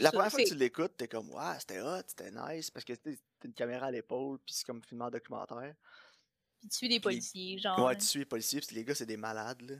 La 0.00 0.10
première 0.12 0.30
fois 0.30 0.42
que 0.42 0.48
tu 0.48 0.54
l'écoutes, 0.54 0.96
t'es 0.98 1.08
comme, 1.08 1.30
ouais, 1.30 1.58
c'était 1.58 1.80
hot, 1.80 2.02
c'était 2.06 2.30
nice, 2.30 2.70
parce 2.70 2.84
que 2.84 2.92
t'as 2.92 3.12
une 3.44 3.54
caméra 3.54 3.86
à 3.86 3.90
l'épaule, 3.90 4.38
puis 4.40 4.54
c'est 4.54 4.66
comme 4.66 4.82
film 4.84 5.00
en 5.00 5.10
documentaire. 5.10 5.74
Puis 6.60 6.68
tu 6.68 6.76
suis 6.76 6.88
des 6.88 7.00
policiers, 7.00 7.58
genre. 7.58 7.78
Ouais, 7.82 7.96
tu 7.96 8.04
suis 8.04 8.18
les 8.18 8.24
policiers, 8.26 8.60
puis 8.60 8.76
les 8.76 8.84
gars, 8.84 8.94
c'est 8.94 9.06
des 9.06 9.16
malades, 9.16 9.62
là. 9.62 9.76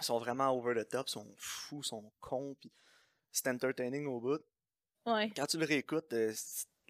Ils 0.00 0.04
sont 0.04 0.18
vraiment 0.18 0.50
over 0.50 0.74
the 0.74 0.88
top, 0.88 1.06
ils 1.08 1.12
sont 1.12 1.32
fous, 1.36 1.82
ils 1.84 1.86
sont 1.86 2.12
cons, 2.18 2.56
puis 2.58 2.72
c'est 3.30 3.46
entertaining 3.46 4.06
au 4.06 4.20
bout. 4.20 4.42
Ouais. 5.06 5.30
Quand 5.34 5.46
tu 5.46 5.58
le 5.58 5.64
réécoutes, 5.66 6.12
euh, 6.12 6.32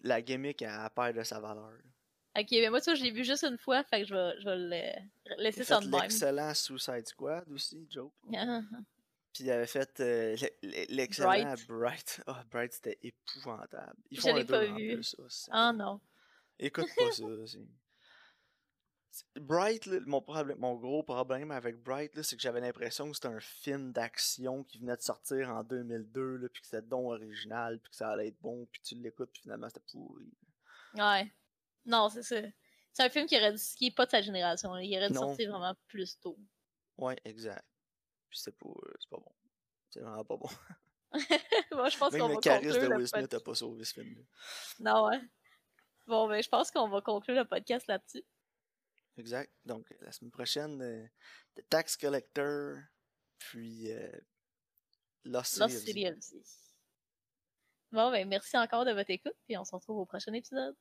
la 0.01 0.21
gimmick, 0.21 0.61
elle 0.61 0.89
perd 0.95 1.17
de 1.17 1.23
sa 1.23 1.39
valeur. 1.39 1.71
Ok, 2.37 2.47
mais 2.51 2.69
moi, 2.69 2.79
ça, 2.79 2.95
je 2.95 3.03
l'ai 3.03 3.11
vu 3.11 3.23
juste 3.23 3.43
une 3.43 3.57
fois, 3.57 3.83
fait 3.83 4.01
que 4.01 4.07
je 4.07 4.15
vais, 4.15 4.33
je 4.39 4.45
vais 4.45 4.57
le 5.37 5.43
laisser 5.43 5.63
ça 5.63 5.79
de 5.79 5.87
même. 5.87 6.01
l'excellent 6.01 6.53
Suicide 6.53 7.07
Squad 7.07 7.49
aussi, 7.51 7.85
Joe. 7.89 8.09
Ah, 8.35 8.61
Puis 9.33 9.45
il 9.45 9.51
avait 9.51 9.65
fait 9.67 9.99
euh, 9.99 10.35
l'e- 10.35 10.49
l'e- 10.69 10.85
l'excellent 10.89 11.55
Bright. 11.67 12.21
Ah, 12.27 12.43
Bright, 12.51 12.73
c'était 12.73 12.99
épouvantable. 13.01 13.95
Ils 14.11 14.17
Je 14.17 14.21
font 14.21 14.29
un 14.35 14.37
l'ai 14.37 14.45
pas 14.45 14.65
vu. 14.65 14.93
plus, 14.95 15.15
ça, 15.27 15.47
Ah 15.51 15.73
non. 15.73 15.99
Écoute 16.59 16.85
pas 16.95 17.11
ça. 17.11 17.23
Bright, 19.35 19.85
là, 19.85 19.99
mon, 20.05 20.21
problème, 20.21 20.57
mon 20.59 20.75
gros 20.75 21.03
problème 21.03 21.51
avec 21.51 21.81
Bright, 21.83 22.19
c'est 22.21 22.35
que 22.35 22.41
j'avais 22.41 22.61
l'impression 22.61 23.09
que 23.09 23.15
c'était 23.15 23.27
un 23.27 23.39
film 23.39 23.91
d'action 23.91 24.63
qui 24.63 24.79
venait 24.79 24.95
de 24.95 25.01
sortir 25.01 25.49
en 25.49 25.63
2002, 25.63 26.37
là, 26.37 26.49
puis 26.49 26.61
que 26.61 26.67
c'était 26.67 26.81
don 26.81 27.11
original, 27.11 27.79
puis 27.79 27.91
que 27.91 27.95
ça 27.95 28.09
allait 28.09 28.29
être 28.29 28.41
bon, 28.41 28.67
puis 28.71 28.81
tu 28.81 28.95
l'écoutes, 28.95 29.31
puis 29.31 29.43
finalement 29.43 29.67
c'était 29.69 29.85
pourri. 29.91 30.31
Ouais. 30.95 31.31
Non, 31.85 32.09
c'est 32.09 32.23
ça. 32.23 32.41
C'est 32.91 33.03
un 33.03 33.09
film 33.09 33.25
qui, 33.27 33.37
aurait 33.37 33.55
qui 33.55 33.87
est 33.87 33.95
pas 33.95 34.05
de 34.05 34.11
sa 34.11 34.21
génération. 34.21 34.73
là. 34.73 34.83
Il 34.83 34.95
aurait 34.97 35.09
dû 35.09 35.15
sortir 35.15 35.51
vraiment 35.51 35.75
plus 35.87 36.19
tôt. 36.19 36.37
Ouais, 36.97 37.17
exact. 37.25 37.65
Puis 38.29 38.39
c'est 38.39 38.57
pas, 38.57 38.69
euh, 38.69 38.93
c'est 38.99 39.09
pas 39.09 39.17
bon. 39.17 39.31
C'est 39.89 39.99
vraiment 39.99 40.23
pas 40.23 40.37
bon. 40.37 40.49
bon, 41.71 41.89
je 41.89 41.97
pense 41.97 42.11
qu'on 42.11 42.17
Même 42.17 42.27
va 42.27 42.33
le 42.33 42.39
charisme 42.39 42.81
de 42.81 42.87
Will 42.87 43.07
Smith 43.07 43.21
podcast. 43.21 43.33
a 43.33 43.39
pas 43.39 43.55
sauvé 43.55 43.83
ce 43.83 43.93
film-là. 43.93 44.21
Non, 44.79 45.07
ouais. 45.07 45.21
Bon, 46.07 46.27
ben, 46.27 46.41
je 46.41 46.49
pense 46.49 46.71
qu'on 46.71 46.87
va 46.87 47.01
conclure 47.01 47.35
le 47.35 47.45
podcast 47.45 47.87
là-dessus. 47.87 48.23
Exact. 49.17 49.51
Donc, 49.65 49.85
la 50.01 50.11
semaine 50.11 50.31
prochaine, 50.31 50.81
euh, 50.81 51.05
The 51.55 51.69
Tax 51.69 51.97
Collector, 51.97 52.77
puis 53.37 53.91
euh, 53.91 54.11
Lost. 55.25 55.67
City. 55.69 56.07
Bon, 57.91 58.09
ben, 58.09 58.27
merci 58.27 58.57
encore 58.57 58.85
de 58.85 58.91
votre 58.91 59.11
écoute, 59.11 59.35
puis 59.45 59.55
on 59.57 59.63
se 59.63 59.75
retrouve 59.75 59.99
au 59.99 60.05
prochain 60.05 60.33
épisode. 60.33 60.75